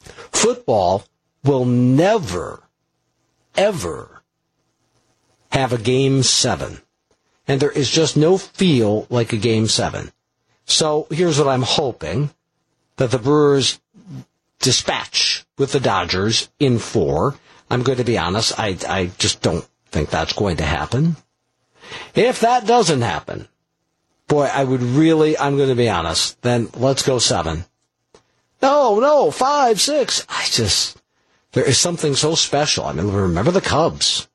[0.00, 1.04] football
[1.42, 2.62] will never,
[3.56, 4.22] ever
[5.50, 6.82] have a game seven.
[7.48, 10.12] And there is just no feel like a game seven.
[10.66, 12.30] So here's what I'm hoping
[12.96, 13.80] that the Brewers
[14.60, 17.36] dispatch with the Dodgers in four.
[17.70, 21.16] I'm going to be honest, I, I just don't think that's going to happen.
[22.14, 23.46] If that doesn't happen,
[24.26, 27.66] boy, I would really, I'm going to be honest, then let's go seven.
[28.62, 30.26] No, no, five, six.
[30.28, 31.00] I just,
[31.52, 32.86] there is something so special.
[32.86, 34.28] I mean, remember the Cubs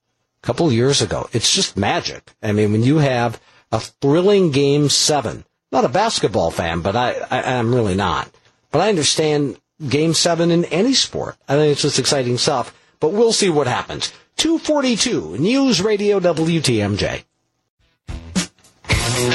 [0.43, 1.27] a couple years ago.
[1.34, 2.34] It's just magic.
[2.41, 3.41] I mean, when you have
[3.72, 8.30] a thrilling game seven, not a basketball fan, but I, I I'm really not.
[8.72, 11.38] But I understand game seven in any sport.
[11.47, 14.11] I think it's just exciting stuff, but we'll see what happens.
[14.38, 17.23] 242 News Radio WTMJ.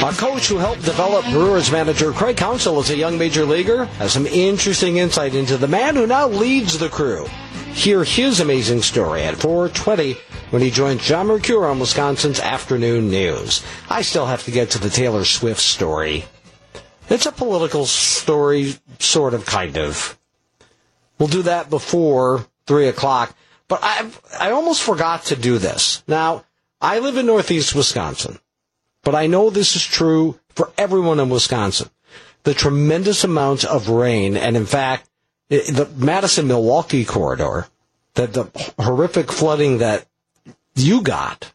[0.03, 4.13] A coach who helped develop Brewers manager Craig Counsell as a young major leaguer has
[4.13, 7.27] some interesting insight into the man who now leads the crew.
[7.73, 10.17] Hear his amazing story at 420
[10.51, 13.65] when he joins John Mercure on Wisconsin's Afternoon News.
[13.89, 16.27] I still have to get to the Taylor Swift story.
[17.09, 20.20] It's a political story, sort of, kind of.
[21.21, 23.37] We'll do that before 3 o'clock.
[23.69, 24.11] But I,
[24.41, 26.03] I almost forgot to do this.
[26.09, 26.45] Now,
[26.81, 28.39] I live in Northeast Wisconsin,
[29.05, 31.91] but I know this is true for everyone in Wisconsin.
[32.43, 35.09] The tremendous amounts of rain, and in fact,
[35.51, 37.69] the Madison Milwaukee corridor,
[38.15, 40.07] that the horrific flooding that
[40.75, 41.53] you got,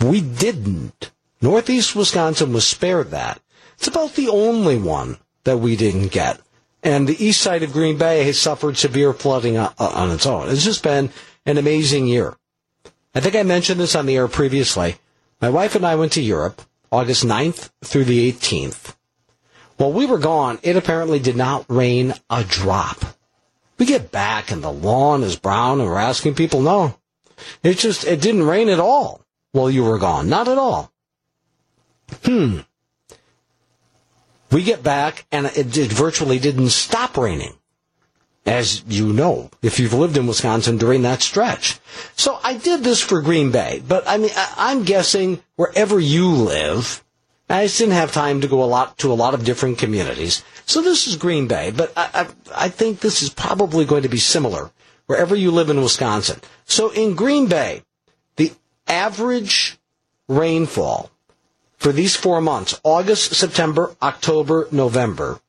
[0.00, 1.10] we didn't.
[1.42, 3.40] Northeast Wisconsin was spared that.
[3.76, 6.40] It's about the only one that we didn't get
[6.86, 10.48] and the east side of Green Bay has suffered severe flooding on, its own.
[10.48, 11.10] It's just been
[11.44, 12.36] an amazing year.
[13.12, 14.94] I think I mentioned this on the air previously.
[15.40, 18.94] My wife and I went to Europe August 9th through the 18th.
[19.78, 23.04] While we were gone, it apparently did not rain a drop.
[23.78, 26.96] We get back and the lawn is brown and we're asking people, no.
[27.64, 30.28] It just, it didn't rain at all while you were gone.
[30.28, 30.92] Not at all.
[32.22, 32.60] Hmm.
[34.50, 37.54] We get back and it, it virtually didn't stop raining
[38.46, 41.80] as you know, if you've lived in Wisconsin during that stretch.
[42.14, 46.30] So I did this for Green Bay, but I mean, I, am guessing wherever you
[46.30, 47.02] live,
[47.50, 50.44] I just didn't have time to go a lot to a lot of different communities.
[50.64, 54.08] So this is Green Bay, but I, I, I think this is probably going to
[54.08, 54.70] be similar
[55.06, 56.40] wherever you live in Wisconsin.
[56.66, 57.82] So in Green Bay,
[58.36, 58.52] the
[58.86, 59.76] average
[60.28, 61.10] rainfall
[61.76, 65.40] for these four months, August, September, October, November.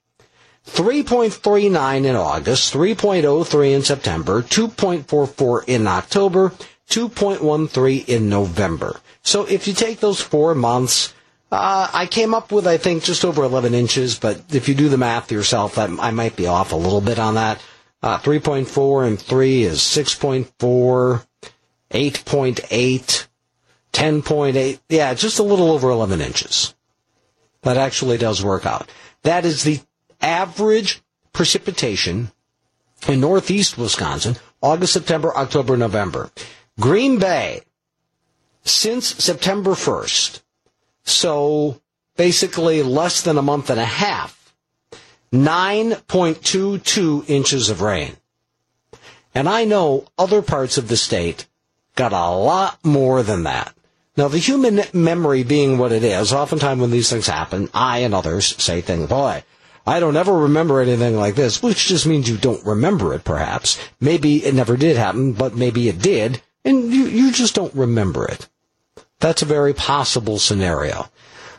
[0.68, 6.52] 3.39 in August, 3.03 in September, 2.44 in October,
[6.90, 9.00] 2.13 in November.
[9.24, 11.14] So if you take those four months,
[11.52, 14.90] uh, I came up with, I think, just over 11 inches, but if you do
[14.90, 17.62] the math yourself, I, I might be off a little bit on that.
[18.04, 21.26] Uh, 3.4 and 3 is 6.4,
[21.92, 23.27] 8.8,
[23.94, 26.76] 10.8, yeah, just a little over 11 inches.
[27.62, 28.90] That actually does work out.
[29.24, 29.80] That is the
[30.22, 31.02] average
[31.34, 32.32] precipitation
[33.08, 36.32] in northeast Wisconsin, August, September, October, November.
[36.80, 37.62] Green Bay,
[38.64, 40.42] since September 1st,
[41.04, 41.82] so
[42.16, 44.54] basically less than a month and a half,
[45.32, 48.18] 9.22 inches of rain.
[49.34, 51.48] And I know other parts of the state
[51.96, 53.74] got a lot more than that.
[54.18, 58.16] Now, the human memory being what it is, oftentimes when these things happen, I and
[58.16, 59.44] others say things, boy,
[59.86, 63.80] I don't ever remember anything like this, which just means you don't remember it, perhaps.
[64.02, 68.26] Maybe it never did happen, but maybe it did, and you, you just don't remember
[68.26, 68.50] it.
[69.20, 71.10] That's a very possible scenario.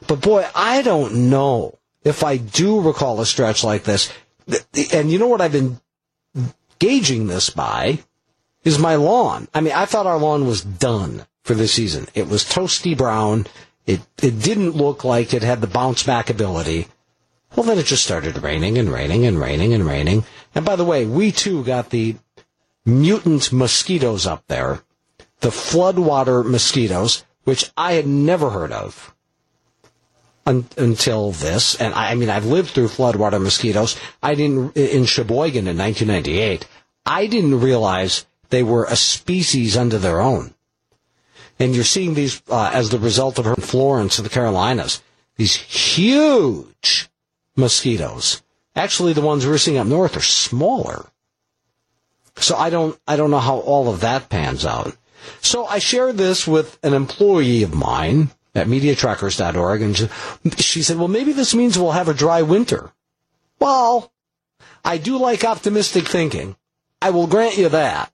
[0.09, 4.13] But boy, I don't know if I do recall a stretch like this.
[4.93, 5.81] And you know what I've been
[6.81, 8.01] gauging this by?
[8.65, 9.47] Is my lawn.
[9.55, 12.07] I mean, I thought our lawn was done for the season.
[12.15, 13.47] It was toasty brown.
[13.87, 16.89] It it didn't look like it had the bounce back ability.
[17.57, 20.25] Well, then it just started raining and raining and raining and raining.
[20.55, 22.17] And by the way, we too got the
[22.85, 24.83] mutant mosquitoes up there,
[25.41, 29.15] the floodwater mosquitoes, which I had never heard of
[30.45, 31.81] un- until this.
[31.81, 33.97] And I, I mean, I've lived through floodwater mosquitoes.
[34.23, 36.69] I didn't in Sheboygan in 1998.
[37.07, 40.53] I didn't realize they were a species unto their own.
[41.59, 45.03] And you're seeing these uh, as the result of her in Florence in the Carolinas.
[45.37, 47.09] These huge
[47.57, 48.43] mosquitoes.
[48.77, 51.07] Actually, the ones we're seeing up north are smaller.
[52.37, 54.97] So I don't, I don't know how all of that pans out.
[55.41, 60.11] So I shared this with an employee of mine at MediaTrackers.org, and
[60.59, 62.93] she said, "Well, maybe this means we'll have a dry winter."
[63.59, 64.13] Well,
[64.85, 66.57] I do like optimistic thinking.
[67.03, 68.13] I will grant you that.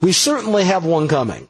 [0.00, 1.48] We certainly have one coming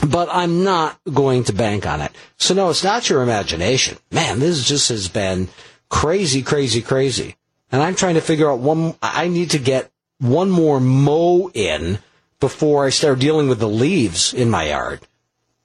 [0.00, 2.12] but I'm not going to bank on it.
[2.36, 3.98] So no, it's not your imagination.
[4.10, 5.48] Man, this just has been
[5.88, 7.36] crazy, crazy, crazy.
[7.72, 11.98] And I'm trying to figure out one, I need to get one more mow in
[12.40, 15.00] before I start dealing with the leaves in my yard.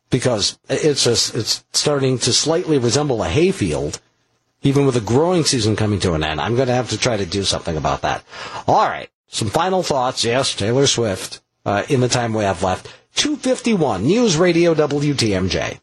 [0.10, 4.02] Because it's just, it's starting to slightly resemble a hayfield,
[4.62, 6.41] even with the growing season coming to an end.
[6.41, 8.24] I'm going to have to try to do something about that.
[8.68, 9.10] All right.
[9.28, 10.26] Some final thoughts.
[10.26, 12.94] Yes, Taylor Swift, uh, in the time we have left.
[13.15, 15.79] 251 News Radio WTMJ.